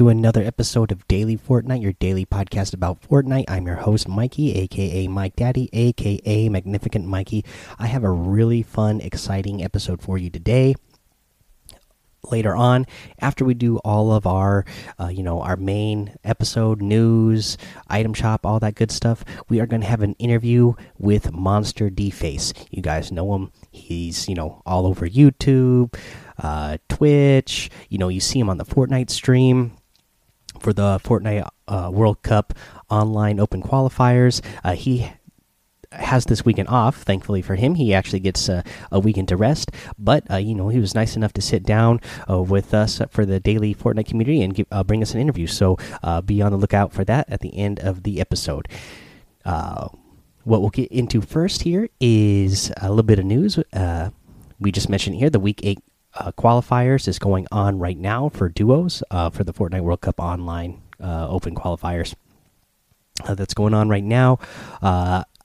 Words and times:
to 0.00 0.08
another 0.08 0.42
episode 0.42 0.90
of 0.90 1.06
Daily 1.08 1.36
Fortnite, 1.36 1.82
your 1.82 1.92
daily 1.92 2.24
podcast 2.24 2.72
about 2.72 3.02
Fortnite. 3.02 3.44
I'm 3.48 3.66
your 3.66 3.76
host, 3.76 4.08
Mikey, 4.08 4.54
aka 4.54 5.06
Mike 5.08 5.36
Daddy, 5.36 5.68
aka 5.74 6.48
Magnificent 6.48 7.04
Mikey. 7.04 7.44
I 7.78 7.86
have 7.86 8.02
a 8.02 8.10
really 8.10 8.62
fun, 8.62 9.02
exciting 9.02 9.62
episode 9.62 10.00
for 10.00 10.16
you 10.16 10.30
today. 10.30 10.74
Later 12.30 12.56
on, 12.56 12.86
after 13.18 13.44
we 13.44 13.52
do 13.52 13.76
all 13.80 14.10
of 14.10 14.26
our, 14.26 14.64
uh, 14.98 15.08
you 15.08 15.22
know, 15.22 15.42
our 15.42 15.56
main 15.56 16.16
episode 16.24 16.80
news, 16.80 17.58
item 17.86 18.14
shop, 18.14 18.46
all 18.46 18.58
that 18.60 18.76
good 18.76 18.90
stuff, 18.90 19.22
we 19.50 19.60
are 19.60 19.66
going 19.66 19.82
to 19.82 19.86
have 19.86 20.00
an 20.00 20.14
interview 20.14 20.72
with 20.98 21.30
Monster 21.30 21.90
D 21.90 22.08
Face. 22.08 22.54
You 22.70 22.80
guys 22.80 23.12
know 23.12 23.34
him; 23.34 23.52
he's, 23.70 24.30
you 24.30 24.34
know, 24.34 24.62
all 24.64 24.86
over 24.86 25.06
YouTube 25.06 25.94
uh, 26.38 26.78
Twitch. 26.88 27.68
You 27.90 27.98
know, 27.98 28.08
you 28.08 28.20
see 28.20 28.38
him 28.38 28.48
on 28.48 28.56
the 28.56 28.64
Fortnite 28.64 29.10
stream 29.10 29.76
for 30.60 30.72
the 30.72 31.00
Fortnite 31.02 31.48
uh, 31.68 31.90
World 31.92 32.22
Cup 32.22 32.54
online 32.88 33.40
open 33.40 33.62
qualifiers. 33.62 34.40
Uh, 34.62 34.74
he 34.74 35.10
has 35.92 36.26
this 36.26 36.44
weekend 36.44 36.68
off. 36.68 37.02
Thankfully 37.02 37.42
for 37.42 37.56
him, 37.56 37.74
he 37.74 37.92
actually 37.92 38.20
gets 38.20 38.48
uh, 38.48 38.62
a 38.92 39.00
weekend 39.00 39.28
to 39.28 39.36
rest. 39.36 39.72
But 39.98 40.30
uh, 40.30 40.36
you 40.36 40.54
know, 40.54 40.68
he 40.68 40.78
was 40.78 40.94
nice 40.94 41.16
enough 41.16 41.32
to 41.34 41.42
sit 41.42 41.64
down 41.64 42.00
uh, 42.28 42.40
with 42.42 42.72
us 42.74 43.00
for 43.10 43.26
the 43.26 43.40
daily 43.40 43.74
Fortnite 43.74 44.06
community 44.06 44.42
and 44.42 44.54
give, 44.54 44.66
uh, 44.70 44.84
bring 44.84 45.02
us 45.02 45.14
an 45.14 45.20
interview. 45.20 45.46
So 45.46 45.76
be 46.24 46.42
on 46.42 46.52
the 46.52 46.58
lookout 46.58 46.92
for 46.92 47.04
that 47.04 47.28
at 47.28 47.40
the 47.40 47.56
end 47.56 47.80
of 47.80 48.04
the 48.04 48.20
episode. 48.20 48.68
What 50.42 50.62
we'll 50.62 50.70
get 50.70 50.90
into 50.90 51.20
first 51.20 51.62
here 51.62 51.90
is 52.00 52.72
a 52.78 52.88
little 52.88 53.02
bit 53.02 53.18
of 53.18 53.26
news. 53.26 53.58
we 54.58 54.72
just 54.72 54.88
mentioned 54.88 55.16
here 55.16 55.30
the 55.30 55.40
week 55.40 55.60
eight 55.62 55.80
Uh, 56.14 56.32
qualifiers 56.32 57.06
is 57.06 57.18
going 57.18 57.46
on 57.52 57.78
right 57.78 57.98
now 57.98 58.28
for 58.28 58.48
duos 58.48 59.02
uh, 59.10 59.30
for 59.30 59.44
the 59.44 59.52
Fortnite 59.52 59.82
World 59.82 60.00
Cup 60.00 60.18
online 60.18 60.82
uh, 61.02 61.28
open 61.28 61.54
qualifiers. 61.54 62.14
that's 63.28 63.54
going 63.54 63.74
on 63.74 63.88
right 63.88 64.04
now. 64.04 64.38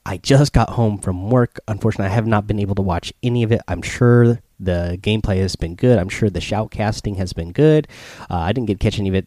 I 0.06 0.18
just 0.18 0.52
got 0.52 0.70
home 0.70 0.98
from 0.98 1.30
work. 1.30 1.58
Unfortunately, 1.66 2.06
I 2.06 2.14
have 2.14 2.28
not 2.28 2.46
been 2.46 2.60
able 2.60 2.76
to 2.76 2.82
watch 2.82 3.12
any 3.24 3.42
of 3.42 3.50
it. 3.50 3.60
I'm 3.66 3.82
sure 3.82 4.40
the 4.60 4.96
gameplay 5.02 5.38
has 5.38 5.56
been 5.56 5.74
good. 5.74 5.98
I'm 5.98 6.08
sure 6.08 6.30
the 6.30 6.38
shoutcasting 6.38 7.16
has 7.16 7.32
been 7.32 7.50
good. 7.50 7.88
Uh, 8.30 8.36
I 8.36 8.52
didn't 8.52 8.68
get 8.68 8.78
to 8.78 8.84
catch 8.84 9.00
any 9.00 9.08
of 9.08 9.16
it. 9.16 9.26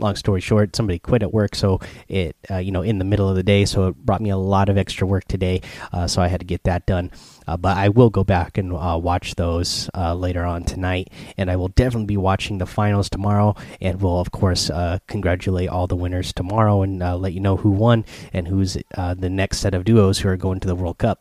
Long 0.00 0.14
story 0.14 0.40
short, 0.40 0.76
somebody 0.76 1.00
quit 1.00 1.24
at 1.24 1.32
work, 1.32 1.56
so 1.56 1.80
it 2.06 2.36
uh, 2.48 2.58
you 2.58 2.70
know 2.70 2.82
in 2.82 2.98
the 2.98 3.04
middle 3.04 3.28
of 3.28 3.34
the 3.34 3.42
day, 3.42 3.64
so 3.64 3.88
it 3.88 3.96
brought 3.96 4.20
me 4.20 4.30
a 4.30 4.36
lot 4.36 4.68
of 4.68 4.78
extra 4.78 5.06
work 5.06 5.24
today. 5.26 5.60
Uh, 5.92 6.06
so 6.06 6.22
I 6.22 6.28
had 6.28 6.38
to 6.38 6.46
get 6.46 6.62
that 6.64 6.86
done. 6.86 7.10
Uh, 7.48 7.56
but 7.56 7.76
I 7.76 7.88
will 7.88 8.10
go 8.10 8.22
back 8.22 8.58
and 8.58 8.72
uh, 8.72 8.98
watch 9.02 9.34
those 9.34 9.90
uh, 9.94 10.14
later 10.14 10.44
on 10.44 10.62
tonight, 10.64 11.10
and 11.36 11.50
I 11.50 11.56
will 11.56 11.68
definitely 11.68 12.06
be 12.06 12.16
watching 12.16 12.58
the 12.58 12.66
finals 12.66 13.10
tomorrow, 13.10 13.56
and 13.80 14.00
will 14.00 14.20
of 14.20 14.30
course 14.30 14.70
uh, 14.70 14.98
congratulate 15.08 15.68
all 15.68 15.86
the 15.86 15.96
winners 15.96 16.32
tomorrow 16.32 16.82
and 16.82 17.00
let 17.00 17.32
you 17.32 17.40
know 17.40 17.56
who 17.56 17.70
won 17.70 18.04
and 18.32 18.46
who's 18.46 18.74
the 18.74 19.30
next 19.30 19.58
set 19.58 19.74
of 19.74 19.84
duos 19.84 20.20
who 20.20 20.28
are 20.28 20.36
going 20.36 20.60
to 20.60 20.68
the 20.68 20.76
World 20.76 20.98
Cup. 20.98 21.20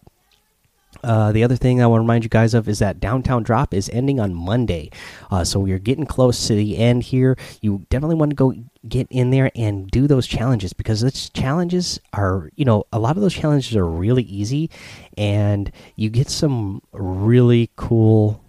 Uh, 1.03 1.31
the 1.31 1.43
other 1.43 1.55
thing 1.55 1.81
I 1.81 1.87
want 1.87 1.99
to 1.99 2.03
remind 2.03 2.23
you 2.23 2.29
guys 2.29 2.53
of 2.53 2.67
is 2.67 2.79
that 2.79 2.99
Downtown 2.99 3.43
Drop 3.43 3.73
is 3.73 3.89
ending 3.89 4.19
on 4.19 4.33
Monday. 4.33 4.91
Uh, 5.29 5.43
so 5.43 5.59
we 5.59 5.71
are 5.71 5.79
getting 5.79 6.05
close 6.05 6.47
to 6.47 6.55
the 6.55 6.77
end 6.77 7.03
here. 7.03 7.37
You 7.61 7.85
definitely 7.89 8.15
want 8.15 8.31
to 8.31 8.35
go 8.35 8.53
get 8.87 9.07
in 9.09 9.31
there 9.31 9.51
and 9.55 9.89
do 9.89 10.07
those 10.07 10.27
challenges 10.27 10.73
because 10.73 11.01
those 11.01 11.29
challenges 11.29 11.99
are, 12.13 12.49
you 12.55 12.65
know, 12.65 12.85
a 12.91 12.99
lot 12.99 13.15
of 13.15 13.21
those 13.21 13.33
challenges 13.33 13.75
are 13.75 13.85
really 13.85 14.23
easy 14.23 14.69
and 15.17 15.71
you 15.95 16.09
get 16.09 16.29
some 16.29 16.81
really 16.91 17.69
cool 17.75 18.43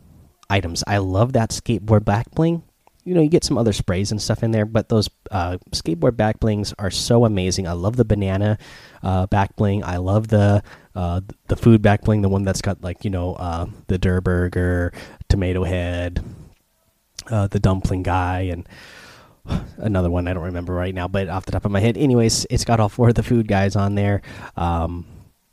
items. 0.50 0.84
I 0.86 0.98
love 0.98 1.32
that 1.34 1.50
skateboard 1.50 2.04
back 2.04 2.30
bling 2.32 2.62
you 3.08 3.14
know 3.14 3.22
you 3.22 3.30
get 3.30 3.42
some 3.42 3.56
other 3.56 3.72
sprays 3.72 4.10
and 4.10 4.20
stuff 4.20 4.42
in 4.42 4.50
there 4.50 4.66
but 4.66 4.90
those 4.90 5.08
uh, 5.30 5.56
skateboard 5.70 6.14
back 6.14 6.38
blings 6.40 6.74
are 6.78 6.90
so 6.90 7.24
amazing 7.24 7.66
i 7.66 7.72
love 7.72 7.96
the 7.96 8.04
banana 8.04 8.58
uh, 9.02 9.26
back 9.26 9.56
bling 9.56 9.82
i 9.82 9.96
love 9.96 10.28
the 10.28 10.62
uh, 10.94 11.20
the 11.48 11.56
food 11.56 11.82
back 11.82 12.02
bling 12.02 12.22
the 12.22 12.28
one 12.28 12.44
that's 12.44 12.62
got 12.62 12.82
like 12.82 13.04
you 13.04 13.10
know 13.10 13.34
uh, 13.34 13.66
the 13.86 13.98
Durr 13.98 14.20
Burger 14.20 14.92
tomato 15.28 15.64
head 15.64 16.24
uh, 17.30 17.46
the 17.48 17.60
dumpling 17.60 18.02
guy 18.02 18.40
and 18.52 18.68
another 19.78 20.10
one 20.10 20.28
i 20.28 20.32
don't 20.32 20.44
remember 20.44 20.72
right 20.72 20.94
now 20.94 21.08
but 21.08 21.28
off 21.28 21.44
the 21.44 21.52
top 21.52 21.64
of 21.64 21.70
my 21.70 21.80
head. 21.80 21.96
Anyways 21.96 22.46
it's 22.50 22.64
got 22.64 22.80
all 22.80 22.88
four 22.88 23.08
of 23.08 23.14
the 23.14 23.22
food 23.22 23.48
guys 23.48 23.76
on 23.76 23.94
there. 23.94 24.22
Um, 24.56 25.06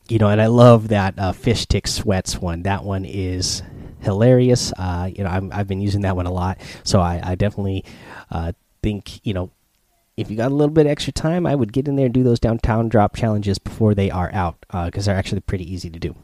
you 0.07 0.19
know 0.19 0.29
and 0.29 0.39
i 0.39 0.45
love 0.45 0.89
that 0.89 1.17
uh, 1.17 1.31
fish 1.31 1.65
tick 1.65 1.87
sweats 1.87 2.37
one. 2.37 2.63
That 2.63 2.83
one 2.83 3.05
is 3.05 3.61
hilarious. 4.05 4.71
Uh, 4.77 5.09
you 5.13 5.23
know, 5.23 5.29
i 5.51 5.57
have 5.57 5.67
been 5.67 5.81
using 5.81 6.01
that 6.01 6.15
one 6.15 6.27
a 6.27 6.31
lot, 6.31 6.59
so 6.83 7.01
I, 7.01 7.19
I 7.23 7.35
definitely 7.35 7.83
uh, 8.31 8.53
think 8.81 9.25
you 9.25 9.33
know 9.33 9.51
if 10.17 10.31
you 10.31 10.37
got 10.37 10.51
a 10.51 10.55
little 10.55 10.73
bit 10.73 10.87
extra 10.87 11.11
time, 11.11 11.45
I 11.45 11.55
would 11.55 11.73
get 11.73 11.87
in 11.87 11.95
there 11.95 12.05
and 12.05 12.13
do 12.13 12.23
those 12.23 12.39
downtown 12.39 12.87
drop 12.89 13.15
challenges 13.15 13.57
before 13.57 13.93
they 13.93 14.09
are 14.09 14.31
out 14.33 14.57
because 14.69 15.07
uh, 15.07 15.11
they're 15.11 15.19
actually 15.19 15.41
pretty 15.41 15.71
easy 15.71 15.89
to 15.89 15.99
do. 15.99 16.15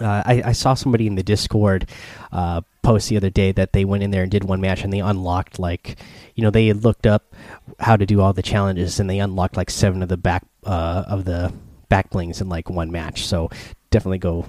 Uh, 0.00 0.22
I, 0.24 0.42
I, 0.46 0.52
saw 0.52 0.72
somebody 0.72 1.06
in 1.06 1.16
the 1.16 1.22
Discord 1.22 1.86
uh, 2.32 2.62
post 2.82 3.10
the 3.10 3.18
other 3.18 3.28
day 3.28 3.52
that 3.52 3.74
they 3.74 3.84
went 3.84 4.02
in 4.02 4.10
there 4.10 4.22
and 4.22 4.30
did 4.30 4.42
one 4.42 4.60
match 4.60 4.82
and 4.82 4.92
they 4.92 5.00
unlocked 5.00 5.58
like, 5.58 5.98
you 6.34 6.42
know, 6.42 6.50
they 6.50 6.66
had 6.68 6.82
looked 6.82 7.06
up 7.06 7.34
how 7.78 7.96
to 7.96 8.06
do 8.06 8.20
all 8.20 8.32
the 8.32 8.42
challenges 8.42 8.98
and 8.98 9.10
they 9.10 9.18
unlocked 9.18 9.56
like 9.56 9.68
seven 9.68 10.02
of 10.02 10.08
the 10.08 10.16
back 10.16 10.46
uh, 10.64 11.04
of 11.06 11.26
the 11.26 11.52
back 11.90 12.08
blings 12.08 12.40
in 12.40 12.48
like 12.48 12.70
one 12.70 12.90
match. 12.90 13.26
So 13.26 13.50
definitely 13.90 14.18
go 14.18 14.46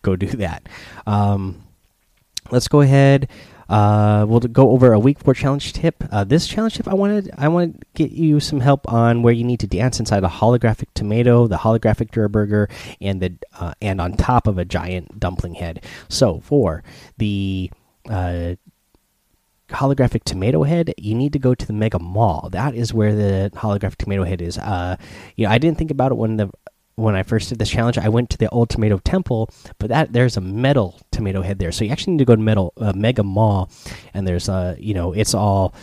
go 0.00 0.16
do 0.16 0.26
that. 0.38 0.66
Um, 1.06 1.64
let's 2.50 2.68
go 2.68 2.80
ahead. 2.80 3.28
Uh, 3.68 4.24
we'll 4.28 4.40
go 4.40 4.70
over 4.70 4.92
a 4.92 4.98
week 4.98 5.18
four 5.18 5.34
challenge 5.34 5.72
tip. 5.72 6.02
Uh, 6.10 6.24
this 6.24 6.46
challenge 6.46 6.74
tip, 6.74 6.88
I 6.88 6.94
wanted, 6.94 7.30
I 7.36 7.48
want 7.48 7.80
to 7.80 7.86
get 7.94 8.12
you 8.12 8.40
some 8.40 8.60
help 8.60 8.90
on 8.90 9.22
where 9.22 9.34
you 9.34 9.44
need 9.44 9.60
to 9.60 9.66
dance 9.66 10.00
inside 10.00 10.24
a 10.24 10.28
holographic 10.28 10.86
tomato, 10.94 11.46
the 11.46 11.56
holographic 11.56 12.10
Durr 12.10 12.28
Burger, 12.28 12.68
and 13.00 13.20
the 13.20 13.34
uh, 13.58 13.74
and 13.82 14.00
on 14.00 14.14
top 14.14 14.46
of 14.46 14.58
a 14.58 14.64
giant 14.64 15.20
dumpling 15.20 15.54
head. 15.54 15.84
So 16.08 16.40
for 16.40 16.82
the 17.18 17.70
uh, 18.08 18.54
holographic 19.68 20.24
tomato 20.24 20.62
head, 20.62 20.94
you 20.96 21.14
need 21.14 21.34
to 21.34 21.38
go 21.38 21.54
to 21.54 21.66
the 21.66 21.72
Mega 21.74 21.98
Mall. 21.98 22.48
That 22.50 22.74
is 22.74 22.94
where 22.94 23.14
the 23.14 23.50
holographic 23.54 23.96
tomato 23.96 24.24
head 24.24 24.40
is. 24.40 24.56
Uh, 24.56 24.96
you 25.36 25.46
know, 25.46 25.52
I 25.52 25.58
didn't 25.58 25.78
think 25.78 25.90
about 25.90 26.12
it 26.12 26.16
when 26.16 26.36
the 26.38 26.50
when 26.98 27.14
I 27.14 27.22
first 27.22 27.48
did 27.48 27.58
this 27.58 27.70
challenge, 27.70 27.96
I 27.96 28.08
went 28.08 28.28
to 28.30 28.38
the 28.38 28.48
old 28.48 28.70
tomato 28.70 28.98
temple, 28.98 29.50
but 29.78 29.88
that 29.88 30.12
there's 30.12 30.36
a 30.36 30.40
metal 30.40 30.98
tomato 31.12 31.42
head 31.42 31.58
there, 31.60 31.70
so 31.70 31.84
you 31.84 31.92
actually 31.92 32.14
need 32.14 32.18
to 32.18 32.24
go 32.24 32.34
to 32.34 32.42
metal 32.42 32.72
uh, 32.76 32.92
Mega 32.94 33.22
Mall, 33.22 33.70
and 34.12 34.26
there's 34.26 34.48
a 34.48 34.76
you 34.78 34.94
know 34.94 35.12
it's 35.12 35.32
all 35.32 35.74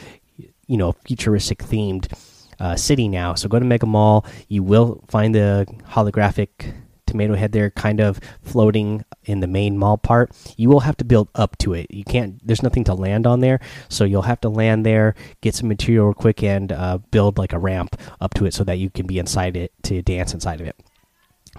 you 0.68 0.78
know 0.78 0.92
futuristic 1.08 1.60
themed 1.60 2.12
uh, 2.60 2.76
city 2.76 3.08
now. 3.08 3.34
So 3.34 3.48
go 3.48 3.60
to 3.60 3.66
Mega 3.66 3.86
Mall, 3.86 4.26
you 4.50 4.62
will 4.62 5.04
find 5.08 5.34
the 5.34 5.66
holographic 5.92 6.74
tomato 7.06 7.36
head 7.36 7.54
there, 7.54 7.70
kind 7.70 8.02
of 8.02 8.20
floating 8.42 9.06
in 9.24 9.40
the 9.40 9.48
main 9.48 9.78
mall 9.78 9.98
part. 9.98 10.32
You 10.58 10.68
will 10.68 10.82
have 10.82 10.98
to 10.98 11.06
build 11.06 11.30
up 11.34 11.58
to 11.60 11.74
it. 11.74 11.88
You 11.92 12.04
can't. 12.04 12.46
There's 12.46 12.64
nothing 12.64 12.84
to 12.86 12.94
land 12.94 13.26
on 13.26 13.40
there, 13.40 13.62
so 13.88 14.04
you'll 14.04 14.24
have 14.24 14.42
to 14.42 14.50
land 14.50 14.86
there, 14.86 15.16
get 15.40 15.56
some 15.56 15.70
material 15.70 16.14
quick, 16.14 16.44
and 16.44 16.74
uh, 16.74 16.98
build 17.12 17.38
like 17.38 17.54
a 17.54 17.60
ramp 17.60 17.96
up 18.20 18.34
to 18.34 18.46
it 18.46 18.54
so 18.54 18.66
that 18.66 18.80
you 18.80 18.90
can 18.90 19.08
be 19.08 19.18
inside 19.18 19.56
it 19.56 19.72
to 19.84 20.02
dance 20.02 20.34
inside 20.34 20.60
of 20.60 20.68
it. 20.68 20.76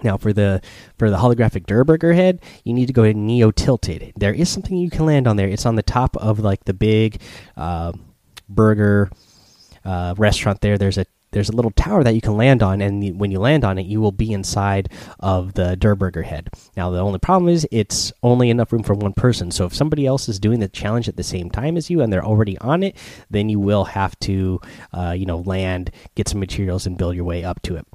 Now 0.03 0.17
for 0.17 0.33
the 0.33 0.61
for 0.97 1.09
the 1.09 1.17
holographic 1.17 1.65
Durr 1.65 1.83
Burger 1.83 2.13
head, 2.13 2.39
you 2.63 2.73
need 2.73 2.87
to 2.87 2.93
go 2.93 3.03
to 3.03 3.13
Neo 3.13 3.51
Tilted. 3.51 4.13
There 4.15 4.33
is 4.33 4.49
something 4.49 4.77
you 4.77 4.89
can 4.89 5.05
land 5.05 5.27
on 5.27 5.37
there. 5.37 5.47
It's 5.47 5.65
on 5.65 5.75
the 5.75 5.83
top 5.83 6.15
of 6.17 6.39
like 6.39 6.65
the 6.65 6.73
big 6.73 7.21
uh, 7.55 7.93
burger 8.47 9.09
uh, 9.83 10.13
restaurant. 10.17 10.61
There, 10.61 10.77
there's 10.77 10.97
a 10.97 11.05
there's 11.31 11.49
a 11.49 11.55
little 11.55 11.71
tower 11.71 12.03
that 12.03 12.15
you 12.15 12.21
can 12.21 12.37
land 12.37 12.63
on, 12.63 12.81
and 12.81 13.19
when 13.19 13.31
you 13.31 13.39
land 13.39 13.65
on 13.65 13.77
it, 13.77 13.85
you 13.85 13.99
will 13.99 14.13
be 14.13 14.31
inside 14.31 14.89
of 15.19 15.53
the 15.53 15.75
Durr 15.75 15.95
Burger 15.95 16.23
head. 16.23 16.49
Now 16.75 16.89
the 16.89 16.99
only 16.99 17.19
problem 17.19 17.49
is 17.49 17.67
it's 17.71 18.13
only 18.23 18.49
enough 18.49 18.71
room 18.71 18.83
for 18.83 18.93
one 18.93 19.13
person. 19.13 19.51
So 19.51 19.65
if 19.65 19.75
somebody 19.75 20.05
else 20.05 20.29
is 20.29 20.39
doing 20.39 20.59
the 20.59 20.69
challenge 20.69 21.09
at 21.09 21.17
the 21.17 21.23
same 21.23 21.49
time 21.49 21.75
as 21.75 21.89
you 21.89 22.01
and 22.01 22.13
they're 22.13 22.25
already 22.25 22.57
on 22.59 22.81
it, 22.81 22.95
then 23.29 23.49
you 23.49 23.59
will 23.59 23.83
have 23.85 24.17
to 24.21 24.61
uh, 24.93 25.13
you 25.17 25.25
know 25.25 25.39
land, 25.39 25.91
get 26.15 26.29
some 26.29 26.39
materials, 26.39 26.85
and 26.85 26.97
build 26.97 27.15
your 27.15 27.25
way 27.25 27.43
up 27.43 27.61
to 27.63 27.75
it. 27.75 27.85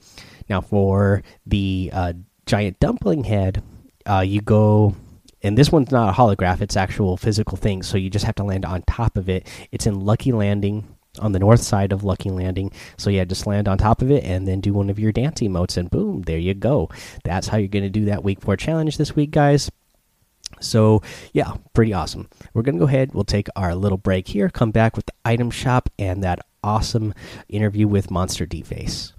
Now, 0.52 0.60
for 0.60 1.22
the 1.46 1.88
uh, 1.94 2.12
giant 2.44 2.78
dumpling 2.78 3.24
head, 3.24 3.62
uh, 4.04 4.20
you 4.20 4.42
go, 4.42 4.94
and 5.42 5.56
this 5.56 5.72
one's 5.72 5.90
not 5.90 6.10
a 6.10 6.12
holograph; 6.12 6.60
it's 6.60 6.76
actual 6.76 7.16
physical 7.16 7.56
thing. 7.56 7.82
So 7.82 7.96
you 7.96 8.10
just 8.10 8.26
have 8.26 8.34
to 8.34 8.44
land 8.44 8.66
on 8.66 8.82
top 8.82 9.16
of 9.16 9.30
it. 9.30 9.48
It's 9.70 9.86
in 9.86 10.00
Lucky 10.00 10.30
Landing 10.30 10.86
on 11.20 11.32
the 11.32 11.38
north 11.38 11.62
side 11.62 11.90
of 11.90 12.04
Lucky 12.04 12.28
Landing. 12.28 12.70
So 12.98 13.08
yeah, 13.08 13.24
just 13.24 13.46
land 13.46 13.66
on 13.66 13.78
top 13.78 14.02
of 14.02 14.10
it 14.10 14.24
and 14.24 14.46
then 14.46 14.60
do 14.60 14.74
one 14.74 14.90
of 14.90 14.98
your 14.98 15.10
dance 15.10 15.40
emotes, 15.40 15.78
and 15.78 15.90
boom, 15.90 16.20
there 16.20 16.36
you 16.36 16.52
go. 16.52 16.90
That's 17.24 17.48
how 17.48 17.56
you're 17.56 17.68
going 17.68 17.84
to 17.84 17.88
do 17.88 18.04
that 18.04 18.22
week 18.22 18.42
four 18.42 18.58
challenge 18.58 18.98
this 18.98 19.16
week, 19.16 19.30
guys. 19.30 19.70
So 20.60 21.00
yeah, 21.32 21.54
pretty 21.72 21.94
awesome. 21.94 22.28
We're 22.52 22.60
gonna 22.60 22.78
go 22.78 22.84
ahead. 22.84 23.14
We'll 23.14 23.24
take 23.24 23.48
our 23.56 23.74
little 23.74 23.96
break 23.96 24.28
here. 24.28 24.50
Come 24.50 24.70
back 24.70 24.96
with 24.96 25.06
the 25.06 25.14
item 25.24 25.50
shop 25.50 25.88
and 25.98 26.22
that 26.22 26.40
awesome 26.62 27.14
interview 27.48 27.88
with 27.88 28.10
Monster 28.10 28.44
D 28.44 28.60
Face. 28.60 29.14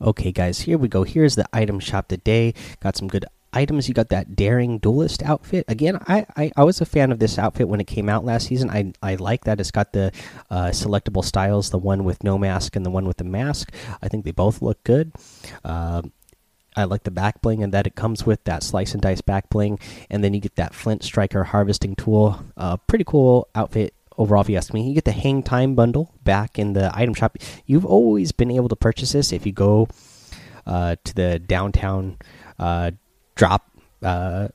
Okay, 0.00 0.30
guys, 0.30 0.60
here 0.60 0.76
we 0.76 0.88
go. 0.88 1.04
Here's 1.04 1.36
the 1.36 1.46
item 1.54 1.80
shop 1.80 2.08
today. 2.08 2.52
Got 2.80 2.96
some 2.96 3.08
good 3.08 3.24
items, 3.54 3.88
you 3.88 3.94
got 3.94 4.10
that 4.10 4.36
Daring 4.36 4.78
Duelist 4.78 5.22
outfit. 5.22 5.64
Again, 5.68 5.98
I, 6.06 6.26
I, 6.36 6.52
I, 6.54 6.64
was 6.64 6.82
a 6.82 6.84
fan 6.84 7.10
of 7.10 7.18
this 7.18 7.38
outfit 7.38 7.68
when 7.68 7.80
it 7.80 7.86
came 7.86 8.10
out 8.10 8.22
last 8.22 8.48
season. 8.48 8.68
I, 8.68 8.92
I 9.02 9.14
like 9.14 9.44
that 9.44 9.58
it's 9.58 9.70
got 9.70 9.94
the 9.94 10.12
uh, 10.50 10.66
selectable 10.66 11.24
styles, 11.24 11.70
the 11.70 11.78
one 11.78 12.04
with 12.04 12.22
no 12.22 12.36
mask 12.36 12.76
and 12.76 12.84
the 12.84 12.90
one 12.90 13.06
with 13.06 13.16
the 13.16 13.24
mask. 13.24 13.72
I 14.02 14.08
think 14.08 14.26
they 14.26 14.32
both 14.32 14.60
look 14.60 14.84
good. 14.84 15.12
Uh, 15.64 16.02
I 16.76 16.84
like 16.84 17.04
the 17.04 17.10
back 17.10 17.40
bling 17.40 17.62
and 17.62 17.72
that 17.72 17.86
it 17.86 17.94
comes 17.94 18.26
with 18.26 18.44
that 18.44 18.62
slice 18.62 18.92
and 18.92 19.00
dice 19.00 19.22
back 19.22 19.48
bling, 19.48 19.78
and 20.10 20.22
then 20.22 20.34
you 20.34 20.40
get 20.40 20.56
that 20.56 20.74
flint 20.74 21.02
striker 21.02 21.44
harvesting 21.44 21.96
tool. 21.96 22.44
Uh, 22.58 22.76
pretty 22.76 23.04
cool 23.04 23.48
outfit 23.54 23.94
overall, 24.18 24.42
if 24.42 24.48
you 24.48 24.56
ask 24.56 24.72
me. 24.72 24.88
You 24.88 24.94
get 24.94 25.04
the 25.04 25.12
hang 25.12 25.42
time 25.42 25.74
bundle 25.74 26.12
back 26.24 26.58
in 26.58 26.72
the 26.72 26.90
item 26.94 27.14
shop. 27.14 27.38
You've 27.66 27.86
always 27.86 28.32
been 28.32 28.50
able 28.50 28.68
to 28.68 28.76
purchase 28.76 29.12
this 29.12 29.32
if 29.32 29.46
you 29.46 29.52
go 29.52 29.88
uh, 30.66 30.96
to 31.04 31.14
the 31.14 31.38
downtown 31.38 32.18
uh, 32.58 32.92
drop 33.34 33.70
uh, 34.02 34.48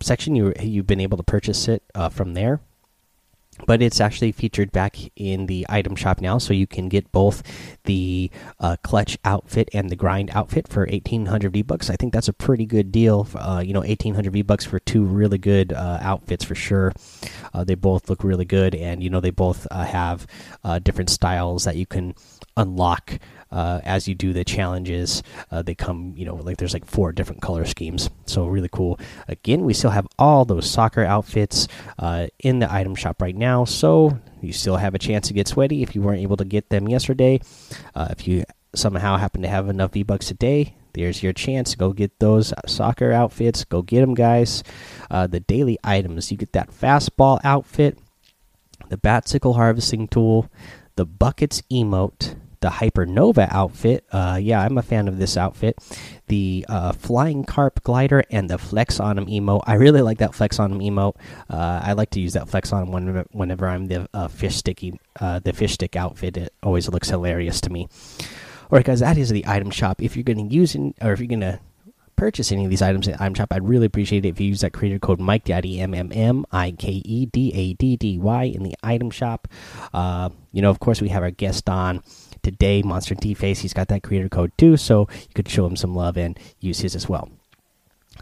section. 0.00 0.34
You 0.34 0.52
you've 0.60 0.86
been 0.86 1.00
able 1.00 1.16
to 1.16 1.24
purchase 1.24 1.68
it 1.68 1.82
uh, 1.94 2.08
from 2.08 2.34
there 2.34 2.60
but 3.66 3.82
it's 3.82 4.00
actually 4.00 4.32
featured 4.32 4.72
back 4.72 4.96
in 5.16 5.46
the 5.46 5.66
item 5.68 5.96
shop 5.96 6.20
now 6.20 6.38
so 6.38 6.52
you 6.52 6.66
can 6.66 6.88
get 6.88 7.10
both 7.12 7.42
the 7.84 8.30
uh, 8.60 8.76
clutch 8.82 9.18
outfit 9.24 9.68
and 9.72 9.90
the 9.90 9.96
grind 9.96 10.30
outfit 10.32 10.68
for 10.68 10.86
1800 10.86 11.52
v 11.52 11.62
bucks 11.62 11.90
i 11.90 11.96
think 11.96 12.12
that's 12.12 12.28
a 12.28 12.32
pretty 12.32 12.66
good 12.66 12.90
deal 12.90 13.26
uh, 13.36 13.62
you 13.64 13.72
know 13.72 13.80
1800 13.80 14.32
v 14.32 14.42
bucks 14.42 14.64
for 14.64 14.78
two 14.78 15.04
really 15.04 15.38
good 15.38 15.72
uh, 15.72 15.98
outfits 16.00 16.44
for 16.44 16.54
sure. 16.54 16.92
Uh, 17.52 17.64
they 17.64 17.74
both 17.74 18.08
look 18.08 18.24
really 18.24 18.44
good 18.44 18.74
and 18.74 19.02
you 19.02 19.10
know 19.10 19.20
they 19.20 19.30
both 19.30 19.66
uh, 19.70 19.84
have 19.84 20.26
uh, 20.64 20.78
different 20.78 21.10
styles 21.10 21.64
that 21.64 21.76
you 21.76 21.86
can 21.86 22.14
unlock 22.56 23.18
uh, 23.50 23.80
as 23.84 24.08
you 24.08 24.14
do 24.14 24.32
the 24.32 24.44
challenges. 24.44 25.22
Uh, 25.50 25.62
they 25.62 25.74
come, 25.74 26.14
you 26.16 26.24
know, 26.24 26.36
like 26.36 26.56
there's 26.56 26.72
like 26.72 26.84
four 26.84 27.12
different 27.12 27.42
color 27.42 27.64
schemes. 27.64 28.10
So 28.26 28.46
really 28.46 28.68
cool. 28.70 28.98
Again, 29.28 29.64
we 29.64 29.74
still 29.74 29.90
have 29.90 30.06
all 30.18 30.44
those 30.44 30.70
soccer 30.70 31.04
outfits 31.04 31.68
uh, 31.98 32.26
in 32.40 32.58
the 32.58 32.72
item 32.72 32.94
shop 32.94 33.20
right 33.22 33.36
now. 33.36 33.64
So 33.64 34.18
you 34.40 34.52
still 34.52 34.76
have 34.76 34.94
a 34.94 34.98
chance 34.98 35.28
to 35.28 35.34
get 35.34 35.48
sweaty 35.48 35.82
if 35.82 35.94
you 35.94 36.02
weren't 36.02 36.20
able 36.20 36.36
to 36.36 36.44
get 36.44 36.68
them 36.68 36.88
yesterday. 36.88 37.40
Uh, 37.94 38.08
if 38.10 38.26
you 38.26 38.44
somehow 38.74 39.16
happen 39.16 39.42
to 39.42 39.48
have 39.48 39.68
enough 39.68 39.92
V 39.92 40.02
bucks 40.02 40.26
today, 40.26 40.74
there's 40.94 41.22
your 41.22 41.32
chance. 41.32 41.74
Go 41.74 41.92
get 41.92 42.18
those 42.20 42.52
soccer 42.66 43.12
outfits. 43.12 43.64
Go 43.64 43.82
get 43.82 44.00
them, 44.00 44.14
guys. 44.14 44.62
Uh, 45.10 45.26
the 45.26 45.40
daily 45.40 45.78
items 45.84 46.30
you 46.30 46.36
get 46.36 46.52
that 46.52 46.70
fastball 46.70 47.40
outfit, 47.44 47.98
the 48.88 48.96
Batsickle 48.96 49.56
harvesting 49.56 50.08
tool, 50.08 50.50
the 50.96 51.04
buckets 51.04 51.62
emote, 51.70 52.36
the 52.64 52.70
Hypernova 52.70 53.46
outfit. 53.50 54.06
Uh, 54.10 54.38
yeah, 54.40 54.62
I'm 54.62 54.78
a 54.78 54.82
fan 54.82 55.06
of 55.06 55.18
this 55.18 55.36
outfit. 55.36 55.76
The 56.28 56.64
uh, 56.66 56.92
Flying 56.92 57.44
Carp 57.44 57.82
glider 57.82 58.24
and 58.30 58.48
the 58.48 58.56
Flex 58.56 59.00
on 59.00 59.18
him 59.18 59.26
emote. 59.26 59.64
I 59.66 59.74
really 59.74 60.00
like 60.00 60.16
that 60.18 60.34
Flex 60.34 60.58
on 60.58 60.72
him 60.72 60.78
emote. 60.78 61.16
Uh, 61.50 61.82
I 61.84 61.92
like 61.92 62.08
to 62.10 62.20
use 62.20 62.32
that 62.32 62.48
Flex 62.48 62.72
on 62.72 62.84
him 62.84 63.26
whenever, 63.32 63.68
I'm 63.68 63.84
the 63.88 64.08
uh, 64.14 64.28
fish 64.28 64.56
sticky, 64.56 64.98
uh, 65.20 65.40
the 65.40 65.52
fish 65.52 65.74
stick 65.74 65.94
outfit. 65.94 66.38
It 66.38 66.54
always 66.62 66.88
looks 66.88 67.10
hilarious 67.10 67.60
to 67.60 67.70
me. 67.70 67.86
All 68.70 68.78
right, 68.78 68.84
guys, 68.84 69.00
that 69.00 69.18
is 69.18 69.28
the 69.28 69.46
item 69.46 69.70
shop. 69.70 70.00
If 70.00 70.16
you're 70.16 70.24
going 70.24 70.48
to 70.48 70.54
use 70.54 70.74
it, 70.74 70.94
or 71.02 71.12
if 71.12 71.20
you're 71.20 71.28
going 71.28 71.40
to 71.40 71.60
purchase 72.16 72.52
any 72.52 72.64
of 72.64 72.70
these 72.70 72.80
items 72.80 73.08
in 73.08 73.14
item 73.14 73.34
shop, 73.34 73.52
I'd 73.52 73.68
really 73.68 73.86
appreciate 73.86 74.24
it 74.24 74.28
if 74.28 74.40
you 74.40 74.46
use 74.46 74.62
that 74.62 74.72
creator 74.72 74.98
code 74.98 75.20
Mike 75.20 75.44
Daddy 75.44 75.80
M 75.80 75.92
M 75.92 76.10
M 76.12 76.46
I 76.50 76.70
K 76.70 77.02
E 77.04 77.26
D 77.26 77.52
A 77.54 77.74
D 77.74 77.96
D 77.96 78.18
Y 78.18 78.44
in 78.44 78.62
the 78.62 78.74
item 78.82 79.10
shop. 79.10 79.48
Uh, 79.92 80.30
you 80.52 80.62
know, 80.62 80.70
of 80.70 80.78
course, 80.80 81.02
we 81.02 81.08
have 81.08 81.22
our 81.22 81.30
guest 81.30 81.68
on 81.68 82.02
today, 82.44 82.82
Monster 82.82 83.16
D 83.16 83.34
Face. 83.34 83.60
He's 83.60 83.72
got 83.72 83.88
that 83.88 84.02
creator 84.02 84.28
code 84.28 84.52
too, 84.56 84.76
so 84.76 85.08
you 85.10 85.34
could 85.34 85.48
show 85.48 85.66
him 85.66 85.74
some 85.74 85.94
love 85.94 86.16
and 86.16 86.38
use 86.60 86.80
his 86.80 86.94
as 86.94 87.08
well. 87.08 87.28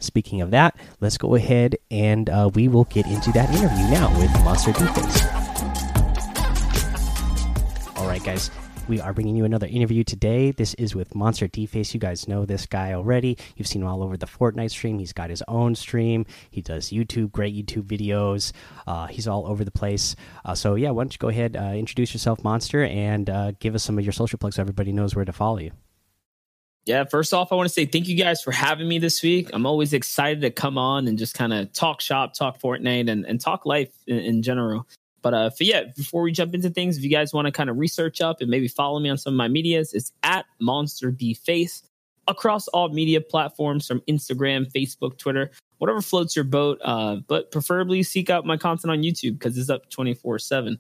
Speaking 0.01 0.41
of 0.41 0.51
that, 0.53 0.75
let's 1.01 1.19
go 1.19 1.35
ahead 1.35 1.77
and 1.91 2.31
uh, 2.31 2.51
we 2.55 2.69
will 2.69 2.85
get 2.85 3.07
into 3.07 3.31
that 3.33 3.51
interview 3.51 3.91
now 3.91 4.09
with 4.19 4.33
Monster 4.43 4.73
D 4.73 4.87
Face. 4.87 5.23
All 7.97 8.09
right, 8.09 8.25
guys. 8.25 8.51
We 8.89 9.01
are 9.01 9.13
bringing 9.13 9.37
you 9.37 9.45
another 9.45 9.69
interview 9.69 10.03
today. 10.03 10.51
This 10.51 10.75
is 10.75 10.95
with 10.95 11.15
Monster 11.15 11.47
D 11.47 11.67
Face. 11.67 11.95
You 11.95 12.01
guys 12.01 12.27
know 12.27 12.45
this 12.45 12.67
guy 12.67 12.93
already. 12.95 13.39
You've 13.57 13.69
seen 13.69 13.83
him 13.83 13.89
all 13.89 14.03
over 14.03 14.17
the 14.17 14.27
Fortnite 14.27 14.71
stream. 14.71 14.99
He's 14.99 15.13
got 15.13 15.31
his 15.31 15.43
own 15.47 15.77
stream. 15.77 16.27
He 16.51 16.63
does 16.63 16.91
YouTube, 16.91 17.31
great 17.31 17.55
YouTube 17.55 17.85
videos. 17.85 18.53
Uh, 18.87 19.07
he's 19.07 19.29
all 19.29 19.47
over 19.47 19.65
the 19.65 19.71
place. 19.71 20.17
Uh, 20.45 20.57
so 20.57 20.75
yeah, 20.75 20.91
why 20.91 21.05
don't 21.05 21.15
you 21.15 21.19
go 21.19 21.29
ahead, 21.29 21.57
uh, 21.57 21.75
introduce 21.75 22.13
yourself, 22.13 22.43
Monster, 22.43 22.85
and 22.85 23.31
uh, 23.31 23.53
give 23.61 23.77
us 23.77 23.85
some 23.85 23.99
of 23.99 24.05
your 24.05 24.13
social 24.13 24.37
plugs 24.37 24.57
so 24.57 24.63
everybody 24.63 24.93
knows 24.93 25.15
where 25.15 25.25
to 25.25 25.33
follow 25.33 25.59
you. 25.59 25.71
Yeah, 26.85 27.05
first 27.05 27.33
off, 27.33 27.53
I 27.53 27.55
want 27.55 27.69
to 27.69 27.73
say 27.73 27.87
thank 27.87 28.09
you 28.09 28.17
guys 28.17 28.43
for 28.43 28.51
having 28.51 28.89
me 28.89 28.99
this 28.99 29.23
week. 29.23 29.51
I'm 29.53 29.65
always 29.65 29.93
excited 29.93 30.41
to 30.41 30.51
come 30.51 30.77
on 30.77 31.07
and 31.07 31.17
just 31.17 31.35
kind 31.35 31.53
of 31.53 31.73
talk 31.73 32.01
shop, 32.01 32.35
talk 32.35 32.61
Fortnite, 32.61 33.09
and, 33.09 33.25
and 33.25 33.41
talk 33.41 33.65
life 33.65 33.93
in, 34.09 34.19
in 34.19 34.43
general. 34.43 34.89
But 35.23 35.35
uh, 35.35 35.51
for, 35.51 35.65
yeah, 35.65 35.85
before 35.97 36.23
we 36.23 36.33
jump 36.33 36.55
into 36.55 36.69
things, 36.69 36.99
if 36.99 37.05
you 37.05 37.11
guys 37.11 37.33
want 37.33 37.47
to 37.47 37.53
kind 37.53 37.71
of 37.71 37.79
research 37.79 38.21
up 38.21 38.41
and 38.41 38.51
maybe 38.51 38.69
follow 38.69 38.99
me 38.99 39.09
on 39.09 39.19
some 39.19 39.35
of 39.35 39.39
my 39.39 39.49
medias, 39.49 39.95
it's 39.95 40.13
at 40.23 40.45
Monster 40.61 41.11
D 41.11 41.35
Face 41.35 41.83
across 42.29 42.69
all 42.69 42.89
media 42.89 43.21
platforms 43.21 43.87
from 43.87 44.01
Instagram, 44.09 44.71
Facebook, 44.71 45.19
Twitter, 45.19 45.51
whatever 45.79 46.01
floats 46.01 46.37
your 46.37 46.45
boat. 46.45 46.79
Uh, 46.85 47.17
but 47.27 47.51
preferably 47.51 48.03
seek 48.03 48.31
out 48.31 48.45
my 48.45 48.57
content 48.57 48.91
on 48.91 49.03
YouTube 49.03 49.39
because 49.39 49.57
it's 49.57 49.71
up 49.71 49.89
24 49.91 50.39
7. 50.39 50.79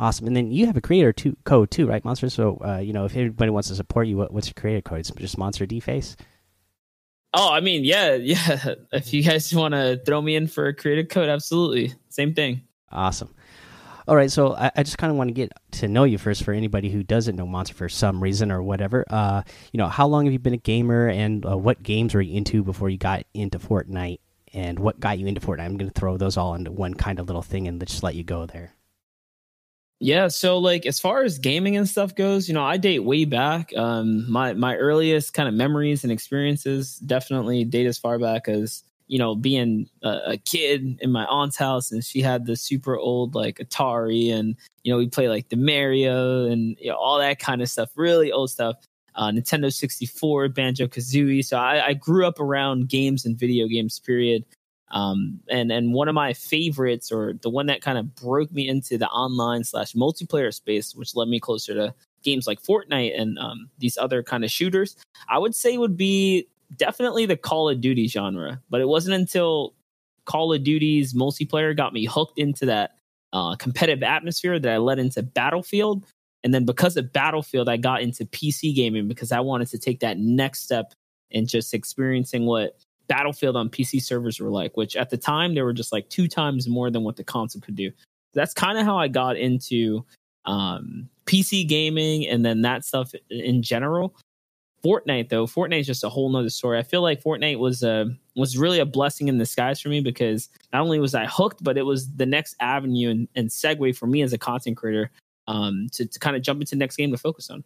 Awesome. 0.00 0.28
And 0.28 0.36
then 0.36 0.52
you 0.52 0.66
have 0.66 0.76
a 0.76 0.80
creator 0.80 1.12
too, 1.12 1.36
code 1.44 1.70
too, 1.72 1.88
right, 1.88 2.04
Monster? 2.04 2.30
So, 2.30 2.60
uh, 2.64 2.78
you 2.78 2.92
know, 2.92 3.04
if 3.04 3.16
anybody 3.16 3.50
wants 3.50 3.68
to 3.68 3.74
support 3.74 4.06
you, 4.06 4.16
what, 4.16 4.32
what's 4.32 4.46
your 4.46 4.54
creator 4.54 4.80
code? 4.80 5.00
It's 5.00 5.10
just 5.10 5.38
Monster 5.38 5.66
D 5.66 5.80
Face. 5.80 6.16
Oh, 7.34 7.52
I 7.52 7.60
mean, 7.60 7.84
yeah, 7.84 8.14
yeah. 8.14 8.74
If 8.92 9.12
you 9.12 9.22
guys 9.22 9.52
want 9.52 9.74
to 9.74 10.00
throw 10.06 10.22
me 10.22 10.36
in 10.36 10.46
for 10.46 10.68
a 10.68 10.74
creative 10.74 11.08
code, 11.08 11.28
absolutely. 11.28 11.94
Same 12.10 12.32
thing. 12.32 12.62
Awesome. 12.90 13.34
All 14.08 14.16
right, 14.16 14.30
so 14.30 14.54
I, 14.54 14.70
I 14.74 14.82
just 14.84 14.96
kind 14.96 15.10
of 15.10 15.18
want 15.18 15.28
to 15.28 15.34
get 15.34 15.52
to 15.72 15.88
know 15.88 16.04
you 16.04 16.16
first 16.16 16.42
for 16.42 16.54
anybody 16.54 16.88
who 16.88 17.02
doesn't 17.02 17.36
know 17.36 17.46
Monster 17.46 17.74
for 17.74 17.90
some 17.90 18.22
reason 18.22 18.50
or 18.50 18.62
whatever. 18.62 19.04
Uh, 19.10 19.42
you 19.70 19.76
know, 19.76 19.88
how 19.88 20.06
long 20.06 20.24
have 20.24 20.32
you 20.32 20.38
been 20.38 20.54
a 20.54 20.56
gamer, 20.56 21.08
and 21.08 21.44
uh, 21.44 21.58
what 21.58 21.82
games 21.82 22.14
were 22.14 22.22
you 22.22 22.34
into 22.34 22.64
before 22.64 22.88
you 22.88 22.96
got 22.96 23.24
into 23.34 23.58
Fortnite, 23.58 24.20
and 24.54 24.78
what 24.78 24.98
got 24.98 25.18
you 25.18 25.26
into 25.26 25.42
Fortnite? 25.42 25.66
I'm 25.66 25.76
going 25.76 25.90
to 25.90 26.00
throw 26.00 26.16
those 26.16 26.38
all 26.38 26.54
into 26.54 26.72
one 26.72 26.94
kind 26.94 27.20
of 27.20 27.26
little 27.26 27.42
thing 27.42 27.68
and 27.68 27.86
just 27.86 28.02
let 28.02 28.14
you 28.14 28.24
go 28.24 28.46
there. 28.46 28.72
Yeah, 30.00 30.28
so 30.28 30.58
like 30.58 30.86
as 30.86 31.00
far 31.00 31.24
as 31.24 31.38
gaming 31.38 31.76
and 31.76 31.88
stuff 31.88 32.14
goes, 32.14 32.48
you 32.48 32.54
know, 32.54 32.64
I 32.64 32.76
date 32.76 33.00
way 33.00 33.24
back. 33.24 33.76
Um, 33.76 34.30
my 34.30 34.54
my 34.54 34.76
earliest 34.76 35.34
kind 35.34 35.48
of 35.48 35.54
memories 35.54 36.04
and 36.04 36.12
experiences 36.12 36.96
definitely 36.96 37.64
date 37.64 37.86
as 37.86 37.98
far 37.98 38.18
back 38.18 38.48
as 38.48 38.84
you 39.08 39.18
know, 39.18 39.34
being 39.34 39.88
a, 40.02 40.20
a, 40.26 40.36
kid 40.36 40.98
in 41.00 41.10
my 41.10 41.24
aunt's 41.24 41.56
house 41.56 41.90
and 41.90 42.04
she 42.04 42.20
had 42.20 42.46
the 42.46 42.56
super 42.56 42.96
old 42.96 43.34
like 43.34 43.56
Atari 43.56 44.32
and, 44.32 44.54
you 44.84 44.92
know, 44.92 44.98
we 44.98 45.08
play 45.08 45.28
like 45.28 45.48
the 45.48 45.56
Mario 45.56 46.46
and 46.46 46.76
you 46.78 46.90
know, 46.90 46.96
all 46.96 47.18
that 47.18 47.38
kind 47.38 47.62
of 47.62 47.70
stuff, 47.70 47.90
really 47.96 48.30
old 48.30 48.50
stuff. 48.50 48.76
Uh, 49.14 49.30
Nintendo 49.32 49.72
64, 49.72 50.50
Banjo 50.50 50.86
Kazooie. 50.86 51.44
So 51.44 51.56
I, 51.56 51.88
I, 51.88 51.94
grew 51.94 52.24
up 52.24 52.38
around 52.38 52.88
games 52.88 53.26
and 53.26 53.36
video 53.36 53.66
games, 53.66 53.98
period. 53.98 54.44
Um, 54.92 55.40
and 55.50 55.72
and 55.72 55.92
one 55.92 56.06
of 56.08 56.14
my 56.14 56.32
favorites, 56.32 57.10
or 57.10 57.34
the 57.42 57.50
one 57.50 57.66
that 57.66 57.82
kind 57.82 57.98
of 57.98 58.14
broke 58.14 58.52
me 58.52 58.68
into 58.68 58.96
the 58.96 59.08
online 59.08 59.64
slash 59.64 59.92
multiplayer 59.94 60.54
space, 60.54 60.94
which 60.94 61.16
led 61.16 61.28
me 61.28 61.40
closer 61.40 61.74
to 61.74 61.94
games 62.22 62.46
like 62.46 62.62
Fortnite 62.62 63.18
and 63.20 63.38
um, 63.38 63.70
these 63.78 63.98
other 63.98 64.22
kind 64.22 64.44
of 64.44 64.50
shooters, 64.50 64.96
I 65.28 65.38
would 65.38 65.54
say 65.54 65.76
would 65.76 65.96
be 65.96 66.46
definitely 66.76 67.26
the 67.26 67.36
Call 67.36 67.68
of 67.68 67.80
Duty 67.80 68.08
genre, 68.08 68.60
but 68.70 68.80
it 68.80 68.88
wasn't 68.88 69.14
until 69.14 69.74
Call 70.24 70.52
of 70.52 70.62
Duty's 70.62 71.14
multiplayer 71.14 71.76
got 71.76 71.92
me 71.92 72.04
hooked 72.04 72.38
into 72.38 72.66
that 72.66 72.98
uh, 73.32 73.56
competitive 73.56 74.02
atmosphere 74.02 74.58
that 74.58 74.72
I 74.72 74.78
led 74.78 74.98
into 74.98 75.22
Battlefield. 75.22 76.04
And 76.44 76.54
then 76.54 76.64
because 76.64 76.96
of 76.96 77.12
Battlefield, 77.12 77.68
I 77.68 77.76
got 77.76 78.02
into 78.02 78.24
PC 78.24 78.74
gaming 78.74 79.08
because 79.08 79.32
I 79.32 79.40
wanted 79.40 79.68
to 79.68 79.78
take 79.78 80.00
that 80.00 80.18
next 80.18 80.62
step 80.62 80.92
and 81.32 81.48
just 81.48 81.74
experiencing 81.74 82.46
what 82.46 82.78
Battlefield 83.06 83.56
on 83.56 83.70
PC 83.70 84.02
servers 84.02 84.38
were 84.38 84.50
like, 84.50 84.76
which 84.76 84.96
at 84.96 85.10
the 85.10 85.16
time 85.16 85.54
they 85.54 85.62
were 85.62 85.72
just 85.72 85.92
like 85.92 86.08
two 86.10 86.28
times 86.28 86.68
more 86.68 86.90
than 86.90 87.02
what 87.02 87.16
the 87.16 87.24
console 87.24 87.60
could 87.60 87.74
do. 87.74 87.90
That's 88.34 88.54
kind 88.54 88.78
of 88.78 88.84
how 88.84 88.98
I 88.98 89.08
got 89.08 89.36
into 89.36 90.04
um, 90.44 91.08
PC 91.26 91.66
gaming 91.66 92.26
and 92.26 92.44
then 92.44 92.62
that 92.62 92.84
stuff 92.84 93.14
in 93.30 93.62
general. 93.62 94.14
Fortnite 94.84 95.28
though, 95.28 95.46
Fortnite 95.46 95.80
is 95.80 95.86
just 95.86 96.04
a 96.04 96.08
whole 96.08 96.30
nother 96.30 96.50
story. 96.50 96.78
I 96.78 96.82
feel 96.82 97.02
like 97.02 97.22
Fortnite 97.22 97.58
was 97.58 97.82
a 97.82 97.90
uh, 97.90 98.04
was 98.36 98.56
really 98.56 98.78
a 98.78 98.86
blessing 98.86 99.28
in 99.28 99.36
disguise 99.36 99.80
for 99.80 99.88
me 99.88 100.00
because 100.00 100.48
not 100.72 100.82
only 100.82 101.00
was 101.00 101.14
I 101.14 101.26
hooked, 101.26 101.62
but 101.64 101.76
it 101.76 101.82
was 101.82 102.14
the 102.14 102.26
next 102.26 102.54
avenue 102.60 103.10
and, 103.10 103.28
and 103.34 103.48
segue 103.48 103.96
for 103.96 104.06
me 104.06 104.22
as 104.22 104.32
a 104.32 104.38
content 104.38 104.76
creator 104.76 105.10
um, 105.48 105.88
to, 105.92 106.06
to 106.06 106.18
kind 106.20 106.36
of 106.36 106.42
jump 106.42 106.60
into 106.60 106.70
the 106.70 106.78
next 106.78 106.96
game 106.96 107.10
to 107.10 107.18
focus 107.18 107.50
on. 107.50 107.64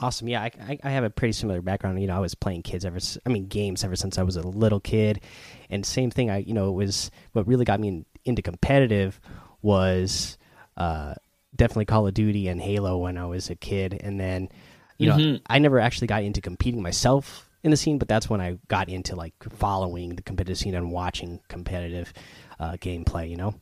Awesome. 0.00 0.28
Yeah, 0.28 0.42
I, 0.42 0.78
I 0.82 0.90
have 0.90 1.04
a 1.04 1.10
pretty 1.10 1.32
similar 1.32 1.60
background. 1.60 2.00
You 2.00 2.06
know, 2.06 2.16
I 2.16 2.20
was 2.20 2.34
playing 2.34 2.62
kids 2.62 2.84
ever, 2.84 2.98
I 3.26 3.28
mean, 3.28 3.46
games 3.46 3.82
ever 3.82 3.96
since 3.96 4.16
I 4.16 4.22
was 4.22 4.36
a 4.36 4.46
little 4.46 4.80
kid, 4.80 5.20
and 5.70 5.84
same 5.84 6.10
thing. 6.10 6.30
I, 6.30 6.38
you 6.38 6.54
know, 6.54 6.68
it 6.68 6.74
was 6.74 7.10
what 7.32 7.46
really 7.46 7.64
got 7.64 7.80
me 7.80 7.88
in, 7.88 8.06
into 8.24 8.42
competitive 8.42 9.20
was 9.60 10.38
uh, 10.76 11.14
definitely 11.54 11.86
Call 11.86 12.06
of 12.06 12.14
Duty 12.14 12.46
and 12.48 12.60
Halo 12.60 12.98
when 12.98 13.18
I 13.18 13.26
was 13.26 13.50
a 13.50 13.56
kid, 13.56 14.00
and 14.00 14.20
then 14.20 14.48
you 14.98 15.08
know, 15.08 15.16
mm 15.16 15.22
-hmm. 15.22 15.40
I 15.48 15.58
never 15.58 15.80
actually 15.80 16.08
got 16.08 16.22
into 16.22 16.40
competing 16.40 16.82
myself 16.82 17.48
in 17.62 17.70
the 17.70 17.76
scene, 17.76 17.98
but 17.98 18.08
that's 18.08 18.28
when 18.28 18.40
I 18.40 18.58
got 18.68 18.88
into 18.88 19.16
like 19.16 19.34
following 19.56 20.16
the 20.16 20.22
competitive 20.22 20.58
scene 20.58 20.76
and 20.76 20.92
watching 20.92 21.40
competitive 21.48 22.12
uh, 22.60 22.76
gameplay. 22.80 23.28
You 23.30 23.36
know. 23.36 23.54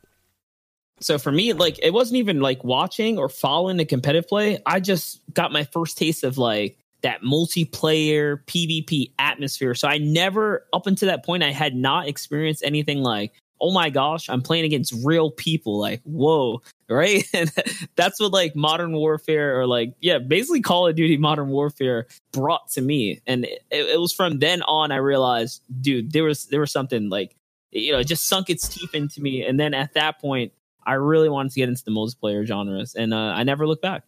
So 1.01 1.19
for 1.19 1.33
me, 1.33 1.53
like 1.53 1.79
it 1.83 1.93
wasn't 1.93 2.19
even 2.19 2.41
like 2.41 2.65
watching 2.65 3.19
or 3.19 3.29
following 3.29 3.77
the 3.77 3.85
competitive 3.85 4.29
play. 4.29 4.59
I 4.65 4.81
just 4.81 5.21
got 5.35 5.53
my 5.53 5.65
first 5.65 5.99
taste 5.99 6.25
of 6.25 6.39
like 6.39 6.79
that 7.03 7.23
multiplayer 7.23 8.43
PvP 8.47 9.13
atmosphere. 9.19 9.75
So 9.75 9.89
I 9.89 9.99
never, 9.99 10.67
up 10.73 10.87
until 10.87 11.09
that 11.09 11.25
point, 11.25 11.43
I 11.43 11.53
had 11.53 11.75
not 11.75 12.09
experienced 12.09 12.63
anything 12.65 13.03
like, 13.03 13.33
oh 13.61 13.73
my 13.73 13.91
gosh, 13.91 14.29
I'm 14.29 14.43
playing 14.43 14.65
against 14.65 14.95
real 15.05 15.31
people. 15.31 15.79
Like, 15.79 16.03
whoa, 16.05 16.63
right? 16.89 17.25
And 17.35 17.51
that's 17.97 18.21
what 18.21 18.33
like 18.33 18.55
modern 18.57 18.93
warfare 18.93 19.61
or 19.61 19.67
like, 19.67 19.95
yeah, 20.01 20.19
basically 20.19 20.63
Call 20.63 20.87
of 20.87 20.97
Duty 20.97 21.17
Modern 21.17 21.49
Warfare 21.49 22.07
brought 22.33 22.71
to 22.73 22.81
me. 22.81 23.21
And 23.27 23.45
it, 23.45 23.63
it 23.71 24.01
was 24.01 24.13
from 24.13 24.39
then 24.39 24.63
on 24.63 24.93
I 24.93 24.97
realized, 24.97 25.63
dude, 25.81 26.13
there 26.13 26.25
was 26.25 26.45
there 26.47 26.61
was 26.61 26.73
something 26.73 27.09
like, 27.09 27.37
you 27.71 27.93
know, 27.93 27.99
it 27.99 28.07
just 28.07 28.27
sunk 28.27 28.51
its 28.51 28.69
teeth 28.69 28.95
into 28.95 29.21
me. 29.21 29.45
And 29.45 29.59
then 29.59 29.75
at 29.75 29.95
that 29.95 30.21
point, 30.21 30.53
I 30.87 30.95
really 30.95 31.29
wanted 31.29 31.53
to 31.53 31.61
get 31.61 31.69
into 31.69 31.85
the 31.85 31.91
multiplayer 31.91 32.47
genres, 32.47 32.95
and 32.95 33.13
uh, 33.13 33.17
I 33.17 33.43
never 33.43 33.67
looked 33.67 33.83
back. 33.83 34.05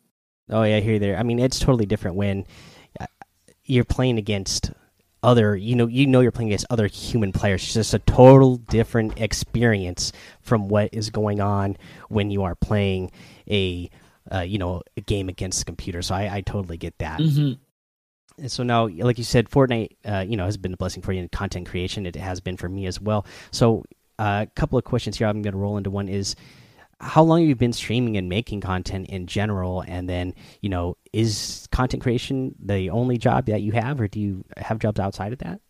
Oh 0.49 0.63
yeah, 0.63 0.81
here 0.81 0.99
there. 0.99 1.19
I 1.19 1.25
mean, 1.25 1.39
it's 1.39 1.59
totally 1.59 1.87
different 1.87 2.17
when 2.17 2.47
uh, 3.01 3.07
you're 3.65 3.85
playing 3.85 4.17
against 4.17 4.71
other 5.23 5.57
you 5.57 5.75
know 5.75 5.87
you 5.87 6.07
know 6.07 6.21
you're 6.21 6.33
playing 6.33 6.49
against 6.49 6.67
other 6.71 6.87
human 6.87 7.33
players. 7.33 7.63
It's 7.65 7.75
just 7.75 7.95
a 7.95 7.99
total 8.01 8.57
different 8.57 9.21
experience 9.21 10.13
from 10.41 10.69
what 10.69 10.91
is 10.93 11.11
going 11.11 11.41
on 11.41 11.77
when 12.09 12.31
you 12.31 12.45
are 12.45 12.55
playing 12.55 13.11
a 13.51 13.91
uh, 14.33 14.41
you 14.41 14.59
know 14.59 14.83
a 14.97 15.01
game 15.01 15.29
against 15.29 15.61
the 15.61 15.65
computer. 15.65 16.03
So 16.03 16.15
i, 16.15 16.37
I 16.37 16.41
totally 16.43 16.77
get 16.77 16.99
that. 16.99 17.21
Mm 17.21 17.29
-hmm. 17.29 17.59
and 18.39 18.51
so 18.51 18.63
now 18.63 18.87
like 18.89 19.19
you 19.19 19.25
said 19.25 19.49
fortnite 19.49 19.97
uh, 20.05 20.25
you 20.29 20.37
know 20.37 20.45
has 20.45 20.57
been 20.57 20.73
a 20.73 20.77
blessing 20.77 21.03
for 21.03 21.13
you 21.13 21.23
in 21.23 21.29
content 21.29 21.69
creation. 21.69 22.07
It 22.07 22.17
has 22.17 22.41
been 22.41 22.57
for 22.57 22.69
me 22.69 22.87
as 22.87 23.01
well. 23.01 23.25
So 23.51 23.85
uh, 24.19 24.47
a 24.47 24.51
couple 24.55 24.79
of 24.79 24.85
questions 24.85 25.19
here 25.19 25.29
i'm 25.29 25.43
going 25.43 25.55
to 25.55 25.59
roll 25.59 25.77
into. 25.77 25.91
One 25.91 26.09
is 26.09 26.37
how 27.01 27.23
long 27.23 27.41
you've 27.41 27.49
you 27.51 27.55
been 27.55 27.73
streaming 27.73 28.17
and 28.17 28.29
making 28.29 28.61
content 28.61 29.09
in 29.09 29.27
general 29.27 29.85
and 29.87 30.09
then 30.09 30.35
you 30.61 30.69
know 30.69 30.97
is 31.13 31.69
content 31.71 32.03
creation 32.03 32.55
the 32.59 32.91
only 32.91 33.19
job 33.19 33.47
that 33.47 33.63
you 33.63 33.73
have 33.73 34.01
or 34.01 34.09
do 34.09 34.21
you 34.21 34.45
have 34.57 34.79
jobs 34.79 34.99
outside 34.99 35.33
of 35.33 35.39
that? 35.39 35.61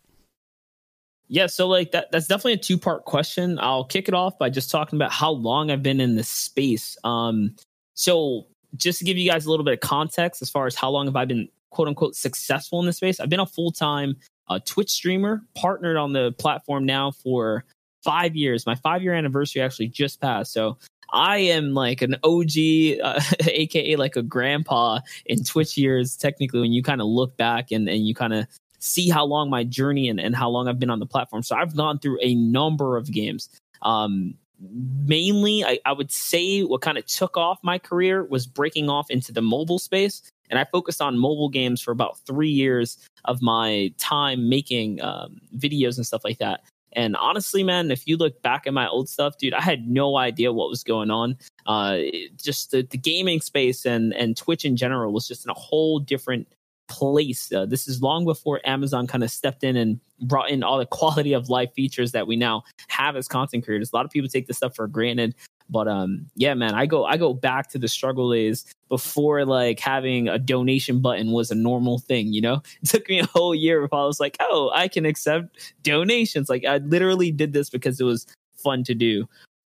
Yeah 1.27 1.47
so 1.47 1.67
like 1.67 1.91
that 1.91 2.11
that's 2.11 2.27
definitely 2.27 2.53
a 2.53 2.57
two 2.57 2.77
part 2.77 3.05
question. 3.05 3.59
I'll 3.61 3.85
kick 3.85 4.07
it 4.07 4.13
off 4.13 4.37
by 4.39 4.49
just 4.49 4.71
talking 4.71 4.97
about 4.97 5.11
how 5.11 5.31
long 5.31 5.69
i've 5.69 5.83
been 5.83 5.99
in 6.01 6.15
this 6.15 6.29
space. 6.29 6.97
Um 7.03 7.55
so 7.93 8.47
just 8.75 8.99
to 8.99 9.05
give 9.05 9.17
you 9.17 9.29
guys 9.29 9.45
a 9.45 9.49
little 9.49 9.65
bit 9.65 9.73
of 9.73 9.79
context 9.79 10.41
as 10.41 10.49
far 10.49 10.67
as 10.67 10.75
how 10.75 10.89
long 10.89 11.07
have 11.07 11.15
i 11.15 11.25
been 11.25 11.49
quote 11.71 11.87
unquote 11.87 12.15
successful 12.15 12.79
in 12.79 12.85
this 12.85 12.97
space 12.97 13.19
i've 13.19 13.27
been 13.29 13.39
a 13.39 13.45
full-time 13.45 14.15
uh, 14.47 14.59
twitch 14.65 14.91
streamer 14.91 15.41
partnered 15.55 15.97
on 15.97 16.13
the 16.13 16.31
platform 16.33 16.85
now 16.85 17.11
for 17.11 17.65
five 18.03 18.35
years. 18.35 18.65
My 18.65 18.75
five 18.75 19.03
year 19.03 19.13
anniversary 19.13 19.61
actually 19.61 19.87
just 19.87 20.21
passed 20.21 20.53
so 20.53 20.77
I 21.13 21.37
am 21.37 21.73
like 21.73 22.01
an 22.01 22.15
OG, 22.23 22.99
uh, 23.03 23.21
aka 23.47 23.95
like 23.95 24.15
a 24.15 24.23
grandpa 24.23 24.99
in 25.25 25.43
Twitch 25.43 25.77
years, 25.77 26.15
technically, 26.15 26.59
when 26.59 26.71
you 26.71 26.83
kind 26.83 27.01
of 27.01 27.07
look 27.07 27.37
back 27.37 27.71
and, 27.71 27.89
and 27.89 28.07
you 28.07 28.13
kind 28.13 28.33
of 28.33 28.47
see 28.79 29.09
how 29.09 29.25
long 29.25 29.49
my 29.49 29.63
journey 29.63 30.09
and, 30.09 30.19
and 30.19 30.35
how 30.35 30.49
long 30.49 30.67
I've 30.67 30.79
been 30.79 30.89
on 30.89 30.99
the 30.99 31.05
platform. 31.05 31.43
So 31.43 31.55
I've 31.55 31.75
gone 31.75 31.99
through 31.99 32.19
a 32.21 32.35
number 32.35 32.97
of 32.97 33.11
games. 33.11 33.49
Um, 33.81 34.35
mainly, 34.59 35.63
I, 35.63 35.79
I 35.85 35.93
would 35.93 36.11
say 36.11 36.61
what 36.63 36.81
kind 36.81 36.97
of 36.97 37.05
took 37.05 37.37
off 37.37 37.59
my 37.63 37.77
career 37.77 38.23
was 38.23 38.47
breaking 38.47 38.89
off 38.89 39.09
into 39.09 39.31
the 39.31 39.41
mobile 39.41 39.79
space. 39.79 40.21
And 40.49 40.57
I 40.57 40.65
focused 40.65 41.01
on 41.01 41.17
mobile 41.17 41.49
games 41.49 41.81
for 41.81 41.91
about 41.91 42.17
three 42.25 42.49
years 42.49 42.97
of 43.25 43.41
my 43.41 43.93
time 43.97 44.49
making 44.49 45.01
um, 45.01 45.41
videos 45.55 45.97
and 45.97 46.05
stuff 46.05 46.23
like 46.23 46.39
that. 46.39 46.61
And 46.93 47.15
honestly, 47.15 47.63
man, 47.63 47.91
if 47.91 48.07
you 48.07 48.17
look 48.17 48.41
back 48.41 48.65
at 48.65 48.73
my 48.73 48.87
old 48.87 49.09
stuff, 49.09 49.37
dude, 49.37 49.53
I 49.53 49.61
had 49.61 49.87
no 49.87 50.17
idea 50.17 50.51
what 50.51 50.69
was 50.69 50.83
going 50.83 51.11
on. 51.11 51.37
Uh, 51.65 51.99
just 52.41 52.71
the, 52.71 52.81
the 52.89 52.97
gaming 52.97 53.41
space 53.41 53.85
and 53.85 54.13
and 54.13 54.35
Twitch 54.35 54.65
in 54.65 54.75
general 54.75 55.13
was 55.13 55.27
just 55.27 55.45
in 55.45 55.51
a 55.51 55.55
whole 55.55 55.99
different 55.99 56.47
place. 56.87 57.51
Uh, 57.51 57.65
this 57.65 57.87
is 57.87 58.01
long 58.01 58.25
before 58.25 58.59
Amazon 58.65 59.07
kind 59.07 59.23
of 59.23 59.31
stepped 59.31 59.63
in 59.63 59.77
and 59.77 59.99
brought 60.21 60.49
in 60.49 60.63
all 60.63 60.77
the 60.77 60.85
quality 60.91 61.33
of 61.33 61.49
life 61.49 61.71
features 61.73 62.11
that 62.11 62.27
we 62.27 62.35
now 62.35 62.63
have 62.89 63.15
as 63.15 63.27
content 63.27 63.63
creators. 63.63 63.91
A 63.93 63.95
lot 63.95 64.05
of 64.05 64.11
people 64.11 64.27
take 64.27 64.47
this 64.47 64.57
stuff 64.57 64.75
for 64.75 64.87
granted. 64.87 65.35
But 65.69 65.87
um, 65.87 66.25
yeah, 66.35 66.53
man, 66.53 66.73
I 66.73 66.85
go 66.85 67.05
I 67.05 67.17
go 67.17 67.33
back 67.33 67.69
to 67.69 67.77
the 67.77 67.87
struggle 67.87 68.31
days 68.31 68.65
before 68.89 69.45
like 69.45 69.79
having 69.79 70.27
a 70.27 70.39
donation 70.39 70.99
button 70.99 71.31
was 71.31 71.51
a 71.51 71.55
normal 71.55 71.99
thing. 71.99 72.33
You 72.33 72.41
know, 72.41 72.63
it 72.81 72.89
took 72.89 73.07
me 73.07 73.19
a 73.19 73.25
whole 73.27 73.55
year 73.55 73.81
before 73.81 73.99
I 73.99 74.05
was 74.05 74.19
like, 74.19 74.37
oh, 74.39 74.71
I 74.73 74.87
can 74.87 75.05
accept 75.05 75.73
donations. 75.83 76.49
Like 76.49 76.65
I 76.65 76.77
literally 76.77 77.31
did 77.31 77.53
this 77.53 77.69
because 77.69 77.99
it 77.99 78.05
was 78.05 78.25
fun 78.57 78.83
to 78.85 78.95
do. 78.95 79.27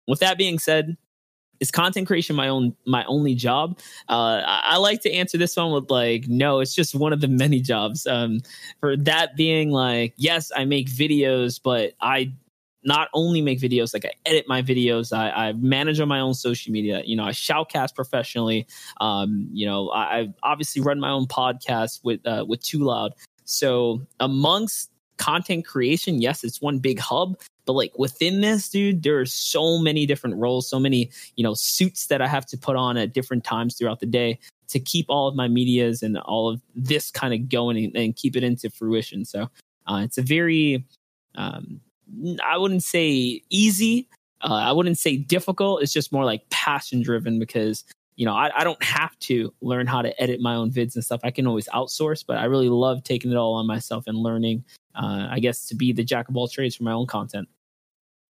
With 0.07 0.21
that 0.21 0.38
being 0.38 0.59
said, 0.59 0.97
is 1.61 1.71
content 1.71 2.07
creation 2.07 2.37
my 2.37 2.49
own 2.49 2.75
my 2.85 3.05
only 3.05 3.35
job 3.35 3.78
uh, 4.09 4.43
I, 4.47 4.62
I, 4.64 4.76
like 4.76 5.02
to 5.02 5.12
answer 5.12 5.38
this 5.38 5.57
one 5.57 5.73
with 5.73 5.90
like 5.90 6.28
no 6.28 6.61
it's 6.61 6.75
just 6.75 6.95
one 6.95 7.12
of 7.12 7.21
the 7.21 7.28
many 7.45 7.61
jobs 7.61 8.07
um, 8.07 8.40
for 8.81 8.97
that 8.97 9.37
being 9.37 9.71
like 9.71 10.14
yes 10.17 10.52
i 10.57 10.64
make 10.64 10.88
videos 10.88 11.61
but 11.62 11.95
i 12.00 12.33
not 12.85 13.08
only 13.12 13.40
make 13.42 13.61
videos, 13.61 13.92
like 13.92 14.04
I 14.04 14.12
edit 14.26 14.47
my 14.49 14.62
videos, 14.62 15.16
I, 15.16 15.30
I 15.30 15.52
manage 15.54 16.00
on 16.00 16.08
my 16.08 16.20
own 16.20 16.35
social 16.35 16.73
media. 16.73 17.02
You 17.04 17.16
know, 17.16 17.25
I 17.25 17.30
shoutcast 17.30 17.94
professionally. 17.94 18.66
Um, 19.00 19.49
you 19.52 19.66
know, 19.66 19.90
I, 19.90 20.20
I 20.20 20.35
obviously 20.42 20.82
run 20.82 21.00
my 21.00 21.11
own 21.11 21.26
podcast 21.26 22.00
with 22.04 22.25
uh, 22.26 22.44
with 22.47 22.62
Too 22.62 22.85
Loud. 22.85 23.14
So 23.44 24.02
amongst 24.20 24.90
content 25.16 25.66
creation, 25.66 26.20
yes, 26.20 26.44
it's 26.44 26.62
one 26.62 26.78
big 26.78 26.99
hub, 26.99 27.40
but 27.66 27.73
like 27.73 27.92
within 27.99 28.40
this, 28.40 28.68
dude, 28.68 29.02
there 29.02 29.18
are 29.18 29.26
so 29.26 29.78
many 29.78 30.06
different 30.06 30.37
roles, 30.37 30.68
so 30.68 30.78
many 30.78 31.11
you 31.37 31.44
know 31.44 31.54
suits 31.54 32.06
that 32.06 32.23
I 32.23 32.28
have 32.28 32.47
to 32.47 32.58
put 32.58 32.76
on 32.76 32.97
at 32.97 33.12
different 33.12 33.44
times 33.44 33.76
throughout 33.76 34.00
the 34.00 34.06
day 34.06 34.38
to 34.68 34.78
keep 34.78 35.06
all 35.08 35.26
of 35.28 35.35
my 35.35 35.49
medias 35.49 36.02
and 36.02 36.18
all 36.18 36.49
of 36.49 36.61
this 36.75 37.11
kind 37.11 37.35
of 37.35 37.49
going 37.49 37.82
and, 37.85 37.97
and 37.97 38.16
keep 38.16 38.37
it 38.37 38.44
into 38.44 38.70
fruition. 38.70 39.25
So 39.25 39.49
uh, 39.87 40.02
it's 40.04 40.18
a 40.18 40.23
very 40.23 40.85
um, 41.35 41.80
I 42.45 42.57
wouldn't 42.57 42.83
say 42.83 43.43
easy. 43.50 44.09
Uh, 44.41 44.55
I 44.55 44.73
wouldn't 44.73 44.99
say 44.99 45.17
difficult. 45.17 45.83
It's 45.83 45.93
just 45.93 46.12
more 46.12 46.25
like 46.25 46.49
passion 46.50 47.03
driven 47.03 47.38
because 47.38 47.85
you 48.17 48.25
know 48.25 48.35
I, 48.35 48.50
I 48.55 48.65
don't 48.65 48.83
have 48.83 49.19
to 49.21 49.53
learn 49.61 49.87
how 49.87 50.03
to 50.03 50.23
edit 50.23 50.41
my 50.41 50.55
own 50.55 50.71
vids 50.71 50.95
and 50.95 51.05
stuff. 51.05 51.21
I 51.25 51.31
can 51.31 51.47
always 51.47 51.69
outsource, 51.69 52.25
but 52.27 52.38
I 52.38 52.45
really 52.45 52.69
love 52.69 53.03
taking 53.03 53.33
it 53.33 53.37
all 53.37 53.55
on 53.55 53.67
myself 53.67 54.05
and 54.07 54.17
learning. 54.17 54.65
Uh, 54.95 55.29
I 55.31 55.38
guess 55.41 55.67
to 55.67 55.75
be 55.75 55.93
the 55.93 56.05
jack 56.05 56.29
of 56.29 56.37
all 56.37 56.49
trades 56.49 56.77
for 56.77 56.85
my 56.85 56.93
own 56.93 57.07
content. 57.07 57.49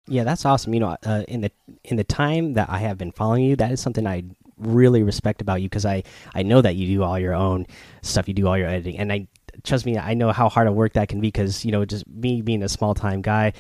Yeah, 0.07 0.25
that's 0.25 0.45
awesome. 0.47 0.73
You 0.73 0.81
know, 0.81 0.97
uh, 1.05 1.25
in 1.29 1.43
the 1.43 1.53
in 1.85 1.97
the 1.97 2.05
time 2.05 2.55
that 2.55 2.71
I 2.71 2.79
have 2.79 2.99
been 2.99 3.13
following 3.13 3.45
you, 3.45 3.57
that 3.57 3.73
is 3.73 3.81
something 3.81 4.07
I 4.07 4.25
really 4.57 5.03
respect 5.03 5.41
about 5.41 5.63
you 5.63 5.69
because 5.69 5.87
I 5.87 6.03
I 6.35 6.43
know 6.43 6.61
that 6.63 6.77
you 6.77 6.87
do 6.87 7.03
all 7.03 7.19
your 7.19 7.35
own 7.35 7.67
stuff. 8.03 8.27
You 8.27 8.35
do 8.35 8.47
all 8.47 8.57
your 8.57 8.69
editing, 8.69 8.99
and 8.99 9.13
I 9.13 9.29
trust 9.65 9.87
me, 9.87 9.99
I 9.99 10.15
know 10.15 10.33
how 10.33 10.49
hard 10.49 10.67
a 10.67 10.73
work 10.73 10.95
that 10.95 11.09
can 11.09 11.21
be 11.21 11.29
because 11.29 11.65
you 11.65 11.73
know 11.73 11.85
just 11.85 12.07
me 12.07 12.43
being 12.43 12.63
a 12.63 12.69
small 12.69 12.95
time 12.95 13.23
guy, 13.23 13.53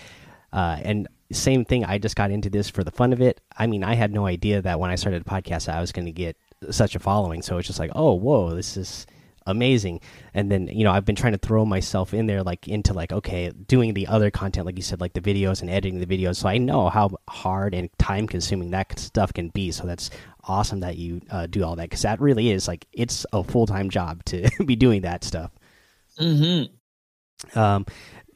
uh, 0.52 0.78
and 0.82 1.08
same 1.32 1.64
thing. 1.64 1.84
I 1.84 1.98
just 1.98 2.16
got 2.16 2.30
into 2.30 2.50
this 2.50 2.70
for 2.70 2.82
the 2.82 2.90
fun 2.90 3.12
of 3.12 3.20
it. 3.20 3.40
I 3.56 3.66
mean, 3.66 3.84
I 3.84 3.94
had 3.94 4.12
no 4.12 4.26
idea 4.26 4.62
that 4.62 4.80
when 4.80 4.90
I 4.90 4.94
started 4.94 5.22
a 5.22 5.24
podcast, 5.24 5.72
I 5.72 5.80
was 5.80 5.92
going 5.92 6.06
to 6.06 6.12
get 6.12 6.36
such 6.70 6.94
a 6.94 6.98
following. 6.98 7.42
So 7.42 7.58
it's 7.58 7.66
just 7.66 7.78
like, 7.78 7.90
oh, 7.94 8.14
whoa, 8.14 8.54
this 8.54 8.76
is 8.76 9.06
amazing. 9.48 10.00
And 10.34 10.50
then 10.52 10.68
you 10.68 10.84
know, 10.84 10.92
I've 10.92 11.04
been 11.04 11.16
trying 11.16 11.32
to 11.32 11.38
throw 11.38 11.64
myself 11.64 12.14
in 12.14 12.26
there, 12.26 12.42
like 12.42 12.68
into 12.68 12.92
like 12.92 13.12
okay, 13.12 13.50
doing 13.50 13.94
the 13.94 14.06
other 14.06 14.30
content, 14.30 14.66
like 14.66 14.76
you 14.76 14.82
said, 14.82 15.00
like 15.00 15.14
the 15.14 15.20
videos 15.20 15.60
and 15.60 15.70
editing 15.70 15.98
the 15.98 16.06
videos. 16.06 16.36
So 16.36 16.48
I 16.48 16.58
know 16.58 16.88
how 16.88 17.10
hard 17.28 17.74
and 17.74 17.90
time 17.98 18.26
consuming 18.26 18.70
that 18.70 18.98
stuff 18.98 19.32
can 19.32 19.48
be. 19.48 19.72
So 19.72 19.86
that's 19.86 20.10
awesome 20.44 20.80
that 20.80 20.96
you 20.96 21.20
uh, 21.30 21.46
do 21.46 21.64
all 21.64 21.76
that 21.76 21.84
because 21.84 22.02
that 22.02 22.20
really 22.20 22.50
is 22.50 22.68
like 22.68 22.86
it's 22.92 23.26
a 23.32 23.42
full 23.42 23.66
time 23.66 23.90
job 23.90 24.24
to 24.26 24.48
be 24.64 24.76
doing 24.76 25.02
that 25.02 25.24
stuff. 25.24 25.50
Mm-hmm. 26.20 27.58
Um, 27.58 27.86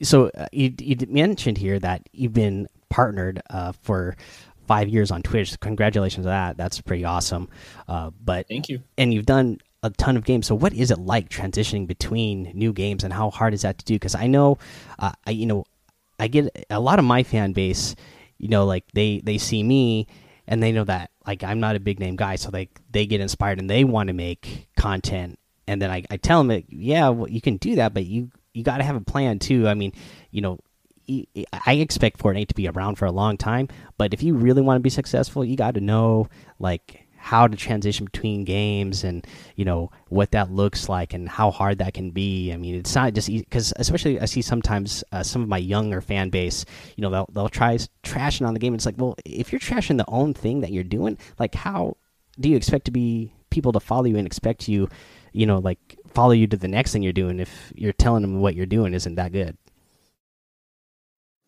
so 0.03 0.31
uh, 0.37 0.47
you, 0.53 0.73
you 0.79 0.97
mentioned 1.09 1.59
here 1.59 1.79
that 1.79 2.09
you've 2.13 2.33
been 2.33 2.69
partnered 2.89 3.41
uh, 3.51 3.73
for 3.73 4.17
five 4.67 4.89
years 4.89 5.11
on 5.11 5.23
Twitch. 5.23 5.59
Congratulations 5.61 6.27
on 6.27 6.31
that. 6.31 6.57
That's 6.57 6.81
pretty 6.81 7.05
awesome. 7.05 7.49
Uh, 7.89 8.11
but 8.25 8.47
thank 8.49 8.69
you. 8.69 8.81
And 8.97 9.13
you've 9.13 9.27
done 9.27 9.59
a 9.83 9.91
ton 9.91 10.17
of 10.17 10.25
games. 10.25 10.47
So 10.47 10.55
what 10.55 10.73
is 10.73 10.91
it 10.91 10.99
like 10.99 11.29
transitioning 11.29 11.87
between 11.87 12.53
new 12.55 12.73
games, 12.73 13.05
and 13.05 13.13
how 13.13 13.31
hard 13.31 13.55
is 13.55 13.63
that 13.63 13.79
to 13.79 13.85
do? 13.85 13.95
Because 13.95 14.15
I 14.15 14.27
know, 14.27 14.59
uh, 14.99 15.13
I 15.27 15.33
you 15.33 15.47
know, 15.47 15.65
I 16.19 16.29
get 16.29 16.67
a 16.71 16.81
lot 16.81 16.99
of 16.99 17.05
my 17.05 17.23
fan 17.23 17.53
base. 17.53 17.95
You 18.39 18.49
know, 18.49 18.65
like 18.65 18.85
they 18.93 19.21
they 19.25 19.39
see 19.39 19.63
me 19.63 20.07
and 20.47 20.63
they 20.63 20.73
know 20.73 20.85
that 20.85 21.11
like 21.27 21.45
I'm 21.45 21.61
not 21.61 21.77
a 21.77 21.81
big 21.81 22.01
name 22.01 22.17
guy, 22.17 22.37
so 22.37 22.51
they 22.51 22.69
they 22.91 23.07
get 23.07 23.21
inspired 23.21 23.59
and 23.59 23.69
they 23.69 23.85
want 23.85 24.09
to 24.09 24.13
make 24.13 24.69
content 24.77 25.39
and 25.67 25.81
then 25.81 25.91
I, 25.91 26.05
I 26.11 26.17
tell 26.17 26.41
him, 26.41 26.65
yeah, 26.69 27.09
well, 27.09 27.29
you 27.29 27.41
can 27.41 27.57
do 27.57 27.77
that, 27.77 27.95
but 27.95 28.05
you 28.05 28.31
you 28.53 28.63
got 28.63 28.79
to 28.79 28.85
have 28.85 28.97
a 28.97 29.01
plan 29.01 29.39
too. 29.39 29.67
I 29.67 29.75
mean, 29.75 29.93
you 30.31 30.43
know, 30.43 30.59
I 31.53 31.75
expect 31.75 32.21
Fortnite 32.21 32.49
to 32.49 32.55
be 32.55 32.69
around 32.69 32.97
for 32.97 33.07
a 33.07 33.13
long 33.13 33.37
time, 33.37 33.69
but 33.99 34.15
if 34.15 34.23
you 34.23 34.35
really 34.35 34.63
want 34.63 34.77
to 34.77 34.83
be 34.83 34.91
successful, 34.91 35.45
you 35.45 35.57
got 35.57 35.75
to 35.75 35.81
know 35.81 36.29
like 36.59 37.07
how 37.17 37.47
to 37.47 37.57
transition 37.57 38.05
between 38.05 38.43
games 38.45 39.05
and 39.05 39.25
you 39.55 39.65
know 39.65 39.93
what 40.09 40.33
that 40.33 40.51
looks 40.51 40.89
like 40.89 41.15
and 41.15 41.29
how 41.29 41.53
hard 41.53 41.79
that 41.79 41.95
can 41.95 42.11
be. 42.11 42.53
I 42.53 42.57
mean, 42.57 42.75
it's 42.75 42.95
not 42.95 43.15
just 43.15 43.29
because 43.29 43.73
especially 43.77 44.21
I 44.21 44.25
see 44.25 44.43
sometimes 44.43 45.05
uh, 45.13 45.23
some 45.23 45.43
of 45.43 45.49
my 45.49 45.59
younger 45.59 46.01
fan 46.01 46.31
base, 46.31 46.65
you 46.97 47.03
know, 47.03 47.11
they'll 47.11 47.29
they'll 47.33 47.49
try 47.49 47.79
trashing 48.03 48.47
on 48.47 48.55
the 48.55 48.61
game. 48.61 48.75
It's 48.75 48.87
like, 48.87 48.97
well, 48.99 49.15
if 49.25 49.53
you're 49.53 49.61
trashing 49.61 49.99
the 49.99 50.05
own 50.09 50.35
thing 50.35 50.61
that 50.61 50.73
you're 50.73 50.85
doing, 50.85 51.17
like 51.39 51.55
how 51.55 51.97
do 52.41 52.49
you 52.49 52.57
expect 52.57 52.87
to 52.87 52.91
be 52.91 53.33
people 53.51 53.73
to 53.73 53.81
follow 53.81 54.07
you 54.07 54.17
and 54.17 54.27
expect 54.27 54.69
you, 54.69 54.89
you 55.33 55.47
know, 55.47 55.59
like 55.59 55.99
follow 56.13 56.33
you 56.33 56.47
to 56.47 56.57
the 56.57 56.69
next 56.69 56.93
thing 56.93 57.03
you're 57.03 57.13
doing 57.13 57.41
if 57.41 57.73
you're 57.75 57.93
telling 57.93 58.23
them 58.23 58.41
what 58.41 58.55
you're 58.55 58.67
doing 58.67 58.95
isn't 58.95 59.15
that 59.15 59.33
good? 59.33 59.57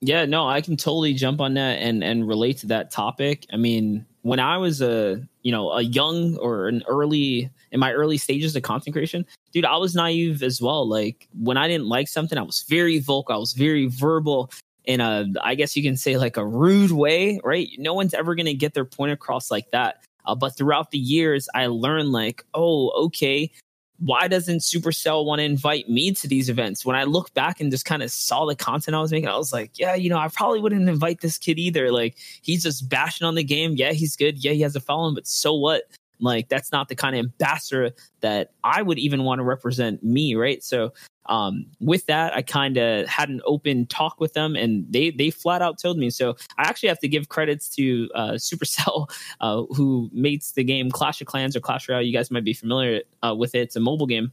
Yeah, 0.00 0.26
no, 0.26 0.46
I 0.46 0.60
can 0.60 0.76
totally 0.76 1.14
jump 1.14 1.40
on 1.40 1.54
that 1.54 1.78
and 1.78 2.04
and 2.04 2.28
relate 2.28 2.58
to 2.58 2.66
that 2.66 2.90
topic. 2.90 3.46
I 3.52 3.56
mean, 3.56 4.04
when 4.20 4.38
I 4.38 4.58
was 4.58 4.82
a 4.82 5.26
you 5.42 5.50
know 5.52 5.70
a 5.70 5.82
young 5.82 6.36
or 6.36 6.68
an 6.68 6.82
early 6.86 7.50
in 7.72 7.80
my 7.80 7.92
early 7.92 8.18
stages 8.18 8.54
of 8.54 8.62
content 8.62 8.94
creation, 8.94 9.24
dude, 9.52 9.64
I 9.64 9.76
was 9.78 9.94
naive 9.94 10.42
as 10.42 10.60
well. 10.60 10.86
Like 10.86 11.26
when 11.38 11.56
I 11.56 11.68
didn't 11.68 11.86
like 11.86 12.08
something, 12.08 12.36
I 12.36 12.42
was 12.42 12.64
very 12.68 12.98
vocal, 12.98 13.34
I 13.34 13.38
was 13.38 13.54
very 13.54 13.86
verbal 13.86 14.50
in 14.84 15.00
a 15.00 15.26
I 15.42 15.54
guess 15.54 15.74
you 15.74 15.82
can 15.82 15.96
say 15.96 16.18
like 16.18 16.36
a 16.36 16.46
rude 16.46 16.90
way, 16.90 17.40
right? 17.42 17.68
No 17.78 17.94
one's 17.94 18.12
ever 18.12 18.34
gonna 18.34 18.52
get 18.52 18.74
their 18.74 18.84
point 18.84 19.12
across 19.12 19.50
like 19.50 19.70
that. 19.70 20.04
Uh, 20.26 20.34
but 20.34 20.56
throughout 20.56 20.90
the 20.90 20.98
years, 20.98 21.48
I 21.54 21.66
learned 21.66 22.12
like, 22.12 22.44
oh, 22.54 22.90
okay, 23.06 23.50
why 23.98 24.28
doesn't 24.28 24.58
Supercell 24.58 25.24
want 25.24 25.38
to 25.38 25.44
invite 25.44 25.88
me 25.88 26.12
to 26.12 26.28
these 26.28 26.48
events? 26.48 26.84
When 26.84 26.96
I 26.96 27.04
look 27.04 27.32
back 27.34 27.60
and 27.60 27.70
just 27.70 27.84
kind 27.84 28.02
of 28.02 28.10
saw 28.10 28.44
the 28.44 28.56
content 28.56 28.94
I 28.94 29.00
was 29.00 29.12
making, 29.12 29.28
I 29.28 29.36
was 29.36 29.52
like, 29.52 29.78
yeah, 29.78 29.94
you 29.94 30.10
know, 30.10 30.18
I 30.18 30.28
probably 30.28 30.60
wouldn't 30.60 30.88
invite 30.88 31.20
this 31.20 31.38
kid 31.38 31.58
either. 31.58 31.92
Like, 31.92 32.16
he's 32.42 32.62
just 32.64 32.88
bashing 32.88 33.26
on 33.26 33.34
the 33.34 33.44
game. 33.44 33.74
Yeah, 33.76 33.92
he's 33.92 34.16
good. 34.16 34.42
Yeah, 34.42 34.52
he 34.52 34.62
has 34.62 34.76
a 34.76 34.80
following, 34.80 35.14
but 35.14 35.26
so 35.26 35.54
what? 35.54 35.84
Like, 36.20 36.48
that's 36.48 36.72
not 36.72 36.88
the 36.88 36.94
kind 36.94 37.14
of 37.16 37.20
ambassador 37.20 37.92
that 38.20 38.52
I 38.62 38.82
would 38.82 38.98
even 38.98 39.24
want 39.24 39.38
to 39.40 39.44
represent 39.44 40.02
me, 40.02 40.34
right? 40.34 40.62
So 40.62 40.92
um, 41.26 41.66
with 41.80 42.06
that, 42.06 42.34
I 42.34 42.42
kind 42.42 42.76
of 42.76 43.06
had 43.06 43.28
an 43.28 43.40
open 43.44 43.86
talk 43.86 44.20
with 44.20 44.34
them, 44.34 44.56
and 44.56 44.86
they 44.90 45.10
they 45.10 45.30
flat 45.30 45.62
out 45.62 45.78
told 45.78 45.98
me. 45.98 46.10
So 46.10 46.36
I 46.58 46.62
actually 46.62 46.88
have 46.90 46.98
to 47.00 47.08
give 47.08 47.28
credits 47.28 47.68
to 47.76 48.10
uh, 48.14 48.32
Supercell, 48.32 49.10
uh, 49.40 49.62
who 49.74 50.10
makes 50.12 50.52
the 50.52 50.64
game 50.64 50.90
Clash 50.90 51.20
of 51.20 51.26
Clans 51.26 51.56
or 51.56 51.60
Clash 51.60 51.88
Royale. 51.88 52.02
You 52.02 52.12
guys 52.12 52.30
might 52.30 52.44
be 52.44 52.54
familiar 52.54 53.02
uh, 53.22 53.34
with 53.34 53.54
it. 53.54 53.60
It's 53.60 53.76
a 53.76 53.80
mobile 53.80 54.06
game, 54.06 54.32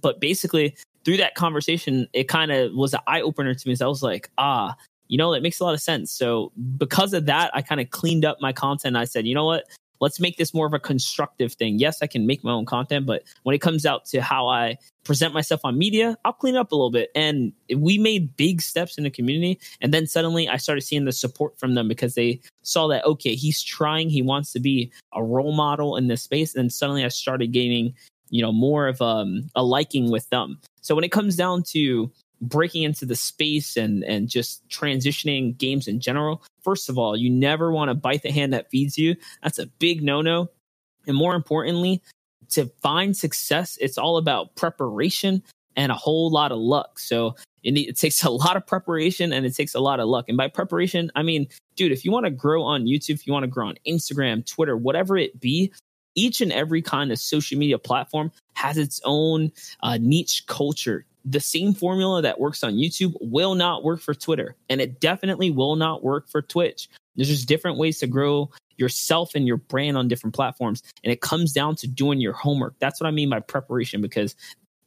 but 0.00 0.20
basically 0.20 0.76
through 1.04 1.18
that 1.18 1.34
conversation, 1.34 2.08
it 2.12 2.28
kind 2.28 2.50
of 2.50 2.72
was 2.72 2.94
an 2.94 3.00
eye 3.06 3.20
opener 3.20 3.54
to 3.54 3.68
me. 3.68 3.74
So 3.74 3.84
I 3.84 3.88
was 3.88 4.02
like, 4.02 4.30
ah, 4.38 4.74
you 5.08 5.18
know, 5.18 5.32
that 5.32 5.42
makes 5.42 5.60
a 5.60 5.64
lot 5.64 5.74
of 5.74 5.80
sense. 5.80 6.10
So 6.10 6.50
because 6.78 7.12
of 7.12 7.26
that, 7.26 7.50
I 7.54 7.62
kind 7.62 7.80
of 7.80 7.90
cleaned 7.90 8.24
up 8.24 8.38
my 8.40 8.52
content. 8.52 8.96
I 8.96 9.04
said, 9.04 9.26
you 9.26 9.34
know 9.34 9.44
what? 9.44 9.64
Let's 10.00 10.20
make 10.20 10.36
this 10.36 10.52
more 10.54 10.66
of 10.66 10.72
a 10.72 10.78
constructive 10.78 11.52
thing. 11.54 11.78
Yes, 11.78 12.02
I 12.02 12.06
can 12.06 12.26
make 12.26 12.44
my 12.44 12.52
own 12.52 12.66
content, 12.66 13.06
but 13.06 13.22
when 13.42 13.54
it 13.54 13.60
comes 13.60 13.86
out 13.86 14.04
to 14.06 14.20
how 14.20 14.48
I 14.48 14.78
present 15.04 15.34
myself 15.34 15.60
on 15.64 15.78
media, 15.78 16.16
I'll 16.24 16.32
clean 16.32 16.56
up 16.56 16.72
a 16.72 16.74
little 16.74 16.90
bit. 16.90 17.10
And 17.14 17.52
we 17.76 17.98
made 17.98 18.36
big 18.36 18.60
steps 18.60 18.98
in 18.98 19.04
the 19.04 19.10
community. 19.10 19.60
And 19.80 19.92
then 19.92 20.06
suddenly 20.06 20.48
I 20.48 20.56
started 20.56 20.82
seeing 20.82 21.04
the 21.04 21.12
support 21.12 21.58
from 21.58 21.74
them 21.74 21.88
because 21.88 22.14
they 22.14 22.40
saw 22.62 22.88
that, 22.88 23.04
okay, 23.04 23.34
he's 23.34 23.62
trying, 23.62 24.10
he 24.10 24.22
wants 24.22 24.52
to 24.52 24.60
be 24.60 24.92
a 25.14 25.22
role 25.22 25.52
model 25.52 25.96
in 25.96 26.08
this 26.08 26.22
space. 26.22 26.54
And 26.54 26.72
suddenly 26.72 27.04
I 27.04 27.08
started 27.08 27.52
gaining, 27.52 27.94
you 28.30 28.42
know, 28.42 28.52
more 28.52 28.88
of 28.88 29.00
um, 29.00 29.48
a 29.54 29.62
liking 29.62 30.10
with 30.10 30.28
them. 30.30 30.58
So 30.80 30.94
when 30.94 31.04
it 31.04 31.12
comes 31.12 31.36
down 31.36 31.62
to 31.68 32.10
breaking 32.48 32.82
into 32.82 33.06
the 33.06 33.16
space 33.16 33.76
and 33.76 34.04
and 34.04 34.28
just 34.28 34.66
transitioning 34.68 35.56
games 35.56 35.88
in 35.88 36.00
general. 36.00 36.42
First 36.62 36.88
of 36.88 36.98
all 36.98 37.16
you 37.16 37.30
never 37.30 37.72
want 37.72 37.90
to 37.90 37.94
bite 37.94 38.22
the 38.22 38.30
hand 38.30 38.52
that 38.52 38.70
feeds 38.70 38.98
you. 38.98 39.16
That's 39.42 39.58
a 39.58 39.66
big 39.66 40.02
no-no. 40.02 40.50
And 41.06 41.16
more 41.16 41.34
importantly 41.34 42.02
to 42.50 42.66
find 42.82 43.16
success 43.16 43.78
it's 43.80 43.98
all 43.98 44.16
about 44.16 44.54
preparation 44.54 45.42
and 45.76 45.90
a 45.90 45.96
whole 45.96 46.30
lot 46.30 46.52
of 46.52 46.58
luck. 46.58 46.98
So 46.98 47.34
it, 47.62 47.76
it 47.76 47.98
takes 47.98 48.22
a 48.24 48.30
lot 48.30 48.56
of 48.56 48.66
preparation 48.66 49.32
and 49.32 49.44
it 49.46 49.54
takes 49.54 49.74
a 49.74 49.80
lot 49.80 50.00
of 50.00 50.08
luck. 50.08 50.26
And 50.28 50.36
by 50.36 50.48
preparation 50.48 51.10
i 51.14 51.22
mean 51.22 51.48
dude 51.76 51.92
if 51.92 52.04
you 52.04 52.12
want 52.12 52.26
to 52.26 52.30
grow 52.30 52.62
on 52.62 52.84
youtube 52.84 53.14
if 53.14 53.26
you 53.26 53.32
want 53.32 53.44
to 53.44 53.48
grow 53.48 53.68
on 53.68 53.76
instagram 53.86 54.46
twitter 54.46 54.76
whatever 54.76 55.16
it 55.16 55.40
be 55.40 55.72
each 56.14 56.40
and 56.40 56.52
every 56.52 56.82
kind 56.82 57.10
of 57.10 57.18
social 57.18 57.58
media 57.58 57.78
platform 57.78 58.30
has 58.54 58.78
its 58.78 59.00
own 59.04 59.50
uh, 59.82 59.98
niche 60.00 60.44
culture 60.46 61.04
the 61.24 61.40
same 61.40 61.72
formula 61.72 62.22
that 62.22 62.38
works 62.38 62.62
on 62.62 62.74
YouTube 62.74 63.14
will 63.20 63.54
not 63.54 63.82
work 63.82 64.00
for 64.00 64.14
Twitter, 64.14 64.56
and 64.68 64.80
it 64.80 65.00
definitely 65.00 65.50
will 65.50 65.76
not 65.76 66.04
work 66.04 66.28
for 66.28 66.42
Twitch. 66.42 66.88
There's 67.16 67.28
just 67.28 67.48
different 67.48 67.78
ways 67.78 67.98
to 68.00 68.06
grow 68.06 68.50
yourself 68.76 69.34
and 69.34 69.46
your 69.46 69.56
brand 69.56 69.96
on 69.96 70.08
different 70.08 70.34
platforms, 70.34 70.82
and 71.02 71.12
it 71.12 71.20
comes 71.20 71.52
down 71.52 71.76
to 71.76 71.86
doing 71.86 72.20
your 72.20 72.32
homework. 72.32 72.74
That's 72.78 73.00
what 73.00 73.06
I 73.06 73.12
mean 73.12 73.30
by 73.30 73.40
preparation 73.40 74.02
because 74.02 74.34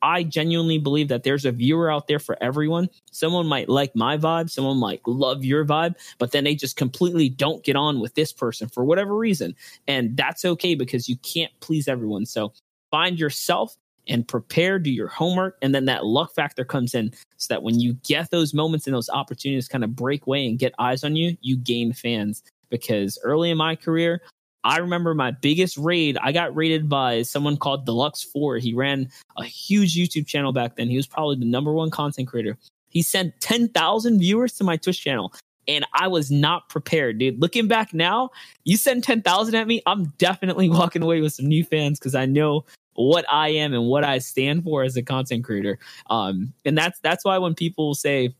I 0.01 0.23
genuinely 0.23 0.77
believe 0.77 1.07
that 1.07 1.23
there's 1.23 1.45
a 1.45 1.51
viewer 1.51 1.91
out 1.91 2.07
there 2.07 2.19
for 2.19 2.37
everyone. 2.41 2.89
Someone 3.11 3.47
might 3.47 3.69
like 3.69 3.95
my 3.95 4.17
vibe, 4.17 4.49
someone 4.49 4.77
might 4.77 5.01
love 5.07 5.43
your 5.43 5.65
vibe, 5.65 5.95
but 6.19 6.31
then 6.31 6.43
they 6.43 6.55
just 6.55 6.75
completely 6.75 7.29
don't 7.29 7.63
get 7.63 7.75
on 7.75 7.99
with 7.99 8.13
this 8.13 8.31
person 8.31 8.69
for 8.69 8.85
whatever 8.85 9.15
reason. 9.15 9.55
And 9.87 10.15
that's 10.15 10.45
okay 10.45 10.75
because 10.75 11.09
you 11.09 11.17
can't 11.17 11.51
please 11.61 11.87
everyone. 11.87 12.25
So 12.25 12.53
find 12.91 13.19
yourself 13.19 13.75
and 14.09 14.27
prepare, 14.27 14.79
do 14.79 14.91
your 14.91 15.07
homework, 15.07 15.57
and 15.61 15.73
then 15.73 15.85
that 15.85 16.05
luck 16.05 16.33
factor 16.33 16.63
comes 16.63 16.93
in 16.93 17.11
so 17.37 17.53
that 17.53 17.63
when 17.63 17.79
you 17.79 17.93
get 18.05 18.31
those 18.31 18.53
moments 18.53 18.87
and 18.87 18.95
those 18.95 19.09
opportunities 19.09 19.67
kind 19.67 19.83
of 19.83 19.95
break 19.95 20.25
away 20.25 20.47
and 20.47 20.59
get 20.59 20.73
eyes 20.79 21.03
on 21.03 21.15
you, 21.15 21.37
you 21.41 21.57
gain 21.57 21.93
fans. 21.93 22.43
Because 22.69 23.17
early 23.23 23.49
in 23.49 23.57
my 23.57 23.75
career, 23.75 24.21
I 24.63 24.77
remember 24.79 25.13
my 25.13 25.31
biggest 25.31 25.77
raid. 25.77 26.17
I 26.21 26.33
got 26.33 26.55
raided 26.55 26.89
by 26.89 27.21
someone 27.21 27.55
called 27.55 27.85
Deluxe 27.85 28.23
Four. 28.23 28.57
He 28.57 28.73
ran 28.73 29.09
a 29.37 29.45
huge 29.45 29.95
YouTube 29.95 30.27
channel 30.27 30.51
back 30.51 30.75
then. 30.75 30.89
He 30.89 30.97
was 30.97 31.07
probably 31.07 31.37
the 31.37 31.45
number 31.45 31.71
one 31.71 31.89
content 31.89 32.27
creator. 32.27 32.57
He 32.89 33.01
sent 33.01 33.39
10,000 33.39 34.19
viewers 34.19 34.53
to 34.53 34.63
my 34.63 34.75
Twitch 34.75 35.01
channel 35.01 35.33
and 35.67 35.85
I 35.93 36.07
was 36.07 36.31
not 36.31 36.69
prepared, 36.69 37.17
dude. 37.17 37.41
Looking 37.41 37.67
back 37.67 37.93
now, 37.93 38.29
you 38.63 38.77
send 38.77 39.03
10,000 39.03 39.55
at 39.55 39.67
me, 39.67 39.81
I'm 39.85 40.05
definitely 40.17 40.69
walking 40.71 41.01
away 41.01 41.21
with 41.21 41.33
some 41.33 41.47
new 41.47 41.63
fans 41.63 41.99
because 41.99 42.15
I 42.15 42.25
know 42.25 42.65
what 42.97 43.25
I 43.31 43.49
am 43.49 43.73
and 43.73 43.85
what 43.85 44.03
I 44.03 44.17
stand 44.17 44.63
for 44.63 44.83
as 44.83 44.97
a 44.97 45.03
content 45.03 45.43
creator. 45.43 45.77
Um, 46.09 46.53
and 46.65 46.77
that's 46.77 46.99
that's 46.99 47.23
why 47.23 47.37
when 47.37 47.53
people 47.53 47.93
say, 47.93 48.35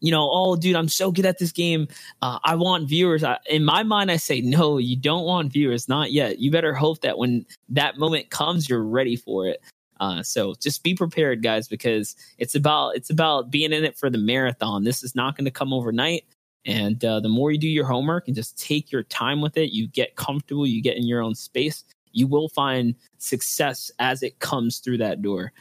you 0.00 0.10
know, 0.10 0.28
oh, 0.30 0.56
dude, 0.56 0.76
I'm 0.76 0.88
so 0.88 1.10
good 1.10 1.24
at 1.24 1.38
this 1.38 1.52
game. 1.52 1.88
Uh, 2.20 2.38
I 2.44 2.54
want 2.54 2.86
viewers. 2.88 3.24
I, 3.24 3.38
in 3.48 3.64
my 3.64 3.82
mind, 3.82 4.10
I 4.10 4.16
say, 4.16 4.42
no, 4.42 4.76
you 4.76 4.96
don't 4.96 5.24
want 5.24 5.52
viewers, 5.52 5.88
not 5.88 6.12
yet. 6.12 6.38
You 6.38 6.50
better 6.50 6.74
hope 6.74 7.00
that 7.00 7.16
when 7.16 7.46
that 7.70 7.96
moment 7.96 8.28
comes, 8.28 8.68
you're 8.68 8.84
ready 8.84 9.16
for 9.16 9.48
it. 9.48 9.62
Uh, 10.00 10.22
so 10.22 10.54
just 10.60 10.82
be 10.82 10.94
prepared, 10.94 11.42
guys, 11.42 11.66
because 11.66 12.14
it's 12.36 12.54
about 12.54 12.96
it's 12.96 13.08
about 13.10 13.50
being 13.50 13.72
in 13.72 13.84
it 13.84 13.96
for 13.96 14.10
the 14.10 14.18
marathon. 14.18 14.84
This 14.84 15.02
is 15.02 15.14
not 15.14 15.36
going 15.36 15.46
to 15.46 15.50
come 15.50 15.72
overnight. 15.72 16.24
And 16.66 17.02
uh, 17.04 17.20
the 17.20 17.28
more 17.28 17.52
you 17.52 17.58
do 17.58 17.68
your 17.68 17.86
homework 17.86 18.26
and 18.26 18.34
just 18.34 18.58
take 18.58 18.90
your 18.90 19.02
time 19.04 19.40
with 19.40 19.56
it, 19.56 19.70
you 19.70 19.86
get 19.86 20.16
comfortable, 20.16 20.66
you 20.66 20.82
get 20.82 20.96
in 20.96 21.06
your 21.06 21.22
own 21.22 21.34
space 21.34 21.84
you 22.14 22.26
will 22.26 22.48
find 22.48 22.94
success 23.18 23.90
as 23.98 24.22
it 24.22 24.38
comes 24.38 24.78
through 24.78 24.98
that 24.98 25.22
door. 25.22 25.52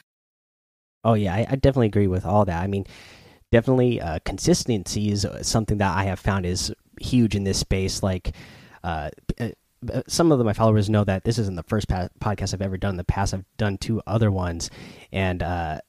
Oh 1.04 1.16
yeah, 1.16 1.34
I, 1.34 1.48
I 1.50 1.56
definitely 1.56 1.88
agree 1.88 2.08
with 2.08 2.26
all 2.26 2.46
that. 2.46 2.62
I 2.62 2.68
mean, 2.68 2.86
definitely 3.52 4.00
uh, 4.00 4.20
consistency 4.24 5.12
is 5.12 5.28
something 5.42 5.78
that 5.80 5.98
I 5.98 6.06
have 6.06 6.20
found 6.20 6.46
is 6.46 6.74
huge 7.02 7.36
in 7.36 7.44
this 7.44 7.60
space. 7.60 8.02
Like, 8.02 8.36
uh, 8.84 9.10
uh 9.40 9.50
some 10.08 10.32
of 10.32 10.40
my 10.40 10.54
followers 10.54 10.90
know 10.90 11.04
that 11.04 11.26
this 11.26 11.38
isn't 11.38 11.56
the 11.56 11.64
first 11.64 11.90
podcast 11.90 12.54
I've 12.54 12.62
ever 12.62 12.78
done. 12.78 12.92
In 12.92 12.98
the 12.98 13.04
past, 13.04 13.34
I've 13.34 13.44
done 13.58 13.78
two 13.78 14.02
other 14.08 14.32
ones, 14.32 14.70
and 15.12 15.44
uh, 15.44 15.82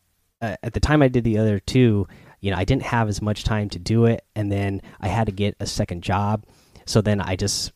uh, 0.43 0.57
at 0.65 0.73
the 0.73 0.81
time 0.81 1.01
I 1.01 1.09
did 1.09 1.23
the 1.23 1.39
other 1.39 1.61
two, 1.61 2.09
you 2.41 2.51
know, 2.51 2.57
I 2.57 2.65
didn't 2.65 2.83
have 2.83 3.09
as 3.09 3.23
much 3.23 3.45
time 3.45 3.69
to 3.71 3.79
do 3.79 4.07
it, 4.07 4.25
and 4.35 4.51
then 4.51 4.83
I 5.01 5.09
had 5.09 5.27
to 5.27 5.33
get 5.33 5.55
a 5.61 5.67
second 5.67 6.03
job. 6.03 6.45
So 6.87 7.01
then 7.01 7.21
I 7.21 7.37
just 7.37 7.73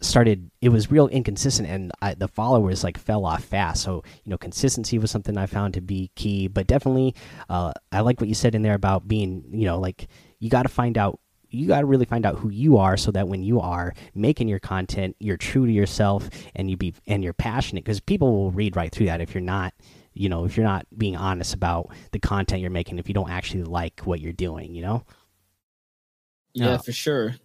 started 0.00 0.50
it 0.60 0.70
was 0.70 0.90
real 0.90 1.08
inconsistent 1.08 1.68
and 1.68 1.92
I, 2.00 2.14
the 2.14 2.28
followers 2.28 2.82
like 2.82 2.98
fell 2.98 3.24
off 3.24 3.44
fast. 3.44 3.82
So 3.82 4.02
you 4.24 4.30
know 4.30 4.38
consistency 4.38 4.98
was 4.98 5.10
something 5.10 5.36
i 5.36 5.46
found 5.46 5.74
to 5.74 5.80
be 5.80 6.10
key 6.14 6.48
but 6.48 6.66
definitely 6.66 7.14
uh, 7.48 7.72
i 7.92 8.00
like 8.00 8.20
what 8.20 8.28
you 8.28 8.34
said 8.34 8.54
in 8.54 8.62
there 8.62 8.74
about 8.74 9.06
being 9.08 9.44
you 9.50 9.66
know 9.66 9.78
like 9.78 10.08
you 10.38 10.48
got 10.50 10.62
to 10.62 10.68
find 10.68 10.96
out 10.96 11.20
you 11.50 11.66
got 11.66 11.80
to 11.80 11.86
really 11.86 12.04
find 12.04 12.24
out 12.24 12.36
who 12.36 12.48
you 12.48 12.76
are 12.78 12.96
so 12.96 13.10
that 13.10 13.28
when 13.28 13.42
you 13.42 13.60
are 13.60 13.92
making 14.14 14.48
your 14.48 14.58
content 14.58 15.16
you're 15.18 15.36
true 15.36 15.66
to 15.66 15.72
yourself 15.72 16.28
and 16.54 16.70
you 16.70 16.76
be 16.76 16.94
and 17.06 17.24
you're 17.24 17.32
passionate 17.32 17.84
because 17.84 18.00
people 18.00 18.32
will 18.32 18.50
read 18.52 18.76
right 18.76 18.92
through 18.92 19.06
that 19.06 19.20
if 19.20 19.34
you're 19.34 19.40
not 19.40 19.74
you 20.14 20.28
know 20.28 20.44
if 20.44 20.56
you're 20.56 20.66
not 20.66 20.86
being 20.96 21.16
honest 21.16 21.54
about 21.54 21.90
the 22.12 22.18
content 22.18 22.60
you're 22.60 22.70
making 22.70 22.98
if 22.98 23.08
you 23.08 23.14
don't 23.14 23.30
actually 23.30 23.64
like 23.64 24.00
what 24.00 24.20
you're 24.20 24.32
doing 24.32 24.74
you 24.74 24.82
know? 24.82 25.04
Yeah 26.52 26.70
uh, 26.70 26.78
for 26.78 26.92
sure. 26.92 27.36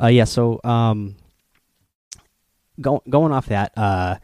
uh 0.00 0.06
yeah 0.06 0.24
so 0.24 0.60
um 0.64 1.16
go, 2.80 3.02
going 3.08 3.32
off 3.32 3.46
that, 3.46 3.72
uh, 3.76 4.16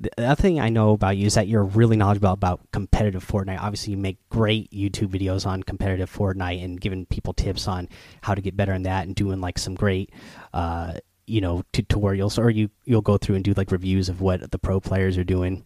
the 0.00 0.10
other 0.16 0.40
thing 0.40 0.60
I 0.60 0.68
know 0.68 0.92
about 0.92 1.16
you 1.16 1.26
is 1.26 1.34
that 1.34 1.48
you're 1.48 1.64
really 1.64 1.96
knowledgeable 1.96 2.30
about 2.30 2.60
competitive 2.72 3.26
Fortnite. 3.26 3.60
Obviously, 3.60 3.92
you 3.92 3.96
make 3.96 4.16
great 4.28 4.70
YouTube 4.70 5.08
videos 5.08 5.44
on 5.44 5.64
competitive 5.64 6.12
Fortnite 6.12 6.62
and 6.62 6.80
giving 6.80 7.04
people 7.06 7.32
tips 7.32 7.66
on 7.66 7.88
how 8.22 8.34
to 8.36 8.40
get 8.40 8.56
better 8.56 8.72
in 8.72 8.84
that 8.84 9.06
and 9.06 9.16
doing 9.16 9.40
like 9.40 9.58
some 9.58 9.74
great, 9.74 10.12
uh, 10.52 10.94
you 11.28 11.40
know 11.40 11.62
tutorials 11.72 12.38
or 12.42 12.50
you 12.50 12.70
you'll 12.84 13.02
go 13.02 13.18
through 13.18 13.36
and 13.36 13.44
do 13.44 13.52
like 13.52 13.70
reviews 13.70 14.08
of 14.08 14.20
what 14.20 14.50
the 14.50 14.58
pro 14.58 14.80
players 14.80 15.18
are 15.18 15.24
doing 15.24 15.64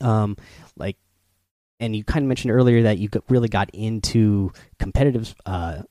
um 0.00 0.36
like 0.76 0.96
and 1.80 1.94
you 1.94 2.04
kind 2.04 2.24
of 2.24 2.28
mentioned 2.28 2.52
earlier 2.52 2.82
that 2.82 2.98
you 2.98 3.08
really 3.28 3.48
got 3.48 3.68
into 3.70 4.52
competitive 4.78 5.34
uh 5.44 5.82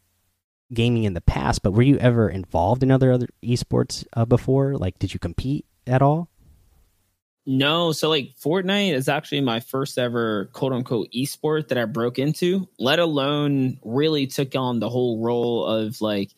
gaming 0.73 1.03
in 1.03 1.13
the 1.13 1.21
past 1.21 1.63
but 1.63 1.71
were 1.71 1.81
you 1.81 1.97
ever 1.97 2.29
involved 2.29 2.83
in 2.83 2.91
other 2.91 3.11
other 3.11 3.27
esports 3.43 4.05
uh, 4.13 4.25
before 4.25 4.75
like 4.75 4.99
did 4.99 5.13
you 5.13 5.19
compete 5.19 5.65
at 5.85 6.01
all 6.01 6.29
no, 7.49 7.93
so 7.93 8.09
like 8.09 8.33
Fortnite 8.35 8.91
is 8.91 9.07
actually 9.07 9.39
my 9.39 9.61
first 9.61 9.97
ever 9.97 10.49
quote 10.51 10.73
unquote 10.73 11.07
esport 11.15 11.69
that 11.69 11.77
I 11.77 11.85
broke 11.85 12.19
into, 12.19 12.67
let 12.77 12.99
alone 12.99 13.79
really 13.85 14.27
took 14.27 14.53
on 14.53 14.81
the 14.81 14.89
whole 14.89 15.23
role 15.23 15.65
of 15.65 16.01
like, 16.01 16.31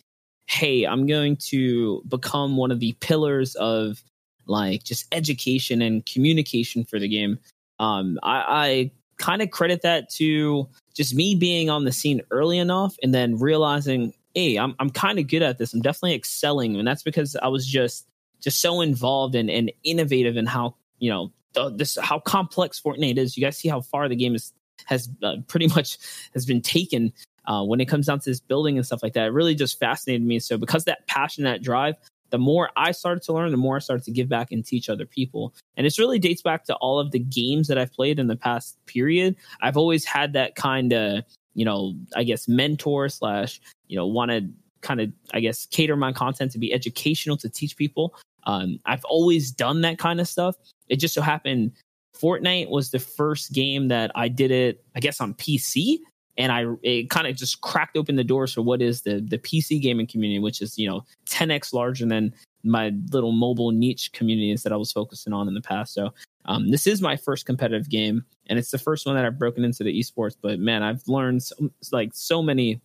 hey, 0.45 0.83
I'm 0.83 1.07
going 1.07 1.37
to 1.47 2.03
become 2.07 2.57
one 2.57 2.69
of 2.69 2.79
the 2.79 2.95
pillars 2.99 3.55
of 3.55 4.03
like 4.45 4.83
just 4.83 5.07
education 5.11 5.81
and 5.81 6.05
communication 6.05 6.85
for 6.85 6.99
the 6.99 7.07
game. 7.07 7.39
Um, 7.79 8.19
I, 8.21 8.43
I 8.47 8.91
kind 9.17 9.41
of 9.41 9.49
credit 9.49 9.81
that 9.81 10.11
to 10.11 10.69
just 10.93 11.15
me 11.15 11.33
being 11.33 11.71
on 11.71 11.85
the 11.85 11.91
scene 11.91 12.21
early 12.29 12.59
enough 12.59 12.95
and 13.01 13.15
then 13.15 13.39
realizing, 13.39 14.13
hey, 14.39 14.57
I'm 14.57 14.75
I'm 14.79 14.89
kind 14.89 15.19
of 15.19 15.27
good 15.27 15.41
at 15.41 15.57
this. 15.57 15.73
I'm 15.73 15.81
definitely 15.81 16.15
excelling, 16.15 16.75
and 16.77 16.87
that's 16.87 17.03
because 17.03 17.35
I 17.35 17.47
was 17.47 17.65
just 17.65 18.07
just 18.39 18.61
so 18.61 18.81
involved 18.81 19.35
and, 19.35 19.49
and 19.49 19.71
innovative 19.83 20.37
in 20.37 20.45
how 20.45 20.75
you 20.99 21.09
know 21.09 21.31
the, 21.53 21.69
this 21.69 21.97
how 22.01 22.19
complex 22.19 22.81
Fortnite 22.81 23.17
is. 23.17 23.37
You 23.37 23.43
guys 23.43 23.57
see 23.57 23.67
how 23.67 23.81
far 23.81 24.07
the 24.07 24.15
game 24.15 24.35
is 24.35 24.53
has 24.85 25.09
uh, 25.23 25.37
pretty 25.47 25.67
much 25.67 25.97
has 26.33 26.45
been 26.45 26.61
taken 26.61 27.13
uh, 27.45 27.63
when 27.63 27.81
it 27.81 27.85
comes 27.85 28.07
down 28.07 28.19
to 28.19 28.29
this 28.29 28.39
building 28.39 28.77
and 28.77 28.85
stuff 28.85 29.03
like 29.03 29.13
that. 29.13 29.27
It 29.27 29.33
really 29.33 29.55
just 29.55 29.79
fascinated 29.79 30.25
me. 30.25 30.39
So 30.39 30.57
because 30.57 30.85
that 30.85 31.07
passion, 31.07 31.43
that 31.43 31.61
drive, 31.61 31.95
the 32.29 32.37
more 32.37 32.69
I 32.77 32.91
started 32.91 33.23
to 33.23 33.33
learn, 33.33 33.51
the 33.51 33.57
more 33.57 33.77
I 33.77 33.79
started 33.79 34.05
to 34.05 34.11
give 34.11 34.29
back 34.29 34.51
and 34.51 34.65
teach 34.65 34.89
other 34.89 35.05
people. 35.05 35.53
And 35.75 35.85
this 35.85 35.99
really 35.99 36.19
dates 36.19 36.43
back 36.43 36.65
to 36.65 36.75
all 36.75 36.99
of 36.99 37.11
the 37.11 37.19
games 37.19 37.67
that 37.67 37.77
I've 37.77 37.91
played 37.91 38.19
in 38.19 38.27
the 38.27 38.35
past 38.35 38.77
period. 38.85 39.35
I've 39.61 39.77
always 39.77 40.05
had 40.05 40.33
that 40.33 40.55
kind 40.55 40.93
of, 40.93 41.23
you 41.55 41.65
know, 41.65 41.95
I 42.15 42.23
guess 42.23 42.47
mentor 42.47 43.09
slash, 43.09 43.59
you 43.89 43.97
know, 43.97 44.07
want 44.07 44.31
to 44.31 44.47
kind 44.81 45.01
of, 45.01 45.11
I 45.33 45.41
guess, 45.41 45.65
cater 45.65 45.97
my 45.97 46.13
content 46.13 46.51
to 46.53 46.59
be 46.59 46.73
educational 46.73 47.35
to 47.37 47.49
teach 47.49 47.75
people. 47.75 48.15
Um, 48.45 48.79
I've 48.85 49.03
always 49.03 49.51
done 49.51 49.81
that 49.81 49.97
kind 49.97 50.21
of 50.21 50.27
stuff. 50.27 50.55
It 50.87 50.95
just 50.97 51.13
so 51.13 51.21
happened 51.21 51.73
Fortnite 52.19 52.69
was 52.69 52.91
the 52.91 52.99
first 52.99 53.53
game 53.53 53.87
that 53.87 54.11
I 54.15 54.27
did 54.27 54.51
it, 54.51 54.83
I 54.95 54.99
guess, 54.99 55.21
on 55.21 55.33
PC. 55.35 55.99
And 56.37 56.51
I 56.51 56.65
it 56.83 57.09
kind 57.09 57.27
of 57.27 57.35
just 57.35 57.61
cracked 57.61 57.97
open 57.97 58.15
the 58.15 58.23
doors 58.23 58.53
for 58.53 58.61
what 58.61 58.81
is 58.81 59.01
the 59.01 59.19
the 59.19 59.37
PC 59.37 59.81
gaming 59.81 60.07
community, 60.07 60.39
which 60.39 60.61
is 60.61 60.77
you 60.77 60.87
know 60.87 61.03
10x 61.27 61.73
larger 61.73 62.05
than 62.05 62.33
my 62.63 62.93
little 63.11 63.33
mobile 63.33 63.71
niche 63.71 64.11
communities 64.13 64.63
that 64.63 64.71
I 64.71 64.77
was 64.77 64.91
focusing 64.91 65.33
on 65.33 65.47
in 65.47 65.53
the 65.53 65.61
past. 65.61 65.93
So 65.93 66.13
um, 66.45 66.71
this 66.71 66.87
is 66.87 67.01
my 67.01 67.17
first 67.17 67.45
competitive 67.45 67.89
game, 67.89 68.23
and 68.47 68.57
it's 68.57 68.71
the 68.71 68.77
first 68.77 69.05
one 69.05 69.15
that 69.15 69.25
I've 69.25 69.37
broken 69.39 69.65
into 69.65 69.83
the 69.83 69.97
esports. 69.99 70.35
But 70.41 70.59
man, 70.59 70.81
I've 70.81 71.05
learned 71.07 71.43
so, 71.43 71.55
like 71.91 72.11
so 72.13 72.41
many. 72.41 72.81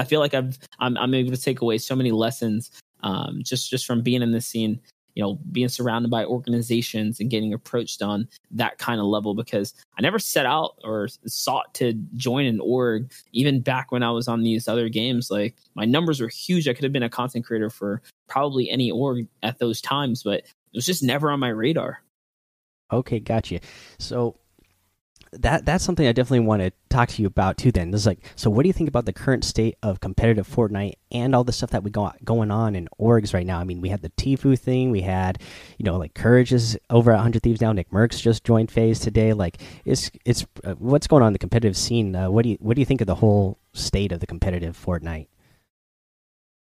I 0.00 0.04
feel 0.04 0.20
like 0.20 0.34
I've 0.34 0.58
I'm, 0.78 0.96
I'm 0.96 1.14
able 1.14 1.30
to 1.30 1.40
take 1.40 1.60
away 1.60 1.78
so 1.78 1.94
many 1.94 2.10
lessons 2.10 2.70
um, 3.02 3.40
just 3.42 3.70
just 3.70 3.86
from 3.86 4.02
being 4.02 4.22
in 4.22 4.32
the 4.32 4.40
scene 4.40 4.80
you 5.14 5.22
know 5.22 5.38
being 5.52 5.68
surrounded 5.68 6.10
by 6.10 6.24
organizations 6.24 7.20
and 7.20 7.30
getting 7.30 7.52
approached 7.52 8.00
on 8.00 8.28
that 8.50 8.78
kind 8.78 9.00
of 9.00 9.06
level 9.06 9.34
because 9.34 9.74
i 9.98 10.02
never 10.02 10.18
set 10.18 10.46
out 10.46 10.78
or 10.84 11.08
sought 11.26 11.74
to 11.74 11.92
join 12.14 12.46
an 12.46 12.60
org 12.60 13.10
even 13.32 13.60
back 13.60 13.92
when 13.92 14.02
i 14.02 14.10
was 14.10 14.28
on 14.28 14.42
these 14.42 14.68
other 14.68 14.88
games. 14.88 15.30
Like 15.30 15.56
my 15.74 15.84
numbers 15.84 16.20
were 16.20 16.28
huge. 16.28 16.68
I 16.68 16.72
could 16.72 16.84
have 16.84 16.92
been 16.92 17.02
a 17.02 17.10
content 17.10 17.44
creator 17.44 17.70
for 17.70 18.00
probably 18.28 18.70
any 18.70 18.90
org 18.90 19.26
at 19.42 19.58
those 19.58 19.80
times 19.80 20.22
but 20.22 20.40
it 20.40 20.76
was 20.76 20.86
just 20.86 21.02
never 21.02 21.30
on 21.30 21.40
my 21.40 21.48
radar. 21.48 22.02
Okay 22.92 23.20
gotcha. 23.20 23.60
So 23.98 24.39
that 25.32 25.64
that's 25.64 25.84
something 25.84 26.06
I 26.06 26.12
definitely 26.12 26.46
want 26.46 26.62
to 26.62 26.72
talk 26.88 27.08
to 27.10 27.22
you 27.22 27.28
about 27.28 27.56
too. 27.56 27.70
Then, 27.70 27.90
this 27.90 28.02
is 28.02 28.06
like, 28.06 28.20
so 28.34 28.50
what 28.50 28.62
do 28.62 28.68
you 28.68 28.72
think 28.72 28.88
about 28.88 29.04
the 29.04 29.12
current 29.12 29.44
state 29.44 29.76
of 29.82 30.00
competitive 30.00 30.48
Fortnite 30.48 30.94
and 31.12 31.34
all 31.34 31.44
the 31.44 31.52
stuff 31.52 31.70
that 31.70 31.84
we 31.84 31.90
got 31.90 32.24
going 32.24 32.50
on 32.50 32.74
in 32.74 32.88
orgs 33.00 33.32
right 33.32 33.46
now? 33.46 33.58
I 33.58 33.64
mean, 33.64 33.80
we 33.80 33.90
had 33.90 34.02
the 34.02 34.10
Tfue 34.10 34.58
thing, 34.58 34.90
we 34.90 35.02
had, 35.02 35.40
you 35.78 35.84
know, 35.84 35.96
like 35.96 36.14
Courage 36.14 36.52
is 36.52 36.76
over 36.90 37.12
at 37.12 37.20
Hundred 37.20 37.42
Thieves 37.42 37.60
now. 37.60 37.72
Nickmercs 37.72 38.20
just 38.20 38.44
joined 38.44 38.70
FaZe 38.70 38.98
today. 38.98 39.32
Like, 39.32 39.58
it's 39.84 40.10
it's 40.24 40.46
uh, 40.64 40.74
what's 40.74 41.06
going 41.06 41.22
on 41.22 41.28
in 41.28 41.32
the 41.32 41.38
competitive 41.38 41.76
scene. 41.76 42.14
Uh, 42.14 42.30
what 42.30 42.42
do 42.42 42.50
you 42.50 42.56
what 42.60 42.74
do 42.74 42.80
you 42.80 42.86
think 42.86 43.00
of 43.00 43.06
the 43.06 43.16
whole 43.16 43.58
state 43.72 44.12
of 44.12 44.20
the 44.20 44.26
competitive 44.26 44.76
Fortnite? 44.76 45.28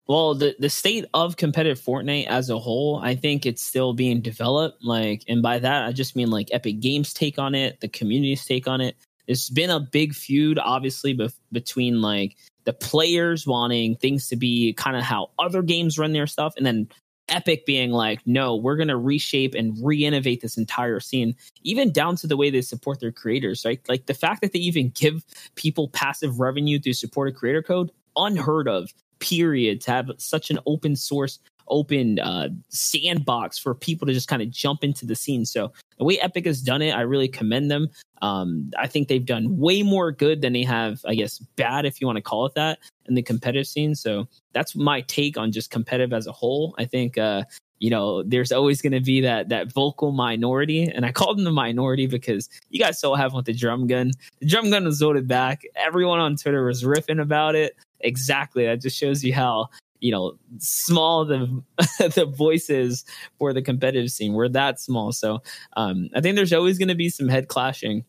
Well 0.08 0.36
the 0.36 0.56
the 0.60 0.70
state 0.70 1.06
of 1.14 1.38
competitive 1.38 1.80
fortnite 1.80 2.28
as 2.28 2.50
a 2.50 2.60
whole 2.60 3.00
i 3.04 3.16
think 3.16 3.46
it's 3.46 3.62
still 3.62 3.94
being 3.94 4.22
developed 4.22 4.84
like 4.84 5.24
and 5.28 5.42
by 5.42 5.60
that 5.60 5.84
i 5.84 5.92
just 5.92 6.16
mean 6.16 6.30
like 6.30 6.50
epic 6.52 6.80
games 6.80 7.14
take 7.14 7.40
on 7.40 7.56
it 7.56 7.80
the 7.80 7.88
community's 7.88 8.46
take 8.46 8.68
on 8.68 8.82
it. 8.82 8.96
There's 9.28 9.50
been 9.50 9.72
a 9.72 9.80
big 9.80 10.14
feud 10.14 10.60
obviously 10.60 11.16
bef- 11.16 11.40
between 11.52 12.02
like 12.02 12.36
the 12.66 12.74
players 12.74 13.48
wanting 13.48 13.96
things 13.96 14.28
to 14.30 14.36
be 14.36 14.74
kind 14.74 14.96
of 14.96 15.04
how 15.04 15.32
other 15.40 15.62
games 15.64 15.98
run 15.98 16.14
their 16.14 16.28
stuff 16.28 16.54
and 16.58 16.66
then 16.66 16.88
epic 17.28 17.66
being 17.66 17.90
like 17.92 18.20
no 18.28 18.56
we're 18.56 18.76
going 18.76 18.88
to 18.88 18.98
reshape 18.98 19.56
and 19.56 19.76
re-innovate 19.84 20.42
this 20.42 20.58
entire 20.60 21.00
scene 21.00 21.36
even 21.64 21.92
down 21.92 22.16
to 22.16 22.28
the 22.28 22.38
way 22.38 22.52
they 22.52 22.62
support 22.62 23.00
their 23.00 23.12
creators 23.12 23.66
right? 23.66 23.82
Like 23.90 24.06
the 24.06 24.14
fact 24.14 24.42
that 24.42 24.54
they 24.54 24.60
even 24.60 24.90
give 24.90 25.26
people 25.56 25.88
passive 25.88 26.40
revenue 26.40 26.80
through 26.80 26.94
supported 26.94 27.36
creator 27.36 27.64
code 27.64 27.92
unheard 28.16 28.68
of 28.68 28.94
period 29.20 29.82
to 29.82 29.92
have 29.92 30.12
such 30.18 30.50
an 30.50 30.60
open 30.66 30.96
source 30.96 31.40
open 31.68 32.20
uh, 32.20 32.50
sandbox 32.70 33.58
for 33.58 33.74
people 33.74 34.08
to 34.08 34.14
just 34.14 34.28
kind 34.28 34.42
of 34.42 34.50
jump 34.50 34.84
into 34.84 35.06
the 35.06 35.16
scene. 35.16 35.46
So 35.46 35.72
the 35.98 36.04
way 36.04 36.20
Epic 36.20 36.46
has 36.46 36.62
done 36.62 36.82
it, 36.82 36.92
I 36.92 37.02
really 37.02 37.28
commend 37.28 37.72
them. 37.72 37.90
Um, 38.22 38.72
I 38.78 38.88
think 38.88 39.08
they've 39.08 39.26
done 39.26 39.58
way 39.58 39.84
more 39.84 40.12
good 40.12 40.42
than 40.42 40.54
they 40.54 40.64
have, 40.64 41.02
I 41.06 41.16
guess, 41.16 41.40
bad 41.40 41.86
if 41.86 42.00
you 42.00 42.08
want 42.08 42.18
to 42.18 42.22
call 42.22 42.46
it 42.46 42.56
that, 42.56 42.80
in 43.08 43.16
the 43.16 43.22
competitive 43.22 43.68
scene. 43.68 43.96
So 43.96 44.28
that's 44.54 44.76
my 44.76 45.02
take 45.02 45.38
on 45.38 45.52
just 45.52 45.72
competitive 45.72 46.14
as 46.14 46.28
a 46.28 46.32
whole. 46.32 46.76
I 46.78 46.86
think. 46.86 47.18
Uh, 47.18 47.44
you 47.78 47.90
know, 47.90 48.24
there's 48.24 48.54
always 48.54 48.82
going 48.82 48.94
to 48.94 49.02
be 49.02 49.20
that 49.22 49.50
that 49.50 49.72
vocal 49.72 50.14
minority, 50.14 50.84
and 50.86 51.06
I 51.06 51.12
call 51.12 51.36
them 51.36 51.44
the 51.44 51.52
minority 51.52 52.08
because 52.08 52.50
you 52.70 52.80
guys 52.80 52.98
still 52.98 53.16
have 53.16 53.34
with 53.34 53.46
the 53.46 53.54
drum 53.54 53.86
gun. 53.86 54.12
The 54.40 54.46
drum 54.46 54.72
gun 54.72 54.86
was 54.86 55.00
voted 55.00 55.28
back. 55.28 55.64
Everyone 55.76 56.20
on 56.20 56.38
Twitter 56.38 56.66
was 56.66 56.84
riffing 56.84 57.22
about 57.22 57.54
it 57.54 57.76
exactly. 58.06 58.66
That 58.66 58.82
just 58.82 58.98
shows 58.98 59.24
you 59.24 59.34
how 59.34 59.70
you 60.00 60.12
know 60.12 60.38
small 60.60 61.26
the 61.26 61.64
the 62.16 62.26
voices 62.26 63.06
for 63.38 63.54
the 63.54 63.62
competitive 63.62 64.12
scene. 64.12 64.34
We're 64.34 64.50
that 64.50 64.80
small, 64.80 65.12
so 65.12 65.42
um, 65.76 66.10
I 66.16 66.22
think 66.22 66.36
there's 66.36 66.54
always 66.54 66.78
going 66.78 66.90
to 66.90 66.96
be 66.96 67.10
some 67.10 67.28
head 67.30 67.48
clashing. 67.48 68.06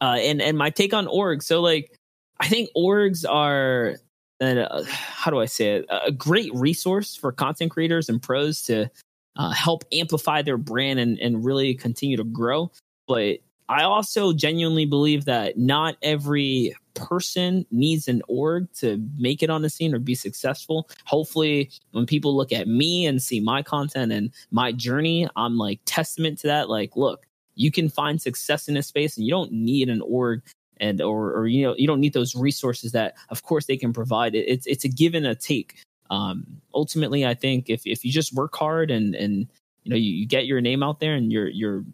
Uh, 0.00 0.16
and 0.18 0.42
and 0.42 0.58
my 0.58 0.70
take 0.70 0.92
on 0.92 1.06
orgs. 1.06 1.44
So 1.44 1.60
like, 1.60 1.96
I 2.40 2.48
think 2.48 2.70
orgs 2.76 3.24
are 3.28 3.96
uh, 4.42 4.82
how 4.84 5.30
do 5.30 5.38
I 5.38 5.46
say 5.46 5.76
it? 5.76 5.86
A 5.88 6.10
great 6.10 6.50
resource 6.54 7.14
for 7.14 7.32
content 7.32 7.70
creators 7.70 8.08
and 8.08 8.20
pros 8.20 8.62
to 8.62 8.90
uh, 9.36 9.50
help 9.50 9.84
amplify 9.92 10.42
their 10.42 10.58
brand 10.58 10.98
and, 10.98 11.18
and 11.20 11.44
really 11.44 11.74
continue 11.74 12.16
to 12.16 12.24
grow. 12.24 12.70
But 13.06 13.38
I 13.68 13.84
also 13.84 14.32
genuinely 14.32 14.84
believe 14.84 15.24
that 15.24 15.56
not 15.58 15.96
every 16.02 16.74
person 16.94 17.64
needs 17.70 18.08
an 18.08 18.22
org 18.28 18.70
to 18.74 19.02
make 19.16 19.42
it 19.42 19.50
on 19.50 19.62
the 19.62 19.70
scene 19.70 19.94
or 19.94 19.98
be 19.98 20.14
successful. 20.14 20.88
Hopefully, 21.06 21.70
when 21.92 22.06
people 22.06 22.36
look 22.36 22.52
at 22.52 22.68
me 22.68 23.06
and 23.06 23.22
see 23.22 23.40
my 23.40 23.62
content 23.62 24.12
and 24.12 24.30
my 24.50 24.72
journey, 24.72 25.28
I'm 25.36 25.56
like 25.56 25.80
testament 25.84 26.38
to 26.40 26.48
that. 26.48 26.68
Like, 26.68 26.96
look, 26.96 27.26
you 27.54 27.70
can 27.70 27.88
find 27.88 28.20
success 28.20 28.68
in 28.68 28.74
this 28.74 28.86
space 28.86 29.16
and 29.16 29.26
you 29.26 29.32
don't 29.32 29.52
need 29.52 29.88
an 29.88 30.02
org 30.02 30.42
and 30.78 31.00
or 31.00 31.32
or 31.32 31.46
you 31.46 31.64
know 31.64 31.74
you 31.76 31.86
don't 31.86 32.00
need 32.00 32.12
those 32.12 32.34
resources 32.34 32.92
that 32.92 33.14
of 33.28 33.42
course 33.42 33.66
they 33.66 33.76
can 33.76 33.92
provide 33.92 34.34
it, 34.34 34.46
it's 34.48 34.66
it's 34.66 34.84
a 34.84 34.88
give 34.88 35.14
and 35.14 35.26
a 35.26 35.34
take 35.34 35.76
um 36.10 36.44
ultimately 36.74 37.24
i 37.24 37.34
think 37.34 37.70
if 37.70 37.82
if 37.86 38.04
you 38.04 38.10
just 38.10 38.34
work 38.34 38.54
hard 38.56 38.90
and 38.90 39.14
and 39.14 39.48
you 39.84 39.90
know 39.90 39.96
you, 39.96 40.10
you 40.12 40.26
get 40.26 40.46
your 40.46 40.60
name 40.60 40.82
out 40.82 40.98
there 40.98 41.14
and 41.14 41.30
you're 41.30 41.48
you're 41.48 41.84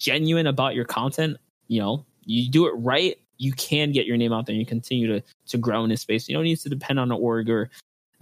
genuine 0.00 0.48
about 0.48 0.74
your 0.74 0.84
content 0.84 1.36
you 1.68 1.80
know 1.80 2.04
you 2.24 2.50
do 2.50 2.66
it 2.66 2.72
right 2.72 3.18
you 3.40 3.52
can 3.52 3.90
get 3.90 4.06
your 4.06 4.16
name 4.16 4.32
out 4.32 4.46
there 4.46 4.52
and 4.52 4.60
you 4.60 4.66
continue 4.66 5.08
to 5.08 5.22
to 5.46 5.58
grow 5.58 5.82
in 5.82 5.90
this 5.90 6.02
space. 6.02 6.28
You 6.28 6.34
don't 6.34 6.44
need 6.44 6.58
to 6.60 6.68
depend 6.68 7.00
on 7.00 7.10
an 7.10 7.18
org 7.18 7.48
or 7.48 7.70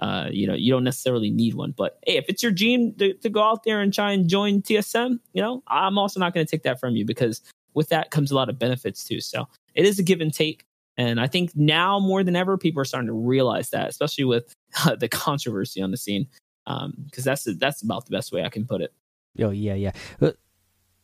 uh, 0.00 0.28
you 0.30 0.46
know, 0.46 0.54
you 0.54 0.72
don't 0.72 0.84
necessarily 0.84 1.28
need 1.28 1.54
one. 1.54 1.74
But 1.76 1.98
hey, 2.06 2.16
if 2.16 2.26
it's 2.28 2.40
your 2.40 2.52
dream 2.52 2.94
to, 2.98 3.14
to 3.14 3.28
go 3.28 3.42
out 3.42 3.64
there 3.64 3.80
and 3.80 3.92
try 3.92 4.12
and 4.12 4.28
join 4.28 4.62
TSM, 4.62 5.18
you 5.32 5.42
know, 5.42 5.62
I'm 5.66 5.98
also 5.98 6.20
not 6.20 6.34
going 6.34 6.46
to 6.46 6.50
take 6.50 6.62
that 6.62 6.78
from 6.78 6.94
you 6.94 7.04
because 7.04 7.42
with 7.74 7.88
that 7.88 8.12
comes 8.12 8.30
a 8.30 8.36
lot 8.36 8.48
of 8.48 8.60
benefits 8.60 9.02
too. 9.02 9.20
So 9.20 9.48
it 9.74 9.84
is 9.84 9.98
a 9.98 10.04
give 10.04 10.20
and 10.20 10.32
take. 10.32 10.64
And 10.96 11.20
I 11.20 11.26
think 11.26 11.50
now 11.56 11.98
more 11.98 12.22
than 12.22 12.36
ever, 12.36 12.56
people 12.56 12.80
are 12.80 12.84
starting 12.84 13.08
to 13.08 13.12
realize 13.12 13.70
that, 13.70 13.88
especially 13.88 14.24
with 14.24 14.54
uh, 14.84 14.94
the 15.00 15.08
controversy 15.08 15.82
on 15.82 15.90
the 15.90 15.96
scene, 15.96 16.28
because 16.64 16.84
um, 16.84 17.24
that's 17.24 17.44
that's 17.56 17.82
about 17.82 18.06
the 18.06 18.12
best 18.12 18.30
way 18.30 18.44
I 18.44 18.50
can 18.50 18.66
put 18.66 18.80
it. 18.80 18.92
Oh 19.40 19.50
yeah, 19.50 19.74
yeah. 19.74 19.92
Uh, 20.20 20.32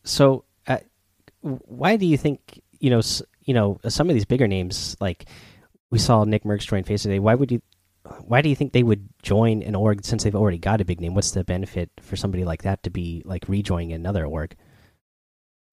so, 0.03 0.45
why 1.45 1.95
do 1.95 2.05
you 2.05 2.17
think 2.17 2.61
you 2.79 2.89
know 2.89 3.01
you 3.43 3.53
know 3.53 3.79
some 3.87 4.09
of 4.09 4.15
these 4.15 4.25
bigger 4.25 4.47
names 4.47 4.97
like 4.99 5.25
we 5.91 5.99
saw 5.99 6.25
Nickmercs 6.25 6.67
join 6.67 6.83
FaZe 6.83 7.03
today. 7.03 7.19
Why 7.19 7.35
would 7.35 7.51
you 7.51 7.61
why 8.21 8.41
do 8.41 8.49
you 8.49 8.55
think 8.55 8.73
they 8.73 8.83
would 8.83 9.07
join 9.23 9.63
an 9.63 9.75
org 9.75 10.03
since 10.05 10.23
they've 10.23 10.35
already 10.35 10.57
got 10.57 10.81
a 10.81 10.85
big 10.85 11.01
name? 11.01 11.15
What's 11.15 11.31
the 11.31 11.43
benefit 11.43 11.89
for 12.01 12.15
somebody 12.15 12.43
like 12.43 12.63
that 12.63 12.83
to 12.83 12.89
be 12.89 13.21
like 13.25 13.47
rejoining 13.47 13.93
another 13.93 14.25
org? 14.25 14.55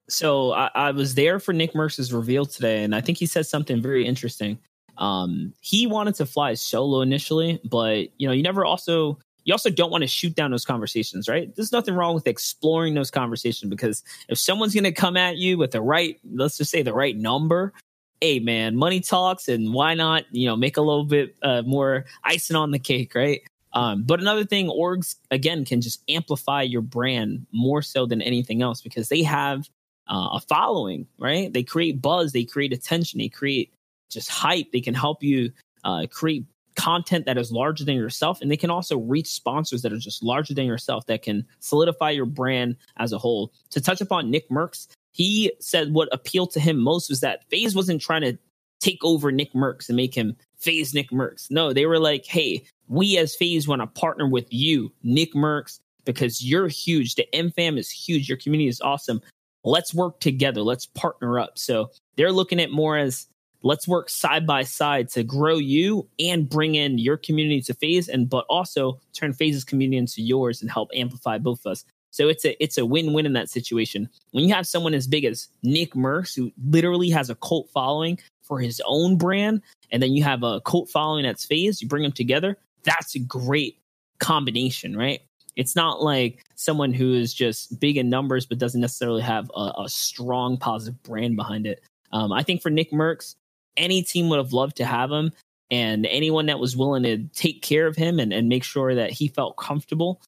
So 0.08 0.52
I, 0.52 0.70
I 0.74 0.90
was 0.92 1.14
there 1.14 1.38
for 1.38 1.52
Nickmercs's 1.52 2.12
reveal 2.12 2.46
today, 2.46 2.84
and 2.84 2.94
I 2.94 3.00
think 3.00 3.18
he 3.18 3.26
said 3.26 3.46
something 3.46 3.82
very 3.82 4.06
interesting. 4.06 4.58
Um, 4.98 5.54
he 5.60 5.86
wanted 5.86 6.14
to 6.16 6.26
fly 6.26 6.54
solo 6.54 7.00
initially, 7.00 7.60
but 7.64 8.08
you 8.18 8.26
know, 8.26 8.32
you 8.32 8.42
never 8.42 8.64
also 8.64 9.18
you 9.44 9.52
also 9.52 9.70
don't 9.70 9.90
want 9.90 10.02
to 10.02 10.08
shoot 10.08 10.34
down 10.34 10.50
those 10.50 10.64
conversations, 10.64 11.28
right? 11.28 11.54
There's 11.54 11.72
nothing 11.72 11.94
wrong 11.94 12.14
with 12.14 12.26
exploring 12.26 12.94
those 12.94 13.10
conversations 13.10 13.70
because 13.70 14.02
if 14.28 14.38
someone's 14.38 14.74
going 14.74 14.84
to 14.84 14.92
come 14.92 15.16
at 15.16 15.36
you 15.36 15.58
with 15.58 15.72
the 15.72 15.80
right, 15.80 16.18
let's 16.32 16.58
just 16.58 16.70
say 16.70 16.82
the 16.82 16.94
right 16.94 17.16
number, 17.16 17.72
hey 18.20 18.38
man, 18.38 18.76
money 18.76 19.00
talks, 19.00 19.48
and 19.48 19.72
why 19.72 19.94
not, 19.94 20.24
you 20.30 20.46
know, 20.46 20.56
make 20.56 20.76
a 20.76 20.82
little 20.82 21.04
bit 21.04 21.36
uh, 21.42 21.62
more 21.62 22.04
icing 22.24 22.56
on 22.56 22.70
the 22.70 22.78
cake, 22.78 23.14
right? 23.14 23.42
Um, 23.74 24.02
but 24.02 24.20
another 24.20 24.44
thing, 24.44 24.68
orgs 24.68 25.16
again 25.30 25.64
can 25.64 25.80
just 25.80 26.02
amplify 26.08 26.62
your 26.62 26.82
brand 26.82 27.46
more 27.52 27.82
so 27.82 28.06
than 28.06 28.20
anything 28.22 28.62
else 28.62 28.80
because 28.80 29.08
they 29.08 29.22
have 29.22 29.68
uh, 30.08 30.28
a 30.34 30.40
following, 30.40 31.06
right? 31.18 31.52
They 31.52 31.62
create 31.62 32.02
buzz, 32.02 32.32
they 32.32 32.44
create 32.44 32.72
attention, 32.72 33.18
they 33.18 33.28
create 33.28 33.72
just 34.12 34.28
hype. 34.28 34.70
They 34.72 34.80
can 34.80 34.94
help 34.94 35.22
you 35.22 35.50
uh, 35.84 36.06
create 36.10 36.44
content 36.74 37.26
that 37.26 37.38
is 37.38 37.52
larger 37.52 37.84
than 37.84 37.96
yourself, 37.96 38.40
and 38.40 38.50
they 38.50 38.56
can 38.56 38.70
also 38.70 38.98
reach 38.98 39.28
sponsors 39.28 39.82
that 39.82 39.92
are 39.92 39.98
just 39.98 40.22
larger 40.22 40.54
than 40.54 40.66
yourself 40.66 41.06
that 41.06 41.22
can 41.22 41.46
solidify 41.60 42.10
your 42.10 42.26
brand 42.26 42.76
as 42.96 43.12
a 43.12 43.18
whole. 43.18 43.52
To 43.70 43.80
touch 43.80 44.00
upon 44.00 44.32
Nickmercs, 44.32 44.88
he 45.12 45.52
said 45.60 45.92
what 45.92 46.08
appealed 46.12 46.50
to 46.52 46.60
him 46.60 46.78
most 46.78 47.08
was 47.08 47.20
that 47.20 47.44
FaZe 47.50 47.74
wasn't 47.74 48.00
trying 48.00 48.22
to 48.22 48.38
take 48.80 49.04
over 49.04 49.30
Nickmercs 49.30 49.88
and 49.88 49.96
make 49.96 50.14
him 50.14 50.36
FaZe 50.56 50.94
Nick 50.94 51.10
Merckx. 51.10 51.50
No, 51.50 51.72
they 51.72 51.86
were 51.86 52.00
like, 52.00 52.26
hey, 52.26 52.64
we 52.88 53.16
as 53.16 53.36
FaZe 53.36 53.68
want 53.68 53.80
to 53.80 53.86
partner 53.86 54.28
with 54.28 54.46
you, 54.52 54.92
Nickmercs, 55.04 55.78
because 56.04 56.44
you're 56.44 56.68
huge. 56.68 57.14
The 57.14 57.32
M 57.34 57.50
fam 57.52 57.78
is 57.78 57.90
huge. 57.90 58.28
Your 58.28 58.38
community 58.38 58.68
is 58.68 58.80
awesome. 58.80 59.22
Let's 59.64 59.94
work 59.94 60.18
together. 60.20 60.62
Let's 60.62 60.86
partner 60.86 61.38
up. 61.38 61.58
So 61.58 61.90
they're 62.16 62.32
looking 62.32 62.60
at 62.60 62.70
more 62.70 62.96
as 62.96 63.28
let's 63.62 63.88
work 63.88 64.10
side 64.10 64.46
by 64.46 64.62
side 64.62 65.08
to 65.10 65.22
grow 65.22 65.56
you 65.56 66.08
and 66.18 66.48
bring 66.48 66.74
in 66.74 66.98
your 66.98 67.16
community 67.16 67.60
to 67.62 67.74
FaZe 67.74 68.08
and 68.08 68.28
but 68.28 68.44
also 68.48 69.00
turn 69.12 69.32
FaZe's 69.32 69.64
community 69.64 69.96
into 69.96 70.22
yours 70.22 70.62
and 70.62 70.70
help 70.70 70.90
amplify 70.94 71.38
both 71.38 71.60
of 71.64 71.72
us 71.72 71.84
so 72.12 72.28
it's 72.28 72.44
a 72.44 72.62
it's 72.62 72.78
a 72.78 72.86
win-win 72.86 73.26
in 73.26 73.32
that 73.32 73.48
situation. 73.48 74.08
When 74.30 74.44
you 74.44 74.54
have 74.54 74.66
someone 74.66 74.94
as 74.94 75.06
big 75.06 75.24
as 75.24 75.48
Nickmercs, 75.64 76.36
who 76.36 76.52
literally 76.62 77.08
has 77.08 77.30
a 77.30 77.34
cult 77.34 77.70
following 77.70 78.18
for 78.42 78.60
his 78.60 78.80
own 78.84 79.16
brand, 79.16 79.62
and 79.90 80.02
then 80.02 80.12
you 80.12 80.22
have 80.22 80.42
a 80.42 80.60
cult 80.60 80.90
following 80.90 81.24
that's 81.24 81.46
FaZe 81.46 81.80
you 81.82 81.88
bring 81.88 82.02
them 82.02 82.12
together. 82.12 82.58
That's 82.84 83.14
a 83.16 83.18
great 83.18 83.78
combination, 84.20 84.94
right? 84.94 85.22
It's 85.56 85.74
not 85.74 86.02
like 86.02 86.44
someone 86.54 86.92
who 86.92 87.14
is 87.14 87.32
just 87.32 87.80
big 87.80 87.96
in 87.96 88.10
numbers 88.10 88.44
but 88.44 88.58
doesn't 88.58 88.80
necessarily 88.80 89.22
have 89.22 89.50
a, 89.56 89.72
a 89.78 89.88
strong 89.88 90.58
positive 90.58 91.02
brand 91.02 91.36
behind 91.36 91.66
it. 91.66 91.82
Um, 92.12 92.30
I 92.30 92.42
think 92.42 92.60
for 92.60 92.70
Nickmercs, 92.70 93.36
any 93.76 94.02
team 94.02 94.28
would 94.28 94.38
have 94.38 94.52
loved 94.52 94.76
to 94.76 94.84
have 94.84 95.10
him, 95.10 95.32
and 95.70 96.06
anyone 96.06 96.46
that 96.46 96.58
was 96.58 96.76
willing 96.76 97.02
to 97.04 97.24
take 97.34 97.62
care 97.62 97.86
of 97.86 97.96
him 97.96 98.18
and, 98.18 98.32
and 98.32 98.48
make 98.48 98.64
sure 98.64 98.94
that 98.94 99.10
he 99.10 99.28
felt 99.28 99.56
comfortable 99.56 100.20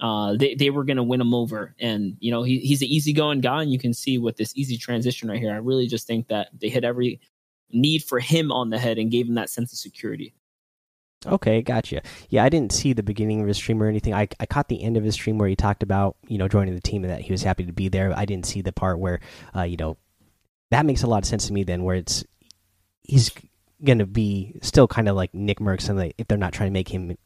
uh, 0.00 0.34
they, 0.36 0.54
they 0.54 0.70
were 0.70 0.84
going 0.84 0.96
to 0.96 1.02
win 1.02 1.20
him 1.20 1.34
over. 1.34 1.74
And, 1.78 2.16
you 2.20 2.30
know, 2.30 2.42
he, 2.42 2.58
he's 2.60 2.82
an 2.82 2.88
easygoing 2.88 3.40
guy. 3.40 3.62
And 3.62 3.72
you 3.72 3.78
can 3.78 3.92
see 3.92 4.18
with 4.18 4.36
this 4.36 4.56
easy 4.56 4.76
transition 4.76 5.28
right 5.28 5.38
here, 5.38 5.52
I 5.52 5.56
really 5.56 5.86
just 5.86 6.06
think 6.06 6.28
that 6.28 6.48
they 6.58 6.68
hit 6.68 6.84
every 6.84 7.20
need 7.70 8.02
for 8.02 8.18
him 8.18 8.50
on 8.50 8.70
the 8.70 8.78
head 8.78 8.98
and 8.98 9.10
gave 9.10 9.28
him 9.28 9.34
that 9.34 9.50
sense 9.50 9.72
of 9.72 9.78
security. 9.78 10.34
Okay, 11.26 11.60
gotcha. 11.60 12.00
Yeah, 12.30 12.44
I 12.44 12.48
didn't 12.48 12.72
see 12.72 12.94
the 12.94 13.02
beginning 13.02 13.42
of 13.42 13.46
his 13.46 13.58
stream 13.58 13.82
or 13.82 13.88
anything. 13.88 14.14
I, 14.14 14.26
I 14.40 14.46
caught 14.46 14.68
the 14.68 14.82
end 14.82 14.96
of 14.96 15.04
his 15.04 15.14
stream 15.14 15.36
where 15.36 15.50
he 15.50 15.56
talked 15.56 15.82
about, 15.82 16.16
you 16.28 16.38
know, 16.38 16.48
joining 16.48 16.74
the 16.74 16.80
team 16.80 17.04
and 17.04 17.12
that 17.12 17.20
he 17.20 17.30
was 17.30 17.42
happy 17.42 17.66
to 17.66 17.72
be 17.72 17.88
there. 17.88 18.16
I 18.16 18.24
didn't 18.24 18.46
see 18.46 18.62
the 18.62 18.72
part 18.72 18.98
where, 18.98 19.20
uh, 19.54 19.62
you 19.62 19.76
know, 19.76 19.98
that 20.70 20.86
makes 20.86 21.02
a 21.02 21.06
lot 21.06 21.18
of 21.22 21.26
sense 21.26 21.46
to 21.48 21.52
me 21.52 21.62
then, 21.62 21.82
where 21.82 21.96
it's, 21.96 22.24
he's 23.10 23.30
going 23.84 23.98
to 23.98 24.06
be 24.06 24.54
still 24.62 24.86
kind 24.86 25.08
of 25.08 25.16
like 25.16 25.32
Nickmercs, 25.32 25.88
and 25.88 25.98
like, 25.98 26.14
if 26.16 26.28
they're 26.28 26.38
not 26.38 26.52
trying 26.52 26.68
to 26.68 26.72
make 26.72 26.88
him 26.88 27.16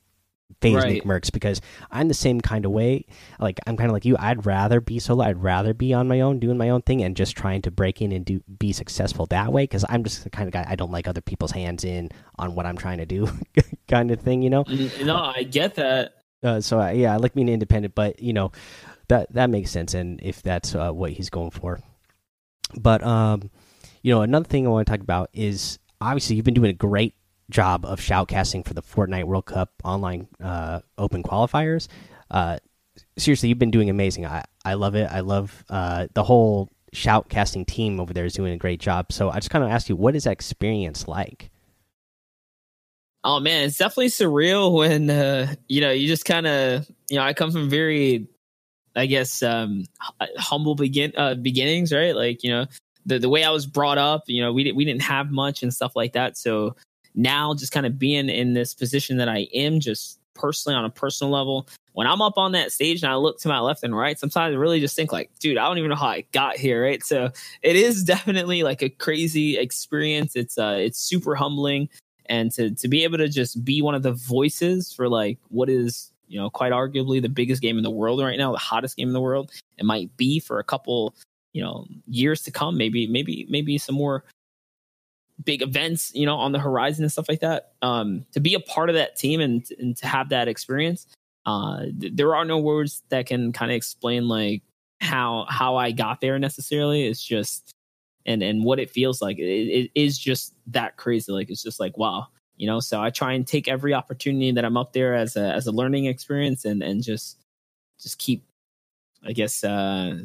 FaZe 0.61 0.75
right. 0.77 1.03
Nickmercs 1.03 1.31
because 1.31 1.61
I'm 1.90 2.09
the 2.09 2.14
same 2.14 2.40
kind 2.40 2.64
of 2.64 2.70
way. 2.70 3.07
Like 3.38 3.61
I'm 3.66 3.77
kind 3.77 3.90
of 3.90 3.92
like 3.92 4.05
you. 4.05 4.16
I'd 4.18 4.47
rather 4.47 4.81
be 4.81 4.99
solo. 4.99 5.25
I'd 5.25 5.42
rather 5.42 5.75
be 5.75 5.92
on 5.92 6.09
my 6.09 6.20
own, 6.20 6.38
doing 6.38 6.57
my 6.57 6.70
own 6.70 6.83
thing, 6.83 7.03
and 7.03 7.16
just 7.16 7.37
trying 7.37 7.62
to 7.62 7.70
break 7.70 8.01
in 8.01 8.12
and 8.12 8.25
do 8.25 8.40
be 8.59 8.73
successful 8.73 9.27
that 9.27 9.53
way. 9.53 9.64
Because 9.64 9.85
I'm 9.88 10.05
just 10.05 10.25
the 10.25 10.31
kind 10.31 10.49
of 10.49 10.53
guy 10.53 10.64
I 10.66 10.77
don't 10.77 10.90
like 10.90 11.07
other 11.07 11.20
people's 11.20 11.51
hands 11.51 11.85
in 11.85 12.11
on 12.38 12.55
what 12.55 12.66
I'm 12.66 12.77
trying 12.77 12.99
to 12.99 13.07
do, 13.07 13.29
kind 13.88 14.11
of 14.11 14.20
thing. 14.20 14.42
You 14.42 14.51
know? 14.51 14.64
No, 15.03 15.16
I 15.16 15.42
get 15.42 15.75
that. 15.77 16.14
Uh, 16.42 16.61
so 16.61 16.79
I, 16.79 16.92
yeah, 16.92 17.14
I 17.14 17.16
like 17.16 17.35
being 17.35 17.49
independent, 17.49 17.94
but 17.94 18.20
you 18.20 18.33
know, 18.33 18.53
that 19.09 19.33
that 19.35 19.51
makes 19.51 19.70
sense, 19.70 19.94
and 19.94 20.20
if 20.23 20.42
that's 20.42 20.75
uh, 20.75 20.92
what 20.92 21.12
he's 21.12 21.31
going 21.31 21.51
for. 21.51 21.81
But 22.79 23.03
um, 23.03 23.51
you 24.05 24.14
know, 24.14 24.21
another 24.21 24.45
thing 24.45 24.67
I 24.67 24.71
want 24.71 24.87
to 24.87 24.93
talk 24.93 25.01
about 25.01 25.31
is 25.33 25.79
obviously 25.99 26.37
you've 26.37 26.45
been 26.45 26.55
doing 26.55 26.71
a 26.71 26.75
great 26.75 27.14
job 27.49 27.87
of 27.87 28.01
shoutcasting 28.01 28.64
for 28.64 28.75
the 28.75 28.83
Fortnite 28.83 29.25
World 29.25 29.47
Cup 29.47 29.73
online 29.83 30.29
uh, 30.43 30.81
open 30.99 31.23
qualifiers. 31.23 31.88
Uh, 32.31 32.59
seriously, 33.17 33.49
you've 33.49 33.59
been 33.59 33.71
doing 33.71 33.88
amazing. 33.88 34.27
I, 34.27 34.45
I 34.62 34.75
love 34.75 34.95
it. 34.95 35.11
I 35.11 35.21
love 35.21 35.64
uh, 35.71 36.09
the 36.12 36.23
whole 36.23 36.71
shoutcasting 36.95 37.67
team 37.67 37.99
over 37.99 38.12
there 38.12 38.27
is 38.27 38.35
doing 38.35 38.53
a 38.53 38.59
great 38.59 38.79
job. 38.79 39.11
So 39.11 39.31
I 39.31 39.37
just 39.37 39.49
kind 39.49 39.64
of 39.64 39.71
ask 39.71 39.88
you, 39.88 39.97
what 39.97 40.14
is 40.14 40.25
that 40.25 40.33
experience 40.33 41.09
like? 41.09 41.51
Oh 43.25 43.40
man, 43.40 43.64
it's 43.64 43.79
definitely 43.79 44.09
surreal 44.09 44.77
when 44.77 45.09
uh, 45.09 45.55
you 45.67 45.81
know 45.81 45.90
you 45.90 46.07
just 46.09 46.27
kind 46.27 46.47
of 46.47 46.87
you 47.09 47.17
know 47.17 47.23
I 47.23 47.33
come 47.33 47.51
from 47.53 47.71
very, 47.71 48.29
I 48.95 49.07
guess, 49.07 49.43
um, 49.43 49.85
humble 50.37 50.75
begin 50.75 51.14
uh, 51.17 51.35
beginnings, 51.35 51.90
right? 51.90 52.14
Like 52.14 52.45
you 52.45 52.51
know 52.51 52.67
the 53.07 53.19
the 53.19 53.29
way 53.29 53.45
I 53.45 53.51
was 53.51 53.67
brought 53.67 53.99
up, 53.99 54.25
you 54.27 54.43
know 54.43 54.53
we 54.53 54.71
we 54.73 54.85
didn't 54.85 55.03
have 55.03 55.31
much 55.31 55.62
and 55.62 55.73
stuff 55.73 55.95
like 55.97 56.12
that. 56.12 56.37
So 56.37 56.77
now 57.14 57.55
just 57.55 57.73
kind 57.73 57.87
of 57.87 57.99
being 57.99 58.29
in 58.29 58.55
this 58.55 58.75
position 58.75 59.19
that 59.19 59.29
I 59.29 59.49
am 59.55 59.81
just 59.81 60.19
personally 60.35 60.77
on 60.77 60.85
a 60.85 60.90
personal 60.90 61.33
level, 61.33 61.69
when 61.93 62.09
I'm 62.09 62.21
up 62.21 62.37
on 62.37 62.53
that 62.53 62.73
stage 62.73 63.03
and 63.03 63.12
I 63.12 63.17
look 63.17 63.38
to 63.40 63.49
my 63.49 63.61
left 63.61 63.85
and 63.85 63.97
right, 63.97 64.19
sometimes 64.19 64.53
I 64.53 64.59
really 64.59 64.81
just 64.81 64.97
think 64.97 65.12
like, 65.12 65.31
dude, 65.38 65.59
I 65.59 65.69
don't 65.69 65.79
even 65.79 65.90
know 65.90 65.97
how 65.97 66.09
I 66.09 66.25
got 66.33 66.57
here, 66.57 66.83
right? 66.83 67.03
So 67.05 67.31
it 67.62 67.77
is 67.77 68.03
definitely 68.05 68.64
like 68.64 68.83
a 68.83 68.88
crazy 68.88 69.57
experience. 69.57 70.35
It's 70.35 70.59
uh 70.59 70.77
it's 70.79 70.99
super 70.99 71.35
humbling 71.35 71.88
and 72.27 72.51
to 72.53 72.71
to 72.75 72.88
be 72.88 73.05
able 73.05 73.19
to 73.19 73.29
just 73.29 73.64
be 73.64 73.83
one 73.83 73.95
of 73.95 74.03
the 74.03 74.12
voices 74.12 74.93
for 74.93 75.09
like 75.09 75.38
what 75.49 75.69
is 75.69 76.11
you 76.27 76.38
know 76.38 76.51
quite 76.51 76.73
arguably 76.73 77.21
the 77.21 77.29
biggest 77.29 77.61
game 77.61 77.77
in 77.77 77.85
the 77.85 77.90
world 77.90 78.21
right 78.21 78.38
now 78.38 78.53
the 78.53 78.59
hottest 78.59 78.97
game 78.97 79.09
in 79.09 79.14
the 79.14 79.21
world 79.21 79.53
it 79.77 79.85
might 79.85 80.17
be 80.17 80.40
for 80.40 80.59
a 80.59 80.64
couple 80.64 81.14
you 81.55 81.62
know 81.62 81.87
years 82.07 82.43
to 82.43 82.51
come 82.51 82.77
maybe 82.77 83.07
maybe 83.07 83.47
maybe 83.49 83.79
some 83.79 83.95
more 83.95 84.25
big 85.43 85.62
events, 85.62 86.12
you 86.14 86.27
know, 86.27 86.37
on 86.37 86.53
the 86.53 86.59
horizon 86.59 87.05
and 87.05 87.11
stuff 87.11 87.29
like 87.29 87.40
that. 87.40 87.73
Um, 87.83 88.25
to 88.33 88.40
be 88.40 88.55
a 88.55 88.61
part 88.61 88.88
of 88.88 88.95
that 88.95 89.17
team 89.17 89.40
and, 89.40 89.67
and 89.79 89.97
to 89.97 90.07
have 90.07 90.29
that 90.29 90.49
experience, 90.49 91.07
uh, 91.47 91.87
th- 92.01 92.12
there 92.14 92.35
are 92.35 92.45
no 92.45 92.59
words 92.59 93.03
that 93.09 93.27
can 93.27 93.53
kind 93.53 93.71
of 93.71 93.77
explain 93.77 94.29
like 94.29 94.62
how 95.01 95.47
how 95.49 95.77
I 95.77 95.90
got 95.90 96.21
there 96.21 96.38
necessarily. 96.38 97.07
It's 97.07 97.23
just 97.23 97.73
and 98.27 98.43
and 98.43 98.64
what 98.64 98.79
it 98.79 98.90
feels 98.90 99.21
like. 99.21 99.38
It, 99.38 99.43
it 99.43 99.90
is 99.95 100.19
just 100.19 100.55
that 100.69 100.97
crazy. 100.97 101.33
Like 101.33 101.51
it's 101.51 101.62
just 101.62 101.81
like 101.81 101.99
wow, 101.99 102.29
you 102.57 102.67
know. 102.67 102.81
So 102.81 103.03
I 103.03 103.11
try 103.11 103.33
and 103.33 103.47
take 103.47 103.69
every 103.69 103.93
opportunity 103.93 104.53
that 104.53 104.64
I'm 104.64 104.77
up 104.77 104.93
there 104.93 105.14
as 105.14 105.37
a 105.37 105.53
as 105.53 105.67
a 105.67 105.73
learning 105.73 106.07
experience 106.07 106.64
and 106.64 106.83
and 106.83 107.03
just 107.03 107.38
just 108.01 108.19
keep, 108.19 108.45
I 109.25 109.33
guess, 109.33 109.62
uh, 109.64 110.19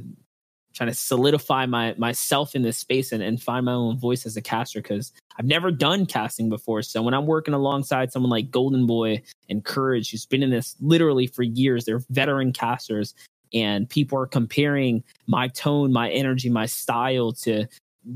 trying 0.80 0.90
to 0.90 0.96
solidify 0.96 1.66
my 1.66 1.94
myself 1.98 2.56
in 2.56 2.62
this 2.62 2.78
space 2.78 3.12
and, 3.12 3.22
and 3.22 3.44
find 3.44 3.66
my 3.66 3.74
own 3.74 4.00
voice 4.00 4.26
as 4.26 4.38
a 4.38 4.42
caster 4.42 4.82
because 4.82 5.12
I've 5.38 5.46
never 5.46 5.72
done 5.72 6.06
casting 6.06 6.48
before. 6.48 6.84
So 6.84 7.02
when 7.02 7.14
I'm 7.14 7.26
working 7.26 7.54
alongside 7.54 8.14
someone 8.14 8.30
like 8.30 8.50
Golden 8.50 8.88
Boy 8.88 9.22
and 9.50 9.66
Courage, 9.66 10.10
who's 10.10 10.26
been 10.26 10.42
in 10.42 10.52
this 10.52 10.78
literally 10.80 11.28
for 11.28 11.44
years, 11.44 11.84
they're 11.84 12.02
veteran 12.12 12.54
casters, 12.54 13.14
and 13.54 13.90
people 13.90 14.18
are 14.18 14.26
comparing 14.26 15.04
my 15.28 15.50
tone, 15.50 15.92
my 15.92 16.10
energy, 16.12 16.50
my 16.50 16.66
style 16.66 17.34
to 17.34 17.66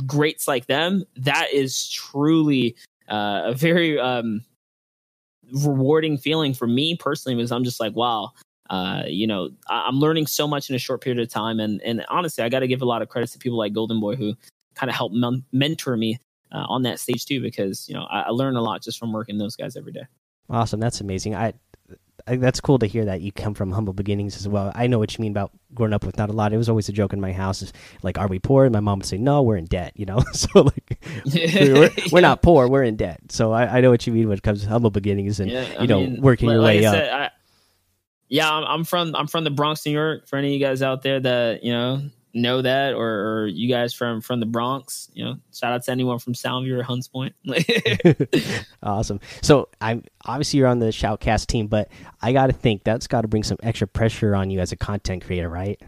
greats 0.08 0.48
like 0.48 0.68
them. 0.68 1.04
That 1.18 1.52
is 1.52 1.90
truly 1.90 2.78
uh, 3.10 3.42
a 3.48 3.54
very 3.54 4.00
um, 4.00 4.42
rewarding 5.52 6.18
feeling 6.18 6.54
for 6.54 6.68
me 6.68 6.96
personally 6.96 7.36
because 7.36 7.52
I'm 7.52 7.66
just 7.66 7.82
like, 7.82 7.94
wow, 7.94 8.32
uh, 8.74 9.04
you 9.06 9.28
know, 9.28 9.52
I, 9.70 9.88
am 9.88 10.00
learning 10.00 10.26
so 10.26 10.48
much 10.48 10.68
in 10.68 10.76
a 10.76 10.80
short 10.80 11.02
period 11.02 11.22
of 11.22 11.30
time. 11.30 11.60
And 11.60 11.80
and 11.84 12.04
honestly, 12.10 12.44
I 12.44 12.50
got 12.50 12.62
to 12.62 12.68
give 12.68 12.82
a 12.82 12.86
lot 12.86 13.04
of 13.04 13.10
credit 13.10 13.30
to 13.32 13.38
people 13.38 13.58
like 13.60 13.72
Golden 13.72 14.00
Boy 14.00 14.16
who 14.16 14.34
kind 14.74 14.90
of 14.90 14.96
helped 14.96 15.14
men- 15.14 15.46
mentor 15.52 15.96
me 15.96 16.18
uh, 16.52 16.66
on 16.68 16.82
that 16.82 17.00
stage 17.00 17.28
too, 17.28 17.40
because 17.40 17.88
you 17.88 17.94
know 17.94 18.06
I, 18.10 18.22
I 18.22 18.30
learn 18.30 18.56
a 18.56 18.62
lot 18.62 18.82
just 18.82 18.98
from 18.98 19.14
working 19.14 19.38
those 19.38 19.56
guys 19.56 19.78
every 19.78 19.92
day. 19.92 20.08
Awesome, 20.50 20.80
that's 20.80 21.02
amazing. 21.02 21.36
I 21.36 21.54
that's 22.26 22.62
cool 22.62 22.80
to 22.80 22.88
hear 22.88 23.06
that 23.06 23.22
you 23.22 23.32
come 23.32 23.54
from 23.54 23.72
humble 23.72 23.94
beginnings 23.94 24.38
as 24.38 24.48
well. 24.48 24.72
I 24.74 24.88
know 24.88 24.98
what 24.98 25.16
you 25.16 25.22
mean 25.22 25.34
about 25.34 25.52
growing 25.76 25.94
up 25.94 26.04
with 26.04 26.18
not 26.18 26.30
a 26.30 26.34
lot. 26.34 26.52
It 26.52 26.58
was 26.58 26.70
always 26.70 26.90
a 26.90 26.94
joke 26.94 27.14
in 27.14 27.22
my 27.22 27.32
house. 27.32 27.62
Is 27.62 27.74
like, 28.02 28.18
are 28.18 28.28
we 28.28 28.40
poor? 28.40 28.64
And 28.66 28.74
my 28.74 28.80
mom 28.80 29.00
would 29.00 29.06
say, 29.06 29.18
no, 29.18 29.44
we're 29.44 29.58
in 29.58 29.66
debt. 29.66 29.92
You 29.96 30.06
know, 30.06 30.20
so 30.34 30.62
like, 30.62 30.98
we're, 31.26 31.92
we're 32.12 32.22
not 32.22 32.42
poor, 32.42 32.68
we're 32.68 32.84
in 32.84 32.96
debt. 32.96 33.20
So 33.30 33.52
I, 33.52 33.78
I, 33.78 33.82
know 33.82 33.90
what 33.92 34.08
you 34.08 34.14
mean 34.14 34.30
when 34.30 34.38
it 34.38 34.44
comes 34.44 34.64
to 34.64 34.70
humble 34.70 34.90
beginnings 34.90 35.40
and 35.40 35.52
yeah, 35.52 35.82
you 35.82 35.88
know 35.88 36.00
mean, 36.00 36.22
working 36.22 36.50
your 36.50 36.60
like 36.60 36.78
way 36.78 36.82
said, 36.84 37.10
up. 37.10 37.32
I, 37.34 37.43
yeah, 38.30 38.52
I'm, 38.52 38.64
I'm 38.64 38.84
from 38.84 39.16
I'm 39.16 39.28
from 39.28 39.44
the 39.44 39.52
Bronx, 39.52 39.86
New 39.86 39.92
York. 39.92 40.28
For 40.28 40.38
any 40.38 40.48
of 40.48 40.54
you 40.54 40.60
guys 40.60 40.82
out 40.82 41.02
there 41.02 41.20
that 41.20 41.64
you 41.64 41.72
know 41.72 42.02
know 42.34 42.62
that, 42.62 42.96
or, 42.96 43.08
or, 43.44 43.48
you 43.48 43.70
guys 43.70 43.94
from 43.94 44.22
from 44.22 44.40
the 44.40 44.46
Bronx, 44.46 45.10
you 45.14 45.24
know, 45.24 45.36
shout 45.54 45.72
out 45.72 45.84
to 45.84 45.92
anyone 45.92 46.20
from 46.20 46.34
Soundview 46.34 46.80
or 46.80 46.84
Hunts 46.84 47.08
Point. 47.08 47.36
awesome. 48.84 49.20
So 49.42 49.70
I'm 49.80 50.04
obviously 50.26 50.60
you're 50.60 50.68
on 50.68 50.80
the 50.80 50.88
Shoutcast 50.88 51.48
team, 51.48 51.68
but 51.68 51.90
I 52.22 52.34
got 52.34 52.48
to 52.48 52.54
think 52.54 52.84
that's 52.84 53.08
got 53.08 53.22
to 53.22 53.28
bring 53.28 53.44
some 53.44 53.58
extra 53.62 53.88
pressure 53.88 54.36
on 54.36 54.50
you 54.50 54.60
as 54.60 54.72
a 54.72 54.76
content 54.76 55.26
creator, 55.26 55.50
right? 55.50 55.80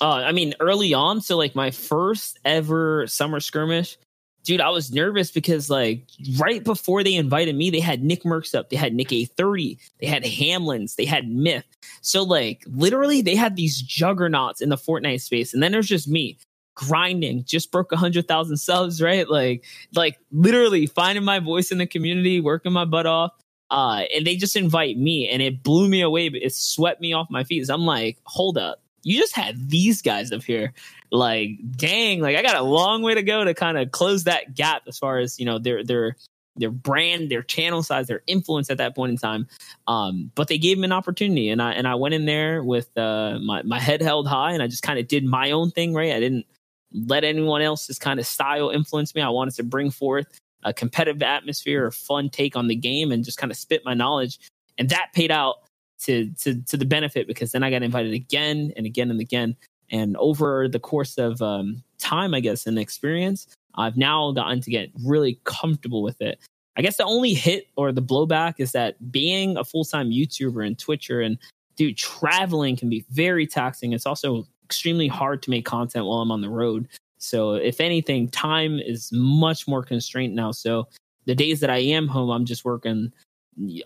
Uh, 0.00 0.14
I 0.14 0.32
mean, 0.32 0.54
early 0.60 0.94
on, 0.94 1.20
so 1.20 1.36
like 1.36 1.54
my 1.54 1.70
first 1.70 2.38
ever 2.44 3.06
summer 3.06 3.38
skirmish, 3.38 3.98
dude, 4.44 4.60
I 4.60 4.70
was 4.70 4.92
nervous 4.92 5.30
because 5.30 5.70
like 5.70 6.04
right 6.38 6.62
before 6.62 7.02
they 7.02 7.14
invited 7.14 7.56
me, 7.56 7.70
they 7.70 7.80
had 7.80 8.02
Nickmercs 8.02 8.54
up, 8.54 8.70
they 8.70 8.76
had 8.76 8.94
NickEh30, 8.94 9.78
they 10.00 10.06
had 10.06 10.24
Hamlinz, 10.24 10.96
they 10.96 11.04
had 11.04 11.28
Myth. 11.28 11.64
So 12.00 12.22
like 12.22 12.62
literally 12.66 13.22
they 13.22 13.34
had 13.34 13.56
these 13.56 13.80
juggernauts 13.80 14.60
in 14.60 14.68
the 14.68 14.76
Fortnite 14.76 15.22
space. 15.22 15.54
And 15.54 15.62
then 15.62 15.72
there's 15.72 15.88
just 15.88 16.08
me 16.08 16.38
grinding, 16.74 17.44
just 17.44 17.70
broke 17.70 17.92
a 17.92 17.96
hundred 17.96 18.26
thousand 18.26 18.56
subs, 18.56 19.02
right? 19.02 19.28
Like, 19.28 19.64
like 19.94 20.18
literally 20.32 20.86
finding 20.86 21.24
my 21.24 21.38
voice 21.38 21.70
in 21.70 21.78
the 21.78 21.86
community, 21.86 22.40
working 22.40 22.72
my 22.72 22.84
butt 22.84 23.06
off. 23.06 23.32
Uh, 23.70 24.04
and 24.14 24.26
they 24.26 24.34
just 24.34 24.56
invite 24.56 24.98
me 24.98 25.28
and 25.28 25.40
it 25.40 25.62
blew 25.62 25.88
me 25.88 26.00
away, 26.00 26.28
but 26.28 26.42
it 26.42 26.52
swept 26.52 27.00
me 27.00 27.12
off 27.12 27.28
my 27.30 27.44
feet. 27.44 27.66
So 27.66 27.74
I'm 27.74 27.86
like, 27.86 28.18
hold 28.24 28.58
up 28.58 28.82
you 29.02 29.18
just 29.18 29.34
had 29.34 29.70
these 29.70 30.02
guys 30.02 30.32
up 30.32 30.42
here. 30.42 30.72
Like, 31.10 31.50
dang, 31.76 32.20
like 32.20 32.36
I 32.36 32.42
got 32.42 32.56
a 32.56 32.62
long 32.62 33.02
way 33.02 33.14
to 33.14 33.22
go 33.22 33.44
to 33.44 33.54
kind 33.54 33.78
of 33.78 33.90
close 33.90 34.24
that 34.24 34.54
gap 34.54 34.82
as 34.86 34.98
far 34.98 35.18
as, 35.18 35.38
you 35.38 35.46
know, 35.46 35.58
their 35.58 35.82
their 35.82 36.16
their 36.56 36.70
brand, 36.70 37.30
their 37.30 37.42
channel 37.42 37.82
size, 37.82 38.06
their 38.06 38.22
influence 38.26 38.70
at 38.70 38.78
that 38.78 38.94
point 38.94 39.10
in 39.10 39.16
time. 39.16 39.46
Um, 39.86 40.30
but 40.34 40.48
they 40.48 40.58
gave 40.58 40.78
me 40.78 40.84
an 40.84 40.92
opportunity 40.92 41.48
and 41.48 41.62
I 41.62 41.72
and 41.72 41.88
I 41.88 41.94
went 41.94 42.14
in 42.14 42.26
there 42.26 42.62
with 42.62 42.96
uh 42.96 43.38
my, 43.40 43.62
my 43.62 43.80
head 43.80 44.02
held 44.02 44.28
high 44.28 44.52
and 44.52 44.62
I 44.62 44.66
just 44.66 44.82
kind 44.82 44.98
of 44.98 45.08
did 45.08 45.24
my 45.24 45.50
own 45.50 45.70
thing, 45.70 45.94
right? 45.94 46.12
I 46.12 46.20
didn't 46.20 46.46
let 46.92 47.24
anyone 47.24 47.62
else's 47.62 47.98
kind 47.98 48.20
of 48.20 48.26
style 48.26 48.70
influence 48.70 49.14
me. 49.14 49.22
I 49.22 49.28
wanted 49.28 49.54
to 49.54 49.62
bring 49.62 49.90
forth 49.90 50.26
a 50.62 50.72
competitive 50.72 51.22
atmosphere, 51.22 51.86
a 51.86 51.92
fun 51.92 52.28
take 52.28 52.56
on 52.56 52.68
the 52.68 52.74
game, 52.74 53.12
and 53.12 53.24
just 53.24 53.38
kind 53.38 53.50
of 53.50 53.56
spit 53.56 53.82
my 53.84 53.94
knowledge. 53.94 54.38
And 54.76 54.88
that 54.90 55.08
paid 55.14 55.30
out 55.30 55.56
to 56.04 56.30
to 56.40 56.60
to 56.62 56.76
the 56.76 56.84
benefit 56.84 57.26
because 57.26 57.52
then 57.52 57.62
I 57.62 57.70
got 57.70 57.82
invited 57.82 58.12
again 58.12 58.72
and 58.76 58.86
again 58.86 59.10
and 59.10 59.20
again. 59.20 59.56
And 59.90 60.16
over 60.18 60.68
the 60.68 60.78
course 60.78 61.18
of 61.18 61.42
um, 61.42 61.82
time, 61.98 62.32
I 62.34 62.40
guess, 62.40 62.66
and 62.66 62.78
experience, 62.78 63.48
I've 63.74 63.96
now 63.96 64.30
gotten 64.32 64.60
to 64.60 64.70
get 64.70 64.90
really 65.04 65.40
comfortable 65.44 66.02
with 66.02 66.20
it. 66.20 66.38
I 66.76 66.82
guess 66.82 66.96
the 66.96 67.04
only 67.04 67.34
hit 67.34 67.66
or 67.76 67.92
the 67.92 68.02
blowback 68.02 68.54
is 68.58 68.72
that 68.72 69.10
being 69.10 69.56
a 69.56 69.64
full 69.64 69.84
time 69.84 70.10
YouTuber 70.10 70.66
and 70.66 70.78
Twitcher 70.78 71.20
and 71.20 71.38
dude, 71.76 71.96
traveling 71.96 72.76
can 72.76 72.88
be 72.88 73.04
very 73.10 73.46
taxing. 73.46 73.92
It's 73.92 74.06
also 74.06 74.46
extremely 74.64 75.08
hard 75.08 75.42
to 75.42 75.50
make 75.50 75.64
content 75.64 76.06
while 76.06 76.18
I'm 76.18 76.30
on 76.30 76.40
the 76.40 76.48
road. 76.48 76.88
So, 77.18 77.54
if 77.54 77.80
anything, 77.80 78.28
time 78.28 78.78
is 78.78 79.10
much 79.12 79.68
more 79.68 79.82
constrained 79.82 80.34
now. 80.34 80.52
So, 80.52 80.88
the 81.26 81.34
days 81.34 81.60
that 81.60 81.70
I 81.70 81.78
am 81.78 82.08
home, 82.08 82.30
I'm 82.30 82.46
just 82.46 82.64
working 82.64 83.12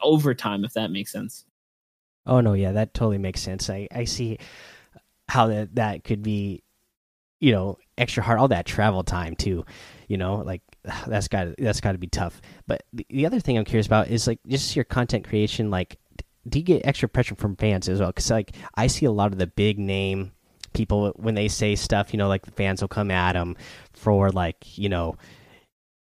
overtime, 0.03 0.64
if 0.64 0.72
that 0.74 0.90
makes 0.90 1.11
sense. 1.11 1.44
Oh 2.26 2.40
no, 2.40 2.54
yeah, 2.54 2.72
that 2.72 2.94
totally 2.94 3.18
makes 3.18 3.40
sense. 3.40 3.68
I 3.68 3.88
I 3.92 4.04
see 4.04 4.38
how 5.28 5.48
that 5.48 5.74
that 5.76 6.04
could 6.04 6.22
be, 6.22 6.62
you 7.40 7.52
know, 7.52 7.78
extra 7.98 8.22
hard. 8.22 8.38
All 8.38 8.48
that 8.48 8.66
travel 8.66 9.02
time 9.02 9.34
too, 9.37 9.64
you 10.08 10.16
know, 10.16 10.37
like 10.37 10.62
that's 11.06 11.28
got 11.28 11.48
that's 11.58 11.80
got 11.80 11.92
to 11.92 11.98
be 11.98 12.06
tough. 12.06 12.40
But 12.66 12.82
the, 12.92 13.06
the 13.10 13.26
other 13.26 13.40
thing 13.40 13.58
I'm 13.58 13.64
curious 13.64 13.87
about 13.87 14.08
is 14.08 14.26
like 14.26 14.40
just 14.46 14.74
your 14.76 14.84
content 14.84 15.26
creation. 15.26 15.70
Like, 15.70 15.98
do 16.48 16.58
you 16.58 16.64
get 16.64 16.87
extra 16.87 17.08
pressure 17.08 17.34
from 17.34 17.56
fans 17.56 17.88
as 17.88 18.00
well? 18.00 18.10
Because 18.10 18.30
like 18.30 18.52
I 18.74 18.87
see 18.87 19.06
a 19.06 19.12
lot 19.12 19.32
of 19.32 19.38
the 19.38 19.46
big 19.46 19.78
name 19.78 20.32
people 20.72 21.12
when 21.16 21.34
they 21.34 21.48
say 21.48 21.76
stuff, 21.76 22.12
you 22.12 22.18
know, 22.18 22.28
like 22.28 22.44
the 22.44 22.50
fans 22.52 22.80
will 22.80 22.88
come 22.88 23.10
at 23.10 23.32
them 23.32 23.56
for 23.92 24.30
like 24.30 24.78
you 24.78 24.88
know 24.88 25.16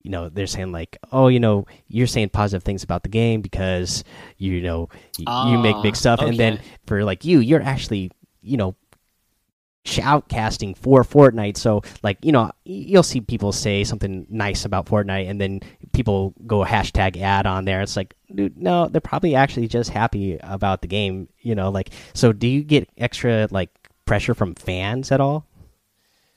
you 0.08 0.12
know 0.12 0.30
they're 0.30 0.48
saying 0.48 0.72
like 0.72 0.98
oh 1.12 1.28
you 1.28 1.38
know 1.38 1.66
you're 1.90 2.08
saying 2.08 2.30
positive 2.30 2.64
things 2.64 2.82
about 2.82 3.04
the 3.04 3.10
game 3.10 3.42
because 3.42 4.06
you 4.38 4.62
know 4.62 4.88
uh, 5.28 5.50
you 5.52 5.58
make 5.58 5.76
big 5.84 5.96
ah, 5.96 5.98
stuff 5.98 6.20
okay. 6.22 6.30
and 6.30 6.40
then 6.40 6.62
for 6.86 7.04
like 7.04 7.26
you 7.26 7.40
you're 7.40 7.62
actually 7.62 8.10
you 8.42 8.56
know 8.56 8.74
shoutcasting 9.84 10.78
for 10.78 11.04
Fortnite. 11.04 11.58
So 11.58 11.82
like 12.04 12.18
you 12.24 12.32
know 12.32 12.52
you'll 12.64 13.04
see 13.04 13.22
people 13.22 13.52
say 13.52 13.84
something 13.84 14.28
nice 14.30 14.66
about 14.66 14.86
Fortnite, 14.86 15.30
and 15.30 15.42
then 15.42 15.62
people 15.94 16.34
go 16.46 16.64
hashtag 16.64 17.20
ad 17.20 17.46
on 17.46 17.66
there. 17.66 17.82
It's 17.82 17.96
like 17.96 18.16
dude, 18.34 18.58
no, 18.58 18.88
they're 18.88 19.02
probably 19.02 19.36
actually 19.36 19.68
just 19.68 19.90
happy 19.90 20.38
about 20.42 20.82
the 20.82 20.88
game. 20.88 21.30
You 21.40 21.56
know, 21.56 21.70
like 21.70 21.90
so. 22.14 22.34
Do 22.34 22.48
you 22.48 22.64
get 22.64 22.90
extra 22.98 23.48
like 23.50 23.70
pressure 24.06 24.34
from 24.34 24.56
fans 24.56 25.12
at 25.12 25.22
all? 25.22 25.46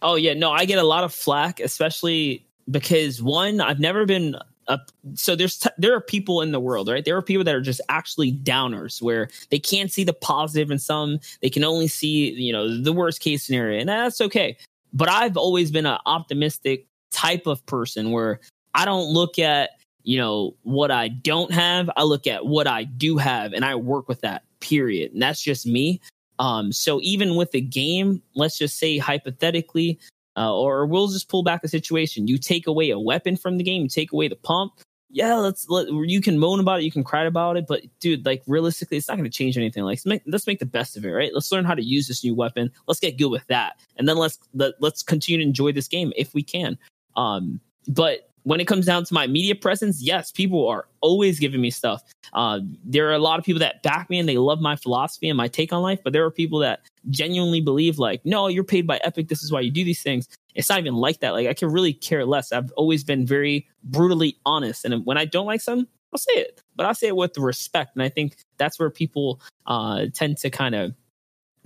Oh 0.01 0.15
yeah, 0.15 0.35
no, 0.35 0.51
I 0.53 0.65
get 0.65 0.79
a 0.79 0.85
lot 0.85 1.05
of 1.05 1.13
flack, 1.13 1.61
especially 1.61 2.47
because 2.71 3.23
one, 3.23 3.61
I've 3.61 3.81
never 3.81 4.07
been 4.07 4.37
up. 4.69 4.91
So 5.15 5.37
there's 5.37 5.59
t- 5.59 5.71
there 5.79 5.95
are 5.95 6.01
people 6.01 6.41
in 6.41 6.53
the 6.53 6.61
world, 6.61 6.89
right? 6.89 7.05
There 7.05 7.17
are 7.17 7.23
people 7.23 7.45
that 7.45 7.55
are 7.55 7.61
just 7.61 7.81
actually 7.89 8.33
downers, 8.33 9.03
where 9.03 9.29
they 9.51 9.59
can't 9.59 9.93
see 9.93 10.05
the 10.05 10.13
positive 10.13 10.71
in 10.71 10.79
some. 10.79 11.19
They 11.43 11.51
can 11.51 11.65
only 11.65 11.89
see 11.89 12.31
you 12.31 12.53
know 12.53 12.81
the 12.81 12.93
worst 12.93 13.21
case 13.21 13.43
scenario, 13.43 13.81
and 13.81 13.89
that's 13.89 14.21
okay. 14.21 14.57
But 14.93 15.09
I've 15.09 15.37
always 15.37 15.71
been 15.71 15.87
an 15.87 15.99
optimistic 16.07 16.87
type 17.11 17.47
of 17.47 17.65
person 17.67 18.13
where 18.13 18.41
I 18.75 18.85
don't 18.85 19.09
look 19.09 19.39
at 19.39 19.71
you 20.05 20.19
know 20.19 20.55
what 20.63 20.91
I 20.91 21.09
don't 21.09 21.53
have. 21.53 21.91
I 21.97 22.05
look 22.05 22.27
at 22.27 22.47
what 22.47 22.67
I 22.67 22.85
do 22.85 23.19
have, 23.19 23.53
and 23.53 23.65
I 23.65 23.75
work 23.75 24.09
with 24.09 24.21
that. 24.23 24.45
Period. 24.61 25.13
And 25.13 25.23
that's 25.23 25.43
just 25.43 25.67
me. 25.67 26.01
Um, 26.39 26.73
so 26.73 27.01
even 27.03 27.37
with 27.37 27.51
the 27.53 27.61
game, 27.61 28.23
let's 28.35 28.57
just 28.57 28.79
say 28.79 28.99
hypothetically, 28.99 29.99
uh, 30.37 30.55
or 30.55 30.87
we'll 30.87 31.09
just 31.09 31.29
pull 31.29 31.43
back 31.43 31.63
the 31.63 31.69
situation. 31.69 32.29
You 32.29 32.39
take 32.39 32.67
away 32.67 32.91
a 32.91 32.99
weapon 32.99 33.37
from 33.37 33.59
the 33.59 33.65
game, 33.65 33.83
you 33.83 33.89
take 33.89 34.13
away 34.13 34.29
the 34.29 34.37
pump. 34.37 34.73
Yeah, 35.13 35.35
let's 35.37 35.69
let 35.69 35.89
you 35.89 36.21
can 36.21 36.39
moan 36.39 36.61
about 36.61 36.81
it, 36.81 36.85
you 36.85 36.93
can 36.93 37.03
cry 37.03 37.25
about 37.25 37.57
it, 37.57 37.67
but 37.67 37.83
dude, 37.99 38.25
like 38.25 38.43
realistically, 38.47 38.97
it's 38.97 39.09
not 39.09 39.17
going 39.17 39.29
to 39.29 39.37
change 39.37 39.57
anything. 39.57 39.83
Like, 39.83 39.99
let's 39.99 40.07
make, 40.07 40.23
let's 40.27 40.47
make 40.47 40.61
the 40.61 40.67
best 40.67 40.97
of 40.97 41.05
it, 41.05 41.11
right? 41.11 41.33
Let's 41.35 41.51
learn 41.51 41.65
how 41.65 41.75
to 41.75 41.83
use 41.83 42.07
this 42.07 42.23
new 42.23 42.33
weapon. 42.33 42.71
Let's 42.87 43.01
get 43.01 43.19
good 43.19 43.31
with 43.31 43.45
that, 43.49 43.81
and 43.97 44.09
then 44.09 44.17
let's 44.17 44.39
let, 44.55 44.75
let's 44.81 45.03
continue 45.03 45.39
to 45.39 45.49
enjoy 45.49 45.73
this 45.73 45.89
game 45.89 46.13
if 46.17 46.33
we 46.33 46.45
can. 46.45 46.79
Um, 47.17 47.61
but 47.89 48.30
when 48.45 48.61
it 48.61 48.67
comes 48.67 48.87
down 48.87 49.05
to 49.05 49.15
my 49.15 49.27
media 49.27 49.55
presence, 49.55 50.03
yes, 50.03 50.31
people 50.31 50.69
are 50.69 50.87
always 51.01 51.39
giving 51.39 51.61
me 51.61 51.71
stuff. 51.71 52.03
Uh, 52.33 52.61
there 52.85 53.09
are 53.09 53.13
a 53.13 53.19
lot 53.19 53.39
of 53.39 53.45
people 53.45 53.61
that 53.61 53.83
back 53.83 54.09
me 54.09 54.19
and 54.19 54.29
they 54.29 54.39
love 54.39 54.61
my 54.61 54.77
philosophy 54.77 55.29
and 55.29 55.37
my 55.37 55.49
take 55.49 55.73
on 55.73 55.83
life, 55.83 56.01
but 56.03 56.13
there 56.13 56.25
are 56.25 56.31
people 56.31 56.59
that 56.61 56.81
genuinely 57.11 57.61
believe, 57.61 57.99
like, 57.99 58.25
no, 58.25 58.47
you're 58.47 58.65
paid 58.65 58.87
by 58.87 58.99
Epic. 59.05 59.29
This 59.29 59.43
is 59.43 59.53
why 59.53 59.61
you 59.61 59.71
do 59.71 59.85
these 59.85 60.03
things. 60.03 60.29
It's 60.55 60.69
not 60.69 60.79
even 60.79 60.95
like 60.95 61.21
that. 61.21 61.31
Like, 61.31 61.49
I 61.49 61.55
can 61.55 61.71
really 61.71 61.93
care 61.93 62.25
less. 62.25 62.53
I've 62.53 62.73
always 62.73 63.05
been 63.05 63.27
very 63.27 63.67
brutally 63.85 64.37
honest. 64.47 64.85
And 64.85 65.05
when 65.05 65.19
I 65.19 65.25
don't 65.25 65.47
like 65.47 65.61
something, 65.61 65.87
I'll 66.13 66.19
say 66.19 66.33
it, 66.33 66.61
but 66.77 66.87
I'll 66.87 66.95
say 66.95 67.09
it 67.09 67.17
with 67.17 67.39
respect. 67.39 67.95
And 67.95 68.03
I 68.03 68.09
think 68.09 68.37
that's 68.59 68.79
where 68.79 68.91
people 68.91 69.41
uh, 69.67 70.07
tend 70.13 70.39
to 70.39 70.51
kind 70.51 70.75
of 70.75 70.95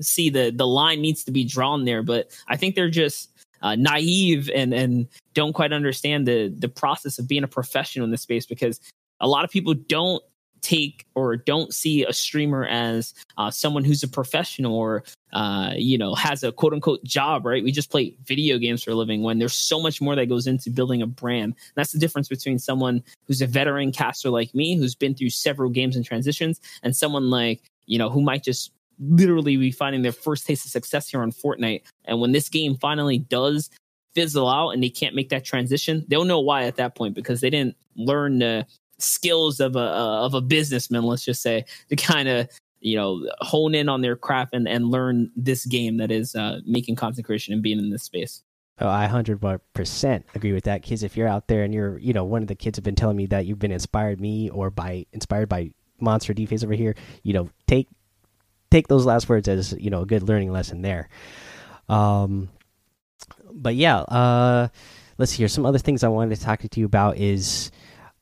see 0.00 0.28
the 0.28 0.50
the 0.50 0.66
line 0.66 1.00
needs 1.00 1.22
to 1.24 1.30
be 1.30 1.44
drawn 1.44 1.84
there. 1.84 2.02
But 2.02 2.36
I 2.48 2.56
think 2.56 2.74
they're 2.74 2.90
just 2.90 3.30
uh, 3.64 3.74
naive 3.74 4.50
and 4.54 4.72
and 4.72 5.08
don't 5.32 5.54
quite 5.54 5.72
understand 5.72 6.28
the 6.28 6.54
the 6.56 6.68
process 6.68 7.18
of 7.18 7.26
being 7.26 7.42
a 7.42 7.48
professional 7.48 8.04
in 8.04 8.10
this 8.10 8.20
space 8.20 8.46
because 8.46 8.78
a 9.20 9.26
lot 9.26 9.44
of 9.44 9.50
people 9.50 9.74
don't 9.74 10.22
take 10.60 11.04
or 11.14 11.36
don't 11.36 11.74
see 11.74 12.04
a 12.04 12.12
streamer 12.12 12.64
as 12.66 13.12
uh, 13.36 13.50
someone 13.50 13.84
who's 13.84 14.02
a 14.02 14.08
professional 14.08 14.74
or 14.74 15.02
uh, 15.32 15.72
you 15.76 15.96
know 15.96 16.14
has 16.14 16.42
a 16.42 16.52
quote 16.52 16.74
unquote 16.74 17.02
job 17.04 17.46
right? 17.46 17.64
We 17.64 17.72
just 17.72 17.90
play 17.90 18.14
video 18.24 18.58
games 18.58 18.82
for 18.82 18.90
a 18.90 18.94
living 18.94 19.22
when 19.22 19.38
there's 19.38 19.54
so 19.54 19.80
much 19.80 20.00
more 20.00 20.14
that 20.14 20.28
goes 20.28 20.46
into 20.46 20.70
building 20.70 21.00
a 21.00 21.06
brand. 21.06 21.54
And 21.54 21.74
that's 21.74 21.92
the 21.92 21.98
difference 21.98 22.28
between 22.28 22.58
someone 22.58 23.02
who's 23.26 23.40
a 23.40 23.46
veteran 23.46 23.92
caster 23.92 24.28
like 24.28 24.54
me 24.54 24.76
who's 24.76 24.94
been 24.94 25.14
through 25.14 25.30
several 25.30 25.70
games 25.70 25.96
and 25.96 26.04
transitions 26.04 26.60
and 26.82 26.94
someone 26.94 27.30
like 27.30 27.62
you 27.86 27.98
know 27.98 28.10
who 28.10 28.20
might 28.20 28.44
just 28.44 28.72
literally 28.98 29.56
be 29.56 29.70
finding 29.70 30.02
their 30.02 30.12
first 30.12 30.46
taste 30.46 30.64
of 30.64 30.70
success 30.70 31.08
here 31.08 31.22
on 31.22 31.32
Fortnite. 31.32 31.82
And 32.04 32.20
when 32.20 32.32
this 32.32 32.48
game 32.48 32.76
finally 32.76 33.18
does 33.18 33.70
fizzle 34.14 34.48
out 34.48 34.70
and 34.70 34.82
they 34.82 34.90
can't 34.90 35.14
make 35.14 35.30
that 35.30 35.44
transition, 35.44 36.04
they'll 36.08 36.24
know 36.24 36.40
why 36.40 36.64
at 36.64 36.76
that 36.76 36.94
point 36.94 37.14
because 37.14 37.40
they 37.40 37.50
didn't 37.50 37.76
learn 37.96 38.38
the 38.38 38.66
skills 38.98 39.60
of 39.60 39.76
a 39.76 39.80
of 39.80 40.34
a 40.34 40.40
businessman. 40.40 41.02
Let's 41.02 41.24
just 41.24 41.42
say 41.42 41.64
to 41.88 41.96
kind 41.96 42.28
of 42.28 42.48
you 42.80 42.96
know 42.96 43.28
hone 43.38 43.74
in 43.74 43.88
on 43.88 44.02
their 44.02 44.16
craft 44.16 44.54
and 44.54 44.68
and 44.68 44.90
learn 44.90 45.30
this 45.36 45.66
game 45.66 45.98
that 45.98 46.10
is 46.10 46.34
uh, 46.34 46.60
making 46.66 46.96
content 46.96 47.26
creation 47.26 47.52
and 47.54 47.62
being 47.62 47.78
in 47.78 47.90
this 47.90 48.02
space. 48.02 48.42
Oh, 48.80 48.88
I 48.88 49.06
hundred 49.06 49.40
percent 49.72 50.26
agree 50.34 50.52
with 50.52 50.64
that, 50.64 50.82
kids. 50.82 51.02
If 51.02 51.16
you're 51.16 51.28
out 51.28 51.46
there 51.46 51.62
and 51.62 51.72
you're, 51.72 51.98
you 51.98 52.12
know, 52.12 52.24
one 52.24 52.42
of 52.42 52.48
the 52.48 52.56
kids 52.56 52.76
have 52.76 52.84
been 52.84 52.96
telling 52.96 53.16
me 53.16 53.26
that 53.26 53.46
you've 53.46 53.60
been 53.60 53.70
inspired 53.70 54.20
me 54.20 54.50
or 54.50 54.70
by 54.70 55.06
inspired 55.12 55.48
by 55.48 55.70
monster 56.00 56.34
D 56.34 56.46
face 56.46 56.64
over 56.64 56.74
here. 56.74 56.96
You 57.22 57.34
know, 57.34 57.50
take 57.68 57.88
take 58.74 58.88
those 58.88 59.06
last 59.06 59.28
words 59.28 59.46
as 59.46 59.72
you 59.78 59.90
know 59.90 60.02
a 60.02 60.06
good 60.06 60.22
learning 60.22 60.52
lesson 60.52 60.82
there. 60.82 61.08
Um, 61.88 62.48
but 63.52 63.76
yeah, 63.76 63.98
uh, 63.98 64.68
let's 65.16 65.32
here. 65.32 65.48
Some 65.48 65.64
other 65.64 65.78
things 65.78 66.02
I 66.02 66.08
wanted 66.08 66.36
to 66.36 66.42
talk 66.42 66.60
to 66.60 66.80
you 66.80 66.86
about 66.86 67.16
is, 67.16 67.70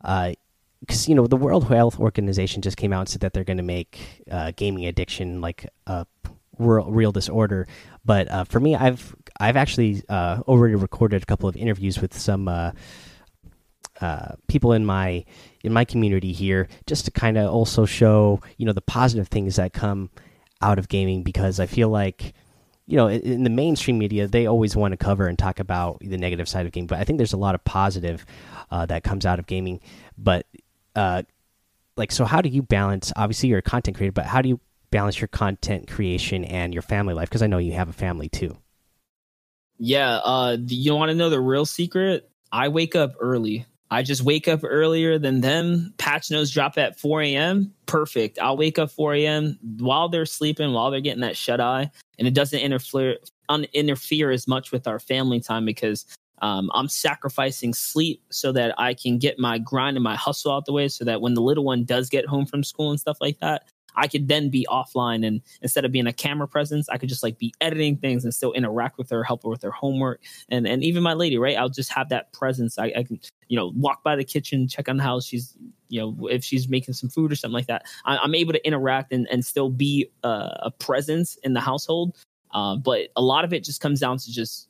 uh, 0.05 0.33
because 0.81 1.09
you 1.09 1.15
know 1.15 1.27
the 1.27 1.37
World 1.37 1.65
Health 1.69 1.99
Organization 1.99 2.61
just 2.61 2.77
came 2.77 2.93
out 2.93 3.01
and 3.01 3.09
said 3.09 3.23
that 3.23 3.33
they're 3.33 3.45
going 3.45 3.57
to 3.57 3.63
make 3.63 4.23
uh, 4.31 4.53
gaming 4.55 4.87
addiction 4.87 5.41
like 5.41 5.67
a 5.87 6.07
real, 6.59 6.91
real 6.91 7.13
disorder. 7.13 7.67
But 8.05 8.31
uh, 8.31 8.45
for 8.45 8.61
me, 8.61 8.77
I've 8.77 9.17
I've 9.41 9.57
actually 9.57 10.03
uh, 10.09 10.43
already 10.47 10.75
recorded 10.75 11.23
a 11.23 11.27
couple 11.27 11.49
of 11.49 11.57
interviews 11.57 11.99
with 11.99 12.13
some 12.19 12.47
uh, 12.49 12.73
uh, 14.03 14.33
people 14.49 14.73
in 14.73 14.85
my 14.85 15.25
in 15.65 15.73
my 15.73 15.87
community 15.87 16.33
here, 16.33 16.69
just 16.87 17.07
to 17.07 17.11
kind 17.11 17.39
of 17.39 17.51
also 17.51 17.87
show 17.87 18.41
you 18.59 18.67
know 18.67 18.75
the 18.75 18.83
positive 18.83 19.29
things 19.29 19.57
that 19.57 19.73
come 19.73 20.11
out 20.63 20.79
of 20.79 20.89
gaming. 20.89 21.23
Because 21.23 21.61
I 21.61 21.67
feel 21.67 21.89
like 21.89 22.35
you 22.87 22.97
know 22.97 23.09
in 23.09 23.45
the 23.45 23.51
mainstream 23.51 23.99
media 23.99 24.27
they 24.27 24.47
always 24.47 24.75
want 24.77 24.93
to 24.93 24.97
cover 24.97 25.27
and 25.27 25.39
talk 25.39 25.61
about 25.61 25.99
the 26.01 26.19
negative 26.19 26.49
side 26.49 26.67
of 26.67 26.73
gaming, 26.73 26.89
but 26.89 26.99
I 26.99 27.05
think 27.05 27.19
there's 27.19 27.33
a 27.33 27.39
lot 27.39 27.55
of 27.55 27.65
positive 27.65 28.25
uh, 28.71 28.87
that 28.87 29.05
comes 29.05 29.27
out 29.27 29.39
of 29.39 29.47
gaming. 29.47 29.81
But 30.17 30.47
uh, 30.95 31.23
like, 31.97 32.13
so 32.13 32.25
how 32.25 32.41
do 32.41 32.49
you 32.49 32.63
balance? 32.63 33.13
Obviously, 33.17 33.49
you're 33.49 33.59
a 33.59 33.63
content 33.63 33.97
creator, 33.97 34.13
but 34.13 34.27
how 34.27 34.43
do 34.43 34.49
you 34.49 34.61
balance 34.91 35.21
your 35.21 35.29
content 35.29 35.89
creation 35.89 36.45
and 36.45 36.73
your 36.73 36.83
family 36.83 37.15
life? 37.15 37.29
Because 37.29 37.43
I 37.43 37.47
know 37.47 37.59
you 37.59 37.73
have 37.73 37.89
a 37.89 37.95
family 37.95 38.29
too. 38.29 38.57
Yeah. 39.79 40.17
Uh, 40.17 40.57
you 40.61 40.95
want 40.95 41.11
to 41.11 41.15
know 41.15 41.31
the 41.31 41.41
real 41.41 41.67
secret? 41.67 42.31
I 42.53 42.69
wake 42.69 42.95
up 42.95 43.15
early. 43.21 43.67
I 43.93 44.03
just 44.03 44.23
wake 44.23 44.49
up 44.49 44.61
earlier 44.65 45.19
than 45.19 45.43
them. 45.43 45.93
Patch 45.99 46.31
notes 46.31 46.51
drop 46.51 46.79
at 46.79 46.99
4 46.99 47.21
a.m. 47.21 47.75
Perfect. 47.85 48.39
I'll 48.39 48.57
wake 48.57 48.79
up 48.79 48.91
4 48.91 49.15
a.m. 49.17 49.59
while 49.81 50.09
they're 50.09 50.25
sleeping, 50.25 50.73
while 50.73 50.91
they're 50.91 51.03
getting 51.03 51.21
that 51.21 51.37
shut 51.37 51.61
eye, 51.61 51.91
and 52.19 52.27
it 52.27 52.33
doesn't 52.33 52.59
interfere 52.59 53.19
un- 53.51 53.67
interfere 53.75 54.31
as 54.31 54.49
much 54.49 54.73
with 54.73 54.87
our 54.87 54.99
family 54.99 55.41
time 55.41 55.67
because 55.67 56.07
um, 56.41 56.71
I'm 56.73 56.89
sacrificing 56.89 57.75
sleep 57.75 58.23
so 58.31 58.51
that 58.53 58.75
I 58.79 58.95
can 58.95 59.19
get 59.19 59.39
my 59.39 59.59
grind 59.59 59.99
and 59.99 60.05
my 60.05 60.17
hustle 60.17 60.53
out 60.53 60.65
the 60.65 60.73
way, 60.73 60.89
so 60.89 61.05
that 61.05 61.21
when 61.21 61.35
the 61.35 61.43
little 61.43 61.65
one 61.65 61.85
does 61.85 62.09
get 62.09 62.25
home 62.25 62.47
from 62.47 62.65
school 62.65 62.89
and 62.89 62.99
stuff 62.99 63.19
like 63.21 63.41
that, 63.41 63.65
I 63.97 64.09
could 64.09 64.29
then 64.29 64.49
be 64.49 64.67
offline 64.71 65.27
and 65.27 65.41
instead 65.61 65.85
of 65.85 65.93
being 65.93 66.07
a 66.07 66.13
camera 66.13 66.49
presence, 66.49 66.89
I 66.89 66.99
could 66.99 67.09
just 67.09 67.23
like 67.23 67.39
be 67.39 67.55
editing 67.61 67.97
things 67.97 68.25
and 68.25 68.35
still 68.35 68.53
interact 68.53 68.99
with 68.99 69.11
her, 69.11 69.23
help 69.23 69.43
her 69.45 69.51
with 69.51 69.63
her 69.63 69.71
homework. 69.71 70.21
And 70.49 70.67
and 70.67 70.83
even 70.83 71.03
my 71.03 71.15
lady, 71.15 71.39
right? 71.39 71.57
I'll 71.57 71.69
just 71.69 71.93
have 71.93 72.09
that 72.11 72.33
presence. 72.33 72.79
I, 72.79 72.93
I 72.97 73.03
can, 73.03 73.21
you 73.49 73.57
know, 73.57 73.73
walk 73.77 74.03
by 74.03 74.17
the 74.17 74.25
kitchen, 74.25 74.69
check 74.69 74.89
on 74.89 74.99
how 74.99 75.21
she's, 75.21 75.57
you 75.89 76.01
know, 76.01 76.29
if 76.29 76.45
she's 76.45 76.69
making 76.69 76.95
some 76.95 77.11
food 77.11 77.31
or 77.33 77.37
something 77.37 77.55
like 77.55 77.67
that. 77.67 77.85
I, 78.05 78.23
am 78.25 78.35
able 78.35 78.53
to 78.53 78.67
interact 78.67 79.13
and, 79.13 79.29
and 79.31 79.45
still 79.45 79.71
be 79.71 80.11
uh, 80.25 80.51
a 80.61 80.71
presence 80.71 81.37
in 81.43 81.53
the 81.53 81.61
household. 81.61 82.17
Uh, 82.53 82.77
but 82.77 83.09
a 83.17 83.23
lot 83.23 83.45
of 83.45 83.53
it 83.53 83.65
just 83.65 83.81
comes 83.81 84.01
down 84.01 84.19
to 84.19 84.33
just 84.33 84.69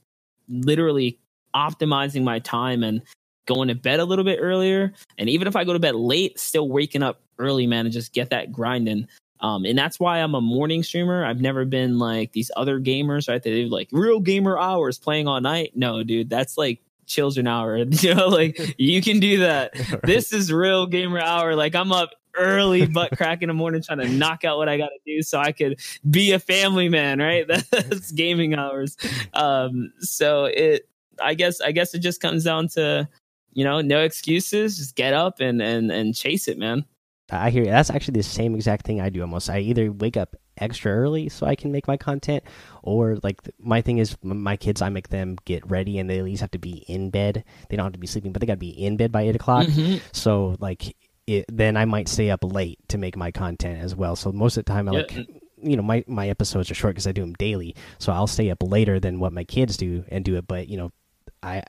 literally 0.49 1.19
optimizing 1.55 2.23
my 2.23 2.39
time 2.39 2.83
and 2.83 3.03
going 3.47 3.69
to 3.69 3.75
bed 3.75 4.01
a 4.01 4.05
little 4.05 4.25
bit 4.25 4.39
earlier. 4.41 4.93
And 5.19 5.29
even 5.29 5.49
if 5.49 5.57
I 5.57 5.65
go 5.65 5.73
to 5.73 5.79
bed 5.79 5.95
late, 5.95 6.39
still 6.39 6.69
waking 6.69 7.03
up 7.03 7.21
early, 7.39 7.67
man, 7.67 7.87
and 7.87 7.93
just 7.93 8.13
get 8.13 8.31
that 8.31 8.53
grinding. 8.53 9.09
Um, 9.41 9.65
and 9.65 9.77
that's 9.77 9.99
why 9.99 10.19
I'm 10.19 10.35
a 10.35 10.41
morning 10.41 10.83
streamer. 10.83 11.25
I've 11.25 11.41
never 11.41 11.65
been 11.65 11.99
like 11.99 12.33
these 12.33 12.51
other 12.57 12.79
gamers, 12.81 13.29
right? 13.29 13.43
They 13.43 13.65
do 13.65 13.69
like 13.69 13.89
real 13.91 14.21
gamer 14.21 14.57
hours 14.57 14.99
playing 14.99 15.27
all 15.27 15.41
night. 15.41 15.73
No, 15.75 16.05
dude, 16.05 16.31
that's 16.31 16.57
like 16.57 16.81
children 17.07 17.47
hour. 17.49 17.77
You 17.91 18.15
know, 18.15 18.29
like 18.29 18.75
you 18.79 19.03
can 19.03 19.19
do 19.19 19.41
that. 19.41 19.73
right. 19.93 20.03
This 20.03 20.33
is 20.33 20.53
real 20.53 20.87
gamer 20.87 21.19
hour. 21.19 21.57
Like 21.57 21.75
I'm 21.75 21.91
up 21.91 22.11
early, 22.35 22.87
butt 22.87 23.11
crack 23.17 23.43
in 23.43 23.49
the 23.49 23.55
morning, 23.55 23.83
trying 23.83 23.99
to 23.99 24.09
knock 24.09 24.45
out 24.45 24.59
what 24.59 24.69
I 24.69 24.79
got 24.79 24.89
to 24.89 24.99
do 25.05 25.23
so 25.23 25.39
I 25.39 25.51
could 25.51 25.81
be 26.09 26.33
a 26.33 26.39
family 26.39 26.89
man, 26.89 27.19
right? 27.19 27.47
That's 27.47 28.13
gaming 28.13 28.55
hours. 28.55 28.97
Um, 29.35 29.93
so 29.99 30.45
it, 30.45 30.89
I 31.21 31.35
guess, 31.35 31.61
I 31.61 31.73
guess 31.73 31.95
it 31.95 31.99
just 31.99 32.21
comes 32.21 32.45
down 32.45 32.69
to, 32.69 33.09
you 33.53 33.65
know, 33.65 33.81
no 33.81 34.01
excuses. 34.01 34.77
Just 34.79 34.97
get 34.97 35.15
up 35.15 35.41
and 35.41 35.61
and 35.63 35.91
and 35.91 36.15
chase 36.15 36.49
it, 36.49 36.59
man. 36.59 36.85
I 37.31 37.51
hear 37.51 37.65
you. 37.65 37.71
That's 37.71 37.91
actually 37.91 38.19
the 38.19 38.23
same 38.23 38.55
exact 38.55 38.85
thing 38.85 39.01
I 39.01 39.09
do 39.09 39.23
almost. 39.23 39.49
I 39.49 39.61
either 39.61 39.91
wake 39.91 40.17
up 40.17 40.37
extra 40.59 40.93
early 40.93 41.29
so 41.31 41.47
I 41.47 41.55
can 41.55 41.73
make 41.73 41.89
my 41.89 41.97
content, 41.97 42.45
or 42.83 43.17
like 43.23 43.41
my 43.59 43.81
thing 43.81 43.99
is 43.99 44.17
my 44.23 44.57
kids, 44.57 44.83
I 44.83 44.91
make 44.91 45.09
them 45.09 45.37
get 45.45 45.69
ready 45.69 45.99
and 45.99 46.11
they 46.11 46.19
at 46.19 46.25
least 46.25 46.43
have 46.43 46.51
to 46.53 46.59
be 46.59 46.85
in 46.89 47.11
bed. 47.11 47.45
They 47.69 47.77
don't 47.77 47.87
have 47.87 47.95
to 47.95 47.99
be 47.99 48.07
sleeping, 48.07 48.33
but 48.33 48.41
they 48.41 48.47
got 48.47 48.55
to 48.55 48.59
be 48.59 48.71
in 48.71 48.97
bed 48.97 49.13
by 49.13 49.23
eight 49.23 49.37
o'clock. 49.37 49.69
Mm 49.69 49.73
-hmm. 49.73 50.01
So 50.13 50.57
like, 50.61 50.95
it, 51.27 51.45
then 51.49 51.77
I 51.77 51.85
might 51.85 52.09
stay 52.09 52.31
up 52.31 52.45
late 52.45 52.79
to 52.89 52.99
make 52.99 53.17
my 53.17 53.31
content 53.31 53.83
as 53.85 53.95
well. 53.95 54.17
So 54.17 54.33
most 54.33 54.59
of 54.59 54.65
the 54.65 54.73
time, 54.73 54.91
I 54.91 54.93
yeah. 54.93 55.01
like 55.01 55.15
you 55.63 55.77
know 55.77 55.83
my 55.83 56.05
my 56.07 56.29
episodes 56.29 56.71
are 56.71 56.75
short 56.75 56.95
because 56.95 57.11
I 57.11 57.13
do 57.13 57.23
them 57.23 57.35
daily, 57.39 57.75
so 57.99 58.13
I'll 58.13 58.27
stay 58.27 58.51
up 58.51 58.63
later 58.63 59.01
than 59.01 59.19
what 59.19 59.33
my 59.33 59.45
kids 59.45 59.77
do 59.77 60.05
and 60.11 60.25
do 60.25 60.37
it. 60.37 60.47
But 60.47 60.69
you 60.69 60.77
know, 60.77 60.91
I 61.43 61.63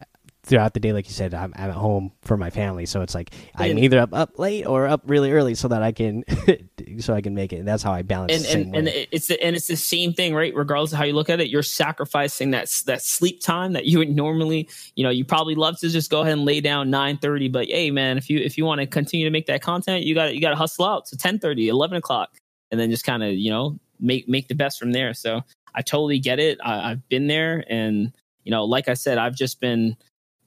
throughout 0.46 0.74
the 0.74 0.80
day, 0.80 0.92
like 0.92 1.08
you 1.08 1.14
said, 1.14 1.34
I'm, 1.34 1.54
I'm 1.56 1.70
at 1.70 1.76
home 1.76 2.12
for 2.22 2.36
my 2.36 2.50
family, 2.50 2.86
so 2.86 3.02
it's 3.02 3.16
like 3.16 3.32
I'm 3.56 3.78
either 3.80 4.00
up 4.00 4.14
up 4.14 4.38
late 4.38 4.66
or 4.66 4.88
up 4.88 5.02
really 5.06 5.32
early 5.32 5.56
so 5.56 5.70
that 5.70 5.82
I 5.82 5.92
can 5.92 6.24
so 7.00 7.14
I 7.14 7.22
can 7.22 7.34
make 7.34 7.54
it. 7.54 7.58
And 7.58 7.68
that's 7.68 7.82
how 7.82 7.94
I 7.94 8.02
balance. 8.02 8.54
And 8.54 8.76
and, 8.76 8.88
and 8.88 9.08
it's 9.12 9.28
the, 9.28 9.42
and 9.42 9.56
it's 9.56 9.68
the 9.68 9.78
same 9.78 10.14
thing, 10.14 10.36
right? 10.36 10.54
Regardless 10.54 10.92
of 10.92 10.98
how 10.98 11.06
you 11.06 11.14
look 11.14 11.30
at 11.30 11.40
it, 11.40 11.50
you're 11.50 11.64
sacrificing 11.64 12.52
that 12.52 12.70
that 12.86 13.02
sleep 13.02 13.42
time 13.42 13.74
that 13.74 13.86
you 13.86 14.00
would 14.00 14.14
normally, 14.14 14.70
you 14.96 15.04
know, 15.04 15.10
you 15.10 15.24
probably 15.24 15.56
love 15.56 15.80
to 15.80 15.90
just 15.90 16.12
go 16.12 16.22
ahead 16.22 16.34
and 16.34 16.46
lay 16.46 16.60
down 16.60 16.90
9:30, 16.90 17.52
but 17.52 17.68
hey, 17.68 17.90
man, 17.90 18.18
if 18.18 18.30
you 18.30 18.40
if 18.40 18.58
you 18.58 18.66
want 18.66 18.82
to 18.82 18.88
continue 18.88 19.26
to 19.26 19.32
make 19.32 19.46
that 19.48 19.62
content, 19.62 20.04
you 20.04 20.14
got 20.14 20.36
you 20.36 20.42
got 20.42 20.50
to 20.50 20.56
hustle 20.56 20.86
out 20.86 21.06
to 21.08 21.16
10:30, 21.18 21.68
11 21.68 21.98
o'clock, 21.98 22.30
and 22.72 22.80
then 22.80 22.92
just 22.92 23.06
kind 23.06 23.24
of 23.24 23.34
you 23.34 23.50
know 23.50 23.80
make 24.00 24.28
make 24.28 24.50
the 24.50 24.56
best 24.56 24.78
from 24.78 24.92
there. 24.92 25.14
So 25.14 25.42
I 25.74 25.82
totally 25.82 26.20
get 26.20 26.40
it. 26.40 26.60
I, 26.64 26.92
I've 26.92 27.08
been 27.08 27.28
there, 27.28 27.64
and 27.70 28.12
you 28.44 28.52
know, 28.52 28.66
like 28.66 28.90
I 28.90 28.94
said, 28.94 29.18
I've 29.18 29.36
just 29.36 29.62
been 29.62 29.96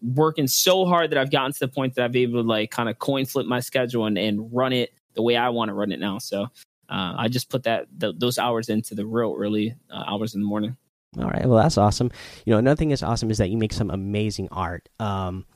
working 0.02 0.46
so 0.46 0.84
hard 0.84 1.10
that 1.10 1.18
I've 1.18 1.30
gotten 1.30 1.52
to 1.52 1.58
the 1.58 1.68
point 1.68 1.94
that 1.94 2.04
I've 2.04 2.12
been 2.12 2.22
able 2.22 2.42
to 2.42 2.48
like 2.48 2.70
kind 2.70 2.88
of 2.88 2.98
coin 2.98 3.24
flip 3.24 3.46
my 3.46 3.60
schedule 3.60 4.06
and, 4.06 4.18
and 4.18 4.52
run 4.52 4.72
it 4.72 4.92
the 5.14 5.22
way 5.22 5.36
I 5.36 5.48
want 5.48 5.70
to 5.70 5.74
run 5.74 5.92
it 5.92 6.00
now. 6.00 6.18
So 6.18 6.42
uh, 6.88 7.14
I 7.16 7.28
just 7.28 7.48
put 7.48 7.64
that 7.64 7.86
the, 7.96 8.12
those 8.12 8.38
hours 8.38 8.68
into 8.68 8.94
the 8.94 9.06
real 9.06 9.34
early 9.36 9.74
uh, 9.90 10.04
hours 10.06 10.34
in 10.34 10.40
the 10.40 10.46
morning. 10.46 10.76
All 11.18 11.28
right, 11.28 11.46
well 11.46 11.58
that's 11.58 11.78
awesome. 11.78 12.10
You 12.44 12.52
know, 12.52 12.58
another 12.58 12.76
thing 12.76 12.90
that's 12.90 13.02
awesome 13.02 13.30
is 13.30 13.38
that 13.38 13.48
you 13.48 13.56
make 13.56 13.72
some 13.72 13.90
amazing 13.90 14.48
art. 14.52 14.88
Um, 15.00 15.46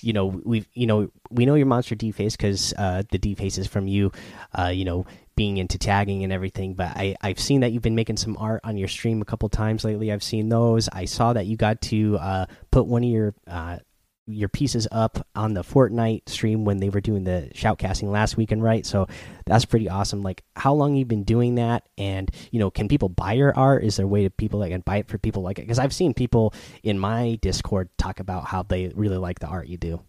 you 0.00 0.14
know, 0.14 0.26
we've 0.26 0.66
you 0.72 0.86
know 0.86 1.10
we 1.30 1.44
know 1.44 1.54
your 1.54 1.66
monster 1.66 1.94
D 1.94 2.10
face 2.10 2.36
because 2.36 2.72
uh, 2.78 3.02
the 3.10 3.18
D 3.18 3.34
face 3.34 3.58
is 3.58 3.66
from 3.66 3.86
you. 3.86 4.12
Uh, 4.58 4.68
you 4.68 4.84
know, 4.84 5.04
being 5.36 5.58
into 5.58 5.78
tagging 5.78 6.24
and 6.24 6.32
everything. 6.32 6.74
But 6.74 6.96
I 6.96 7.16
I've 7.20 7.38
seen 7.38 7.60
that 7.60 7.72
you've 7.72 7.82
been 7.82 7.94
making 7.94 8.16
some 8.16 8.36
art 8.38 8.60
on 8.64 8.76
your 8.76 8.88
stream 8.88 9.20
a 9.20 9.24
couple 9.24 9.48
times 9.48 9.84
lately. 9.84 10.10
I've 10.10 10.22
seen 10.22 10.48
those. 10.48 10.88
I 10.90 11.04
saw 11.04 11.32
that 11.34 11.46
you 11.46 11.56
got 11.56 11.80
to 11.82 12.16
uh, 12.18 12.46
put 12.70 12.86
one 12.86 13.04
of 13.04 13.10
your 13.10 13.34
uh, 13.46 13.78
your 14.26 14.48
pieces 14.48 14.86
up 14.92 15.26
on 15.34 15.54
the 15.54 15.62
Fortnite 15.62 16.28
stream 16.28 16.64
when 16.64 16.78
they 16.78 16.88
were 16.88 17.00
doing 17.00 17.24
the 17.24 17.50
shoutcasting 17.54 18.10
last 18.10 18.36
weekend, 18.36 18.62
right? 18.62 18.86
So 18.86 19.06
that's 19.46 19.64
pretty 19.64 19.88
awesome. 19.88 20.22
Like, 20.22 20.44
how 20.56 20.72
long 20.74 20.94
you've 20.94 21.08
been 21.08 21.24
doing 21.24 21.56
that? 21.56 21.88
And 21.98 22.30
you 22.50 22.58
know, 22.58 22.70
can 22.70 22.88
people 22.88 23.08
buy 23.08 23.32
your 23.34 23.56
art? 23.56 23.84
Is 23.84 23.96
there 23.96 24.06
a 24.06 24.08
way 24.08 24.24
to 24.24 24.30
people 24.30 24.60
that 24.60 24.70
can 24.70 24.82
buy 24.82 24.98
it 24.98 25.08
for 25.08 25.18
people 25.18 25.42
like 25.42 25.58
it? 25.58 25.62
Because 25.62 25.78
I've 25.78 25.94
seen 25.94 26.14
people 26.14 26.54
in 26.82 26.98
my 26.98 27.38
Discord 27.42 27.88
talk 27.98 28.20
about 28.20 28.46
how 28.46 28.62
they 28.62 28.92
really 28.94 29.18
like 29.18 29.40
the 29.40 29.46
art 29.46 29.68
you 29.68 29.76
do. 29.76 30.02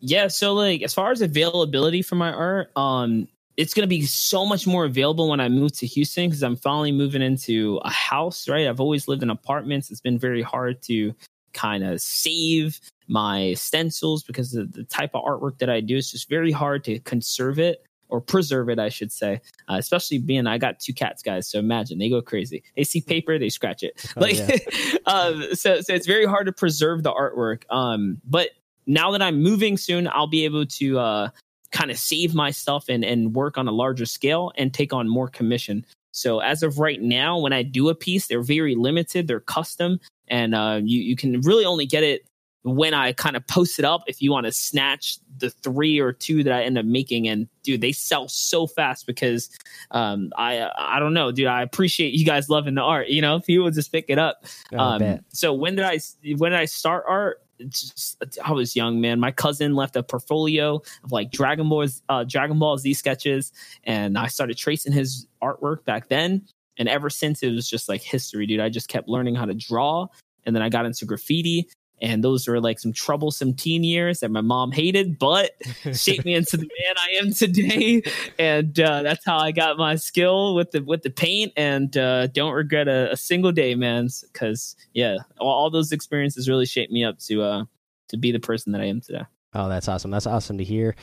Yeah, 0.00 0.28
so 0.28 0.54
like 0.54 0.82
as 0.82 0.94
far 0.94 1.12
as 1.12 1.20
availability 1.20 2.02
for 2.02 2.14
my 2.14 2.32
art, 2.32 2.70
um, 2.74 3.28
it's 3.56 3.74
going 3.74 3.82
to 3.82 3.88
be 3.88 4.02
so 4.02 4.46
much 4.46 4.66
more 4.66 4.86
available 4.86 5.28
when 5.28 5.40
I 5.40 5.50
move 5.50 5.76
to 5.78 5.86
Houston 5.86 6.28
because 6.28 6.42
I'm 6.42 6.56
finally 6.56 6.92
moving 6.92 7.20
into 7.20 7.78
a 7.84 7.90
house, 7.90 8.48
right? 8.48 8.66
I've 8.66 8.80
always 8.80 9.06
lived 9.06 9.22
in 9.22 9.28
apartments. 9.28 9.90
It's 9.90 10.00
been 10.00 10.18
very 10.18 10.40
hard 10.40 10.80
to 10.84 11.14
kind 11.52 11.84
of 11.84 12.00
save 12.00 12.80
my 13.08 13.54
stencils 13.54 14.22
because 14.22 14.52
the, 14.52 14.64
the 14.64 14.84
type 14.84 15.10
of 15.14 15.24
artwork 15.24 15.58
that 15.58 15.68
I 15.68 15.80
do 15.80 15.96
is 15.96 16.10
just 16.10 16.28
very 16.28 16.52
hard 16.52 16.84
to 16.84 16.98
conserve 17.00 17.58
it 17.58 17.84
or 18.10 18.20
preserve 18.20 18.68
it, 18.68 18.78
I 18.78 18.88
should 18.88 19.12
say. 19.12 19.40
Uh, 19.68 19.76
especially 19.78 20.18
being 20.18 20.46
I 20.46 20.58
got 20.58 20.80
two 20.80 20.92
cats, 20.92 21.22
guys. 21.22 21.48
So 21.48 21.58
imagine 21.58 21.98
they 21.98 22.10
go 22.10 22.20
crazy. 22.20 22.62
They 22.76 22.84
see 22.84 23.00
paper, 23.00 23.38
they 23.38 23.48
scratch 23.48 23.82
it. 23.82 24.04
Oh, 24.16 24.20
like, 24.20 24.36
yeah. 24.36 24.56
um, 25.06 25.54
so 25.54 25.80
so 25.80 25.94
it's 25.94 26.06
very 26.06 26.26
hard 26.26 26.46
to 26.46 26.52
preserve 26.52 27.02
the 27.02 27.12
artwork. 27.12 27.62
Um, 27.70 28.20
but 28.24 28.50
now 28.86 29.10
that 29.12 29.22
I'm 29.22 29.42
moving 29.42 29.76
soon, 29.76 30.08
I'll 30.08 30.26
be 30.26 30.44
able 30.44 30.66
to 30.66 30.98
uh, 30.98 31.28
kind 31.72 31.90
of 31.90 31.98
save 31.98 32.34
my 32.34 32.50
stuff 32.50 32.86
and 32.88 33.04
and 33.04 33.34
work 33.34 33.58
on 33.58 33.68
a 33.68 33.72
larger 33.72 34.06
scale 34.06 34.52
and 34.56 34.72
take 34.72 34.92
on 34.92 35.08
more 35.08 35.28
commission. 35.28 35.84
So 36.12 36.40
as 36.40 36.62
of 36.62 36.78
right 36.78 37.00
now, 37.00 37.38
when 37.38 37.52
I 37.52 37.62
do 37.62 37.88
a 37.88 37.94
piece, 37.94 38.26
they're 38.26 38.42
very 38.42 38.74
limited. 38.74 39.28
They're 39.28 39.40
custom, 39.40 40.00
and 40.28 40.54
uh, 40.54 40.80
you 40.82 41.00
you 41.00 41.16
can 41.16 41.40
really 41.42 41.64
only 41.64 41.86
get 41.86 42.02
it 42.02 42.26
when 42.62 42.92
I 42.92 43.12
kind 43.12 43.36
of 43.36 43.46
post 43.46 43.78
it 43.78 43.84
up. 43.84 44.02
If 44.06 44.20
you 44.20 44.30
want 44.30 44.46
to 44.46 44.52
snatch 44.52 45.18
the 45.38 45.50
three 45.50 45.98
or 45.98 46.12
two 46.12 46.42
that 46.44 46.52
I 46.52 46.62
end 46.62 46.78
up 46.78 46.84
making, 46.84 47.28
and 47.28 47.48
dude, 47.62 47.80
they 47.80 47.92
sell 47.92 48.28
so 48.28 48.66
fast 48.66 49.06
because 49.06 49.50
um, 49.92 50.32
I 50.36 50.68
I 50.76 50.98
don't 50.98 51.14
know, 51.14 51.32
dude. 51.32 51.46
I 51.46 51.62
appreciate 51.62 52.12
you 52.12 52.24
guys 52.24 52.48
loving 52.48 52.74
the 52.74 52.82
art. 52.82 53.08
You 53.08 53.22
know, 53.22 53.40
people 53.40 53.70
just 53.70 53.92
pick 53.92 54.06
it 54.08 54.18
up. 54.18 54.44
Oh, 54.72 54.78
um, 54.78 55.20
so 55.28 55.52
when 55.54 55.76
did 55.76 55.84
I 55.84 56.00
when 56.36 56.52
did 56.52 56.60
I 56.60 56.66
start 56.66 57.04
art? 57.08 57.42
Just 57.68 58.22
I 58.44 58.52
was 58.52 58.76
young, 58.76 59.00
man. 59.00 59.20
My 59.20 59.30
cousin 59.30 59.74
left 59.74 59.96
a 59.96 60.02
portfolio 60.02 60.80
of 61.04 61.12
like 61.12 61.30
Dragon 61.30 61.68
Ball's 61.68 62.02
uh, 62.08 62.24
Dragon 62.24 62.58
Ball 62.58 62.78
Z 62.78 62.94
sketches, 62.94 63.52
and 63.84 64.16
I 64.18 64.26
started 64.28 64.56
tracing 64.56 64.92
his 64.92 65.26
artwork 65.42 65.84
back 65.84 66.08
then. 66.08 66.46
And 66.78 66.88
ever 66.88 67.10
since, 67.10 67.42
it 67.42 67.50
was 67.50 67.68
just 67.68 67.88
like 67.88 68.02
history, 68.02 68.46
dude. 68.46 68.60
I 68.60 68.68
just 68.70 68.88
kept 68.88 69.08
learning 69.08 69.34
how 69.34 69.44
to 69.44 69.54
draw, 69.54 70.06
and 70.44 70.54
then 70.54 70.62
I 70.62 70.68
got 70.68 70.86
into 70.86 71.04
graffiti, 71.04 71.68
and 72.00 72.24
those 72.24 72.48
were 72.48 72.60
like 72.60 72.78
some 72.78 72.92
troublesome 72.92 73.54
teen 73.54 73.84
years 73.84 74.20
that 74.20 74.30
my 74.30 74.40
mom 74.40 74.72
hated, 74.72 75.18
but 75.18 75.52
shaped 75.92 76.24
me 76.24 76.34
into 76.34 76.56
the 76.56 76.68
man 76.68 76.94
I 76.96 77.18
am 77.22 77.32
today. 77.32 78.02
And 78.38 78.78
uh, 78.80 79.02
that's 79.02 79.24
how 79.24 79.38
I 79.38 79.52
got 79.52 79.76
my 79.76 79.96
skill 79.96 80.54
with 80.54 80.70
the 80.70 80.82
with 80.82 81.02
the 81.02 81.10
paint. 81.10 81.52
And 81.56 81.94
uh, 81.96 82.28
don't 82.28 82.52
regret 82.52 82.88
a, 82.88 83.12
a, 83.12 83.16
single 83.16 83.52
day, 83.52 83.74
man. 83.74 84.08
Because 84.32 84.76
yeah, 84.94 85.18
all, 85.38 85.50
all, 85.50 85.70
those 85.70 85.92
experiences 85.92 86.48
really 86.48 86.66
shaped 86.66 86.92
me 86.92 87.04
up 87.04 87.18
to 87.20 87.42
uh, 87.42 87.64
to 88.08 88.16
be 88.16 88.32
the 88.32 88.40
person 88.40 88.72
that 88.72 88.80
I 88.80 88.86
am 88.86 89.00
today. 89.00 89.24
Oh, 89.54 89.68
that's 89.68 89.88
awesome. 89.88 90.10
That's 90.10 90.26
awesome 90.26 90.58
to 90.58 90.64
hear. 90.64 90.94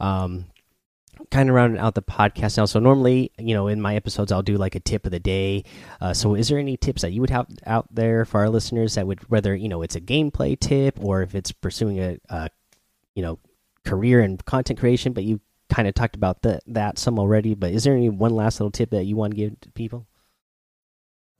Um, 0.00 0.46
kind 1.30 1.48
of 1.48 1.54
rounding 1.54 1.80
out 1.80 1.94
the 1.94 2.02
podcast 2.02 2.56
now. 2.56 2.64
So 2.64 2.78
normally, 2.80 3.32
you 3.38 3.54
know, 3.54 3.68
in 3.68 3.80
my 3.80 3.96
episodes, 3.96 4.32
I'll 4.32 4.42
do 4.42 4.56
like 4.56 4.74
a 4.74 4.80
tip 4.80 5.06
of 5.06 5.12
the 5.12 5.20
day. 5.20 5.64
Uh, 6.00 6.14
so 6.14 6.34
is 6.34 6.48
there 6.48 6.58
any 6.58 6.76
tips 6.76 7.02
that 7.02 7.12
you 7.12 7.20
would 7.20 7.30
have 7.30 7.46
out 7.66 7.86
there 7.92 8.24
for 8.24 8.40
our 8.40 8.48
listeners 8.48 8.94
that 8.94 9.06
would, 9.06 9.20
whether 9.30 9.54
you 9.54 9.68
know 9.68 9.82
it's 9.82 9.96
a 9.96 10.00
gameplay 10.00 10.58
tip 10.58 10.98
or 11.00 11.22
if 11.22 11.34
it's 11.34 11.52
pursuing 11.52 12.00
a, 12.00 12.18
a 12.28 12.48
you 13.14 13.22
know, 13.22 13.38
career 13.84 14.20
in 14.20 14.36
content 14.38 14.78
creation? 14.78 15.12
But 15.12 15.24
you 15.24 15.40
kind 15.68 15.88
of 15.88 15.94
talked 15.94 16.16
about 16.16 16.42
the, 16.42 16.60
that 16.66 16.98
some 16.98 17.18
already. 17.18 17.54
But 17.54 17.72
is 17.72 17.84
there 17.84 17.94
any 17.94 18.08
one 18.08 18.34
last 18.34 18.60
little 18.60 18.70
tip 18.70 18.90
that 18.90 19.04
you 19.04 19.16
want 19.16 19.32
to 19.32 19.36
give 19.36 19.60
to 19.60 19.70
people? 19.72 20.06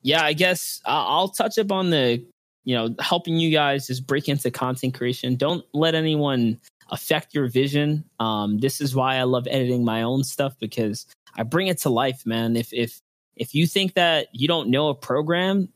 Yeah, 0.03 0.23
I 0.23 0.35
guess 0.35 0.83
I'll 0.85 1.29
touch 1.29 1.59
up 1.59 1.73
on 1.73 1.91
the 1.91 2.25
you 2.65 2.75
know 2.75 2.95
helping 2.99 3.37
you 3.37 3.51
guys 3.51 3.87
just 3.87 4.07
break 4.07 4.29
into 4.29 4.51
content 4.51 4.95
creation. 4.95 5.37
Don't 5.37 5.65
let 5.73 5.95
anyone 5.95 6.61
affect 6.91 7.35
your 7.35 7.49
vision. 7.49 8.05
Um, 8.21 8.59
this 8.59 8.81
is 8.81 8.95
why 8.95 9.17
I 9.17 9.25
love 9.25 9.47
editing 9.51 9.85
my 9.85 10.03
own 10.03 10.25
stuff 10.25 10.59
because 10.59 11.07
I 11.37 11.43
bring 11.43 11.69
it 11.69 11.79
to 11.79 11.91
life, 11.91 12.25
man. 12.27 12.57
If 12.57 12.73
if 12.73 13.01
if 13.37 13.55
you 13.55 13.67
think 13.67 13.95
that 13.95 14.29
you 14.33 14.47
don't 14.47 14.69
know 14.69 14.89
a 14.89 14.95
program, 14.95 15.69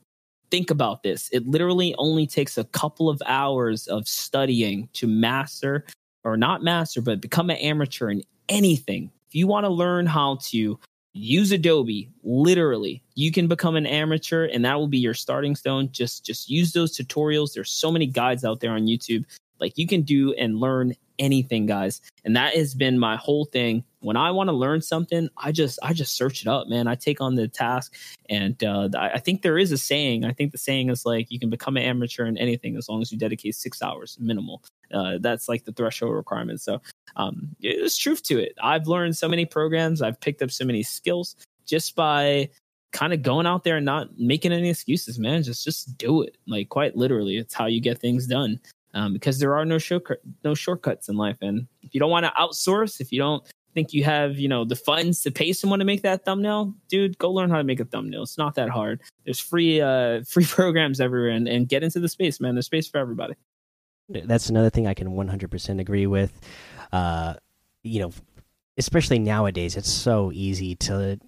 think 0.49 0.71
about 0.71 1.03
this. 1.03 1.29
It 1.31 1.47
literally 1.47 1.95
only 1.97 2.27
takes 2.27 2.57
a 2.57 2.63
couple 2.63 3.09
of 3.09 3.21
hours 3.25 3.87
of 3.87 4.07
studying 4.07 4.89
to 4.93 5.07
master 5.07 5.85
or 6.23 6.37
not 6.37 6.63
master, 6.63 7.01
but 7.01 7.21
become 7.21 7.49
an 7.49 7.57
amateur 7.57 8.09
in 8.09 8.23
anything. 8.47 9.11
If 9.27 9.35
you 9.35 9.47
want 9.47 9.65
to 9.65 9.69
learn 9.69 10.05
how 10.05 10.39
to 10.43 10.79
use 11.13 11.51
Adobe, 11.51 12.09
literally, 12.23 13.03
you 13.15 13.31
can 13.31 13.47
become 13.47 13.75
an 13.75 13.85
amateur 13.85 14.45
and 14.45 14.63
that 14.65 14.77
will 14.79 14.87
be 14.87 14.97
your 14.97 15.13
starting 15.13 15.55
stone. 15.55 15.89
Just 15.91 16.25
just 16.25 16.49
use 16.49 16.73
those 16.73 16.97
tutorials. 16.97 17.53
There's 17.53 17.71
so 17.71 17.91
many 17.91 18.05
guides 18.05 18.43
out 18.43 18.59
there 18.59 18.71
on 18.71 18.87
YouTube 18.87 19.25
like 19.59 19.77
you 19.77 19.87
can 19.87 20.01
do 20.01 20.33
and 20.33 20.59
learn 20.59 20.95
anything, 21.19 21.65
guys. 21.65 22.01
And 22.23 22.35
that 22.35 22.55
has 22.55 22.73
been 22.73 22.97
my 22.97 23.17
whole 23.17 23.45
thing. 23.45 23.83
When 23.99 24.15
I 24.15 24.31
want 24.31 24.47
to 24.47 24.53
learn 24.53 24.81
something, 24.81 25.27
I 25.37 25.51
just 25.51 25.77
I 25.83 25.91
just 25.91 26.15
search 26.15 26.41
it 26.41 26.47
up, 26.47 26.67
man. 26.67 26.87
I 26.87 26.95
take 26.95 27.19
on 27.19 27.35
the 27.35 27.49
task, 27.49 27.93
and 28.29 28.61
uh, 28.63 28.87
I 28.97 29.19
think 29.19 29.41
there 29.41 29.57
is 29.57 29.73
a 29.73 29.77
saying. 29.77 30.23
I 30.23 30.31
think 30.31 30.53
the 30.53 30.57
saying 30.57 30.89
is 30.89 31.05
like 31.05 31.29
you 31.29 31.39
can 31.39 31.49
become 31.49 31.75
an 31.75 31.83
amateur 31.83 32.25
in 32.25 32.37
anything 32.37 32.77
as 32.77 32.87
long 32.87 33.01
as 33.01 33.11
you 33.11 33.17
dedicate 33.17 33.55
six 33.55 33.81
hours 33.81 34.17
minimal. 34.19 34.63
Uh, 34.93 35.17
that's 35.19 35.49
like 35.49 35.65
the 35.65 35.73
threshold 35.73 36.15
requirement. 36.15 36.61
So 36.61 36.81
um, 37.17 37.55
there's 37.61 37.97
truth 37.97 38.23
to 38.23 38.39
it. 38.39 38.53
I've 38.63 38.87
learned 38.87 39.17
so 39.17 39.27
many 39.27 39.45
programs. 39.45 40.01
I've 40.01 40.19
picked 40.19 40.41
up 40.41 40.51
so 40.51 40.63
many 40.63 40.81
skills 40.81 41.35
just 41.65 41.95
by 41.95 42.49
kind 42.91 43.13
of 43.13 43.21
going 43.21 43.45
out 43.45 43.65
there 43.65 43.77
and 43.77 43.85
not 43.85 44.17
making 44.17 44.53
any 44.53 44.69
excuses, 44.69 45.19
man. 45.19 45.43
Just 45.43 45.65
just 45.65 45.97
do 45.97 46.21
it. 46.21 46.37
Like 46.47 46.69
quite 46.69 46.95
literally, 46.95 47.35
it's 47.35 47.53
how 47.53 47.65
you 47.65 47.81
get 47.81 47.99
things 47.99 48.27
done 48.27 48.61
um, 48.93 49.13
because 49.13 49.39
there 49.39 49.55
are 49.55 49.65
no 49.65 49.77
shortcut, 49.77 50.19
no 50.43 50.53
shortcuts 50.53 51.09
in 51.09 51.15
life. 51.15 51.37
And 51.41 51.67
if 51.81 51.93
you 51.93 51.99
don't 51.99 52.11
want 52.11 52.25
to 52.25 52.33
outsource, 52.39 52.99
if 52.99 53.11
you 53.11 53.19
don't 53.19 53.43
think 53.73 53.93
you 53.93 54.03
have, 54.03 54.37
you 54.37 54.47
know, 54.47 54.65
the 54.65 54.75
funds 54.75 55.21
to 55.21 55.31
pay 55.31 55.53
someone 55.53 55.79
to 55.79 55.85
make 55.85 56.01
that 56.01 56.25
thumbnail, 56.25 56.73
dude, 56.87 57.17
go 57.17 57.31
learn 57.31 57.49
how 57.49 57.57
to 57.57 57.63
make 57.63 57.79
a 57.79 57.85
thumbnail. 57.85 58.23
It's 58.23 58.37
not 58.37 58.55
that 58.55 58.69
hard. 58.69 59.01
There's 59.25 59.39
free, 59.39 59.81
uh, 59.81 60.23
free 60.27 60.45
programs 60.45 60.99
everywhere, 60.99 61.31
and, 61.31 61.47
and 61.47 61.67
get 61.67 61.83
into 61.83 61.99
the 61.99 62.09
space, 62.09 62.39
man. 62.39 62.55
There's 62.55 62.65
space 62.65 62.87
for 62.87 62.97
everybody. 62.97 63.35
That's 64.09 64.49
another 64.49 64.71
thing 64.71 64.87
I 64.87 64.95
can 64.95 65.09
100% 65.09 65.79
agree 65.79 66.07
with. 66.07 66.33
Uh, 66.91 67.35
you 67.83 67.99
know, 68.01 68.11
especially 68.77 69.19
nowadays, 69.19 69.77
it's 69.77 69.91
so 69.91 70.31
easy 70.33 70.75
to 70.75 71.19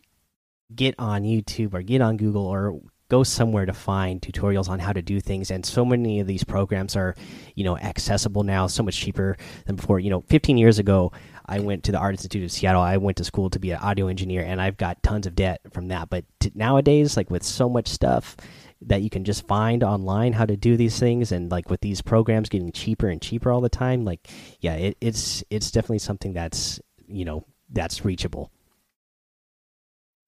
get 0.74 0.96
on 0.98 1.24
YouTube 1.24 1.74
or 1.74 1.82
get 1.84 2.02
on 2.02 2.18
Google 2.18 2.46
or 2.46 2.80
go 3.12 3.24
somewhere 3.24 3.66
to 3.66 3.74
find 3.74 4.22
tutorials 4.22 4.70
on 4.70 4.80
how 4.80 4.94
to 4.94 5.02
do 5.02 5.20
things. 5.20 5.52
And 5.52 5.66
so 5.66 5.84
many 5.84 6.22
of 6.22 6.28
these 6.28 6.46
programs 6.46 6.96
are 6.96 7.14
you 7.56 7.66
know 7.66 7.78
accessible 7.78 8.44
now 8.44 8.68
so 8.68 8.84
much 8.84 8.98
cheaper 8.98 9.36
than 9.66 9.76
before. 9.76 10.00
You 10.00 10.10
know 10.10 10.22
15 10.30 10.58
years 10.58 10.80
ago 10.80 11.12
i 11.46 11.60
went 11.60 11.84
to 11.84 11.92
the 11.92 11.98
art 11.98 12.14
institute 12.14 12.44
of 12.46 12.52
seattle. 12.52 12.82
I 12.82 12.96
went 12.96 13.18
to 13.18 13.26
school 13.26 13.50
to 13.50 13.60
be 13.60 13.72
an 13.72 13.80
audio 13.80 14.08
engineer 14.08 14.44
and 14.44 14.62
i've 14.62 14.78
got 14.78 15.04
tons 15.04 15.28
of 15.28 15.36
debt 15.36 15.60
from 15.74 15.90
that. 15.90 16.10
But 16.10 16.24
nowadays 16.56 17.18
like 17.18 17.30
with 17.30 17.44
so 17.44 17.68
much 17.68 17.90
stuff 17.90 18.38
that 18.84 19.02
you 19.02 19.10
can 19.10 19.26
just 19.26 19.46
find 19.46 19.84
online 19.84 20.32
how 20.34 20.46
to 20.46 20.56
do 20.56 20.78
these 20.78 20.98
things 20.98 21.34
and 21.34 21.52
like 21.52 21.70
with 21.70 21.82
these 21.82 22.02
programs 22.02 22.48
getting 22.48 22.72
cheaper 22.72 23.10
and 23.10 23.22
cheaper 23.22 23.52
all 23.52 23.62
the 23.62 23.70
time 23.70 24.06
like 24.06 24.28
yeah 24.62 24.76
it, 24.76 24.98
it's 25.02 25.44
it's 25.50 25.70
definitely 25.70 26.00
something 26.00 26.32
that's 26.32 26.80
you 27.08 27.26
know 27.26 27.46
that's 27.70 28.06
reachable. 28.06 28.50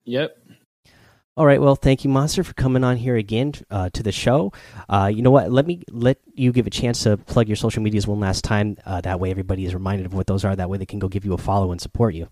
Yep 0.05 0.35
all 1.35 1.45
right. 1.45 1.59
Well, 1.59 1.75
thank 1.75 2.03
you, 2.03 2.09
Monster, 2.09 2.43
for 2.43 2.53
coming 2.53 2.83
on 2.83 2.97
here 2.97 3.15
again 3.15 3.53
uh, 3.71 3.89
to 3.93 4.03
the 4.03 4.11
show. 4.11 4.53
Uh, 4.87 5.11
you 5.13 5.21
know 5.21 5.31
what? 5.31 5.51
Let 5.51 5.65
me 5.65 5.81
let 5.89 6.19
you 6.35 6.51
give 6.51 6.67
a 6.67 6.69
chance 6.69 7.03
to 7.03 7.17
plug 7.17 7.47
your 7.47 7.55
social 7.55 7.81
medias 7.81 8.05
one 8.05 8.19
last 8.19 8.43
time. 8.43 8.77
Uh, 8.85 9.01
that 9.01 9.19
way, 9.19 9.31
everybody 9.31 9.65
is 9.65 9.73
reminded 9.73 10.05
of 10.05 10.13
what 10.13 10.27
those 10.27 10.45
are. 10.45 10.55
That 10.55 10.69
way, 10.69 10.77
they 10.77 10.85
can 10.85 10.99
go 10.99 11.07
give 11.07 11.25
you 11.25 11.33
a 11.33 11.37
follow 11.37 11.71
and 11.71 11.81
support 11.81 12.13
you. 12.13 12.27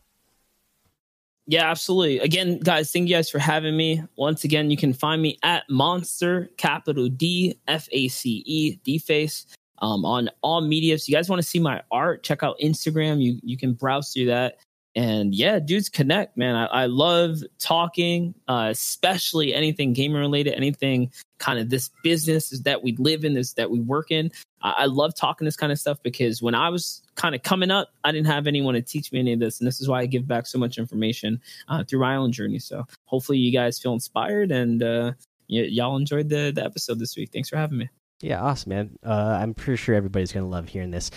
Yeah, 1.48 1.70
absolutely. 1.70 2.20
Again, 2.20 2.60
guys, 2.60 2.92
thank 2.92 3.10
you 3.10 3.16
guys 3.16 3.30
for 3.30 3.40
having 3.40 3.76
me. 3.76 4.04
Once 4.16 4.44
again, 4.44 4.70
you 4.70 4.78
can 4.78 4.94
find 4.94 5.22
me 5.22 5.38
at 5.42 5.64
Monster 5.70 6.50
Capital 6.58 7.10
D 7.10 7.60
F 7.68 7.90
A 7.92 8.08
C 8.08 8.44
E 8.46 8.76
D 8.84 9.00
Face 9.00 9.48
um, 9.80 10.06
on 10.06 10.30
all 10.44 10.62
media. 10.62 10.98
So 11.00 11.10
you 11.10 11.16
guys 11.16 11.28
want 11.28 11.42
to 11.42 11.48
see 11.48 11.60
my 11.60 11.82
art? 11.92 12.24
Check 12.24 12.44
out 12.44 12.58
Instagram. 12.64 13.22
You 13.22 13.40
you 13.42 13.58
can 13.58 13.74
browse 13.74 14.14
through 14.14 14.28
that 14.28 14.58
and 14.96 15.34
yeah, 15.34 15.60
dudes 15.60 15.90
connect, 15.90 16.36
man. 16.36 16.56
I, 16.56 16.66
I 16.66 16.86
love 16.88 17.40
talking, 17.60 18.34
uh, 18.48 18.68
especially 18.72 19.54
anything 19.54 19.94
gaming 19.94 20.20
related, 20.20 20.54
anything 20.54 21.12
kind 21.38 21.60
of 21.60 21.70
this 21.70 21.90
business 22.04 22.52
is 22.52 22.64
that 22.64 22.84
we 22.84 22.96
live 22.98 23.24
in, 23.24 23.34
this 23.34 23.54
that 23.54 23.72
we 23.72 23.80
work 23.80 24.12
in. 24.12 24.32
I, 24.62 24.72
I 24.72 24.86
love 24.86 25.16
talking 25.16 25.46
this 25.46 25.56
kind 25.56 25.72
of 25.72 25.80
stuff 25.80 25.98
because 26.04 26.42
when 26.42 26.56
I 26.56 26.70
was 26.70 27.04
kind 27.16 27.34
of 27.34 27.44
coming 27.44 27.72
up, 27.72 27.90
I 28.04 28.12
didn't 28.12 28.28
have 28.28 28.48
anyone 28.48 28.74
to 28.74 28.82
teach 28.82 29.12
me 29.12 29.20
any 29.20 29.34
of 29.34 29.40
this, 29.40 29.60
and 29.60 29.68
this 29.68 29.80
is 29.80 29.88
why 29.88 30.02
I 30.02 30.06
give 30.08 30.28
back 30.28 30.46
so 30.46 30.60
much 30.60 30.78
information 30.78 31.40
uh, 31.70 31.84
through 31.84 32.02
my 32.02 32.16
own 32.16 32.32
journey. 32.32 32.60
So 32.60 32.86
hopefully, 33.06 33.38
you 33.38 33.52
guys 33.52 33.80
feel 33.80 33.94
inspired 33.94 34.52
and 34.52 34.84
uh, 34.84 35.14
y- 35.50 35.70
y'all 35.70 35.96
enjoyed 35.96 36.28
the 36.28 36.52
the 36.54 36.66
episode 36.66 37.00
this 37.00 37.16
week. 37.16 37.32
Thanks 37.32 37.50
for 37.50 37.58
having 37.58 37.78
me. 37.78 37.90
Yeah, 38.22 38.42
awesome, 38.42 38.70
man. 38.70 39.00
Uh, 39.06 39.38
I'm 39.42 39.54
pretty 39.54 39.78
sure 39.78 39.96
everybody's 39.96 40.32
gonna 40.32 40.48
love 40.48 40.70
hearing 40.70 40.92
this. 40.92 41.12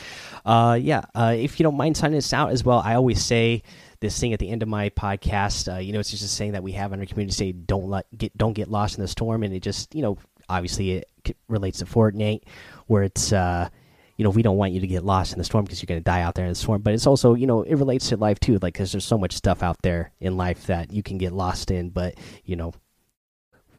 Uh, 0.44 0.78
yeah, 0.80 1.02
uh, 1.14 1.34
if 1.36 1.58
you 1.58 1.64
don't 1.64 1.76
mind 1.76 1.96
signing 1.96 2.18
us 2.18 2.32
out 2.32 2.50
as 2.50 2.64
well, 2.64 2.78
I 2.78 2.94
always 2.94 3.24
say 3.24 3.62
this 4.00 4.18
thing 4.18 4.32
at 4.32 4.38
the 4.38 4.50
end 4.50 4.62
of 4.62 4.68
my 4.68 4.90
podcast. 4.90 5.72
Uh, 5.72 5.78
you 5.78 5.92
know, 5.92 6.00
it's 6.00 6.10
just 6.10 6.24
a 6.24 6.28
saying 6.28 6.52
that 6.52 6.62
we 6.62 6.72
have 6.72 6.92
in 6.92 7.00
our 7.00 7.06
community: 7.06 7.34
say, 7.34 7.52
"Don't 7.52 7.88
let 7.88 8.06
get 8.16 8.36
don't 8.36 8.54
get 8.54 8.68
lost 8.68 8.96
in 8.96 9.02
the 9.02 9.08
storm," 9.08 9.42
and 9.42 9.54
it 9.54 9.60
just 9.60 9.94
you 9.94 10.02
know, 10.02 10.18
obviously 10.48 10.92
it 10.92 11.36
relates 11.48 11.78
to 11.78 11.84
Fortnite, 11.84 12.42
where 12.86 13.02
it's 13.02 13.32
uh, 13.32 13.68
you 14.16 14.24
know, 14.24 14.30
we 14.30 14.42
don't 14.42 14.56
want 14.56 14.72
you 14.72 14.80
to 14.80 14.86
get 14.86 15.04
lost 15.04 15.32
in 15.32 15.38
the 15.38 15.44
storm 15.44 15.64
because 15.64 15.82
you're 15.82 15.88
going 15.88 16.00
to 16.00 16.04
die 16.04 16.22
out 16.22 16.34
there 16.34 16.44
in 16.44 16.52
the 16.52 16.56
storm. 16.56 16.82
But 16.82 16.94
it's 16.94 17.06
also, 17.06 17.34
you 17.34 17.46
know, 17.46 17.62
it 17.62 17.74
relates 17.74 18.10
to 18.10 18.16
life 18.16 18.38
too, 18.38 18.54
like 18.54 18.74
because 18.74 18.92
there's 18.92 19.04
so 19.04 19.18
much 19.18 19.32
stuff 19.32 19.62
out 19.62 19.76
there 19.82 20.12
in 20.20 20.36
life 20.36 20.66
that 20.66 20.92
you 20.92 21.02
can 21.02 21.18
get 21.18 21.32
lost 21.32 21.70
in. 21.70 21.90
But 21.90 22.14
you 22.44 22.56
know, 22.56 22.72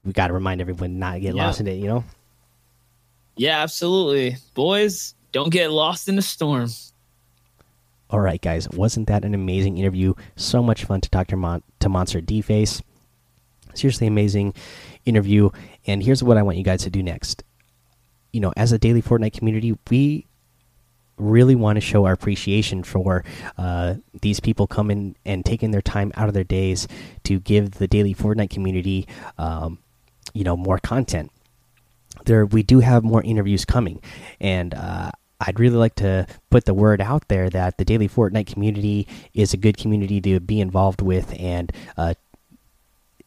we 0.04 0.14
got 0.14 0.28
to 0.28 0.34
remind 0.34 0.62
everyone 0.62 1.00
not 1.00 1.14
to 1.14 1.20
get 1.20 1.36
yeah. 1.36 1.46
lost 1.46 1.60
in 1.60 1.68
it. 1.68 1.76
You 1.76 1.88
know. 1.88 2.04
Yeah, 3.36 3.62
absolutely. 3.62 4.38
Boys, 4.54 5.14
don't 5.32 5.52
get 5.52 5.72
lost 5.72 6.08
in 6.08 6.16
the 6.16 6.22
storm. 6.22 6.70
All 8.10 8.20
right, 8.20 8.42
guys. 8.42 8.70
Wasn't 8.70 9.08
that 9.08 9.26
an 9.26 9.34
amazing 9.34 9.78
interview? 9.78 10.14
So 10.36 10.64
much 10.64 10.86
fun 10.86 11.02
to 11.02 11.10
talk 11.10 11.28
to, 11.28 11.36
Mon 11.36 11.62
to 11.80 11.90
Monster 11.90 12.22
D 12.22 12.42
Face. 12.42 12.82
Seriously 13.74 14.08
amazing 14.08 14.54
interview. 15.06 15.50
And 15.86 16.02
here's 16.02 16.24
what 16.24 16.38
I 16.38 16.44
want 16.44 16.58
you 16.58 16.64
guys 16.64 16.84
to 16.84 16.90
do 16.90 17.04
next. 17.04 17.44
You 18.32 18.40
know, 18.40 18.54
as 18.56 18.72
a 18.72 18.78
daily 18.78 19.02
Fortnite 19.02 19.34
community, 19.34 19.78
we 19.90 20.26
really 21.18 21.56
want 21.56 21.78
to 21.78 21.82
show 21.82 22.06
our 22.06 22.14
appreciation 22.14 22.84
for 22.84 23.24
uh, 23.58 23.96
these 24.22 24.40
people 24.40 24.68
coming 24.68 25.16
and 25.26 25.44
taking 25.46 25.72
their 25.72 25.82
time 25.82 26.12
out 26.16 26.28
of 26.28 26.34
their 26.34 26.44
days 26.44 26.88
to 27.24 27.40
give 27.40 27.72
the 27.72 27.88
daily 27.88 28.14
Fortnite 28.14 28.50
community, 28.50 29.08
um, 29.38 29.80
you 30.34 30.44
know, 30.44 30.56
more 30.56 30.78
content 30.78 31.32
there 32.26 32.46
we 32.46 32.64
do 32.64 32.80
have 32.80 33.04
more 33.04 33.24
interviews 33.24 33.66
coming, 33.66 34.02
and 34.40 34.74
uh, 34.74 35.12
I'd 35.40 35.60
really 35.60 35.78
like 35.78 35.96
to 35.96 36.28
put 36.50 36.66
the 36.66 36.74
word 36.74 37.02
out 37.02 37.28
there 37.28 37.50
that 37.50 37.78
the 37.78 37.86
daily 37.86 38.08
Fortnite 38.08 38.48
community 38.48 39.08
is 39.34 39.54
a 39.54 39.58
good 39.58 39.78
community 39.78 40.22
to 40.22 40.40
be 40.40 40.60
involved 40.62 41.02
with, 41.02 41.34
and 41.40 41.72
uh, 41.98 42.14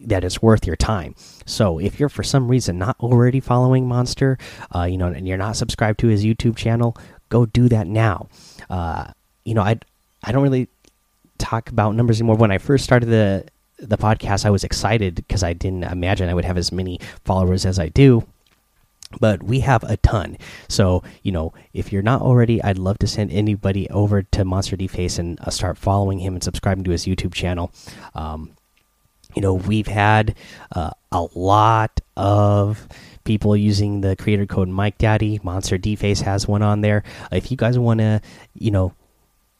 that 0.01 0.25
it's 0.25 0.41
worth 0.41 0.67
your 0.67 0.77
time. 0.77 1.15
So 1.45 1.79
if 1.79 1.99
you're 1.99 2.09
for 2.09 2.23
some 2.23 2.49
reason 2.49 2.79
not 2.79 2.97
already 3.01 3.41
following 3.41 3.87
Monster, 3.87 4.39
uh, 4.75 4.85
you 4.85 4.97
know, 4.97 5.09
and 5.09 5.27
you're 5.27 5.39
not 5.39 5.57
subscribed 5.57 6.01
to 6.01 6.09
his 6.09 6.25
YouTube 6.25 6.57
channel, 6.57 6.97
go 7.29 7.47
do 7.47 7.69
that 7.69 7.87
now. 7.87 8.29
Uh, 8.71 9.13
you 9.45 9.55
know, 9.55 9.63
I 9.63 9.79
I 10.23 10.33
don't 10.33 10.43
really 10.43 10.69
talk 11.39 11.71
about 11.71 11.95
numbers 11.95 12.21
anymore. 12.21 12.37
When 12.37 12.51
I 12.51 12.59
first 12.59 12.85
started 12.85 13.07
the 13.07 13.45
the 13.79 13.99
podcast, 13.99 14.45
I 14.45 14.51
was 14.51 14.65
excited 14.65 15.15
because 15.15 15.43
I 15.43 15.53
didn't 15.53 15.85
imagine 15.85 16.29
I 16.29 16.35
would 16.35 16.45
have 16.45 16.59
as 16.59 16.73
many 16.73 17.01
followers 17.25 17.65
as 17.65 17.79
I 17.79 17.89
do. 17.89 18.27
But 19.21 19.43
we 19.43 19.61
have 19.61 19.85
a 19.85 19.97
ton. 19.97 20.37
So, 20.69 21.03
you 21.23 21.33
know, 21.33 21.55
if 21.73 21.93
you're 21.93 22.03
not 22.03 22.21
already, 22.21 22.63
I'd 22.63 22.79
love 22.79 22.99
to 22.99 23.07
send 23.07 23.33
anybody 23.33 23.89
over 23.91 24.23
to 24.23 24.45
Monster 24.45 24.77
D 24.77 24.87
Face 24.87 25.19
and 25.19 25.41
uh, 25.41 25.51
start 25.51 25.79
following 25.79 26.19
him 26.19 26.35
and 26.35 26.45
subscribing 26.45 26.85
to 26.85 26.91
his 26.91 27.07
YouTube 27.07 27.33
channel. 27.33 27.73
Um, 28.15 28.53
you 29.35 29.43
know 29.43 29.55
we've 29.55 29.87
had 29.87 30.35
uh, 30.75 30.91
a 31.13 31.27
lot 31.35 32.01
of 32.17 32.89
people 33.25 33.57
using 33.57 34.01
the 34.01 34.17
creator 34.17 34.47
code 34.47 34.69
mike 34.69 34.99
daddy 34.99 35.39
monster 35.43 35.79
D 35.79 35.97
Face 35.97 36.23
has 36.23 36.49
one 36.49 36.63
on 36.63 36.81
there 36.81 37.05
if 37.31 37.51
you 37.51 37.57
guys 37.57 37.79
want 37.79 38.01
to 38.01 38.21
you 38.55 38.71
know 38.71 38.95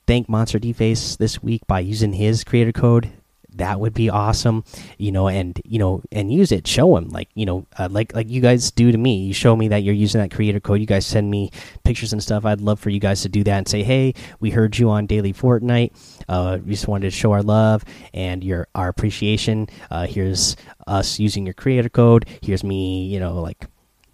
thank 0.07 0.29
monster 0.29 0.59
D 0.59 0.73
Face 0.73 1.17
this 1.17 1.43
week 1.43 1.67
by 1.67 1.81
using 1.81 2.13
his 2.13 2.45
creator 2.45 2.73
code 2.73 3.11
that 3.59 3.79
would 3.81 3.95
be 3.95 4.11
awesome 4.11 4.65
you 4.97 5.13
know 5.13 5.29
and 5.29 5.61
you 5.65 5.79
know 5.79 6.03
and 6.13 6.33
use 6.33 6.53
it. 6.53 6.67
Show 6.67 6.95
them 6.95 7.09
like 7.09 7.29
you 7.35 7.47
know 7.47 7.67
uh, 7.79 7.89
like 7.91 8.15
like 8.15 8.29
you 8.29 8.41
guys 8.41 8.71
do 8.71 8.93
to 8.93 8.99
me. 8.99 9.25
You 9.25 9.35
show 9.35 9.57
me 9.57 9.69
that 9.69 9.83
you're 9.83 9.95
using 9.95 10.21
that 10.21 10.31
creator 10.31 10.61
code. 10.61 10.81
You 10.81 10.87
guys 10.87 11.07
send 11.07 11.31
me 11.31 11.51
pictures 11.85 12.13
and 12.13 12.23
stuff. 12.23 12.45
I'd 12.45 12.61
love 12.61 12.81
for 12.81 12.91
you 12.91 13.01
guys 13.01 13.23
to 13.23 13.29
do 13.29 13.45
that 13.45 13.59
and 13.59 13.69
say 13.69 13.83
hey 13.83 14.15
we 14.41 14.51
heard 14.51 14.79
you 14.79 14.91
on 14.91 15.07
daily 15.07 15.33
fortnite. 15.33 15.93
Uh, 16.29 16.59
we 16.65 16.73
just 16.73 16.89
wanted 16.89 17.11
to 17.11 17.11
show 17.11 17.33
our 17.33 17.43
love 17.43 17.85
and 18.15 18.43
your 18.43 18.69
our 18.75 18.89
appreciation. 18.89 19.69
Uh, 19.91 20.07
here's 20.07 20.57
us 20.87 21.19
using 21.19 21.47
your 21.47 21.55
creator 21.55 21.89
code. 21.89 22.27
Here's 22.43 22.65
me 22.65 23.07
you 23.07 23.21
know 23.21 23.41
like 23.41 23.65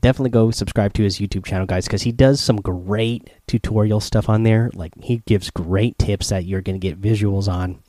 definitely 0.00 0.30
go 0.30 0.50
subscribe 0.50 0.92
to 0.92 1.02
his 1.02 1.18
YouTube 1.18 1.46
channel, 1.46 1.66
guys, 1.66 1.86
because 1.86 2.02
he 2.02 2.12
does 2.12 2.38
some 2.38 2.56
great 2.56 3.30
tutorial 3.46 4.00
stuff 4.00 4.28
on 4.28 4.42
there. 4.42 4.70
Like 4.74 4.92
he 5.02 5.22
gives 5.24 5.48
great 5.48 5.98
tips 5.98 6.28
that 6.28 6.44
you're 6.44 6.60
going 6.60 6.78
to 6.78 6.86
get 6.86 7.00
visuals 7.00 7.50
on 7.50 7.80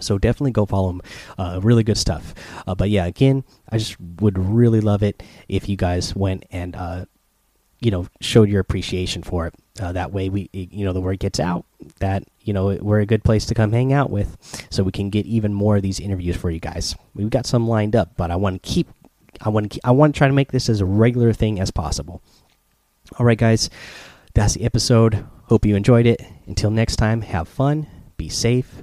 so 0.00 0.18
definitely 0.18 0.52
go 0.52 0.66
follow 0.66 0.90
him. 0.90 1.02
Uh, 1.38 1.60
really 1.62 1.84
good 1.84 1.98
stuff. 1.98 2.34
Uh, 2.66 2.74
but 2.74 2.90
yeah, 2.90 3.06
again, 3.06 3.44
I 3.70 3.78
just 3.78 3.96
would 4.20 4.38
really 4.38 4.80
love 4.80 5.02
it 5.02 5.22
if 5.48 5.68
you 5.68 5.76
guys 5.76 6.14
went 6.14 6.44
and 6.50 6.74
uh, 6.74 7.04
you 7.80 7.90
know 7.90 8.06
showed 8.20 8.48
your 8.48 8.60
appreciation 8.60 9.22
for 9.22 9.46
it. 9.46 9.54
Uh, 9.80 9.92
that 9.92 10.12
way, 10.12 10.28
we 10.28 10.48
you 10.52 10.84
know 10.84 10.92
the 10.92 11.00
word 11.00 11.18
gets 11.18 11.38
out 11.38 11.64
that 12.00 12.24
you 12.40 12.52
know 12.52 12.76
we're 12.80 13.00
a 13.00 13.06
good 13.06 13.24
place 13.24 13.46
to 13.46 13.54
come 13.54 13.72
hang 13.72 13.92
out 13.92 14.10
with, 14.10 14.36
so 14.70 14.82
we 14.82 14.92
can 14.92 15.10
get 15.10 15.26
even 15.26 15.52
more 15.52 15.76
of 15.76 15.82
these 15.82 16.00
interviews 16.00 16.36
for 16.36 16.50
you 16.50 16.60
guys. 16.60 16.96
We've 17.14 17.30
got 17.30 17.46
some 17.46 17.68
lined 17.68 17.94
up, 17.94 18.16
but 18.16 18.30
I 18.30 18.36
want 18.36 18.62
to 18.62 18.68
keep. 18.68 18.88
I 19.40 19.48
want 19.48 19.72
to. 19.72 19.80
I 19.84 19.90
want 19.90 20.14
to 20.14 20.18
try 20.18 20.28
to 20.28 20.34
make 20.34 20.52
this 20.52 20.68
as 20.68 20.80
a 20.80 20.86
regular 20.86 21.32
thing 21.32 21.60
as 21.60 21.70
possible. 21.70 22.22
All 23.18 23.26
right, 23.26 23.38
guys, 23.38 23.68
that's 24.32 24.54
the 24.54 24.64
episode. 24.64 25.26
Hope 25.44 25.66
you 25.66 25.76
enjoyed 25.76 26.06
it. 26.06 26.22
Until 26.46 26.70
next 26.70 26.96
time, 26.96 27.20
have 27.20 27.48
fun, 27.48 27.86
be 28.16 28.28
safe 28.28 28.82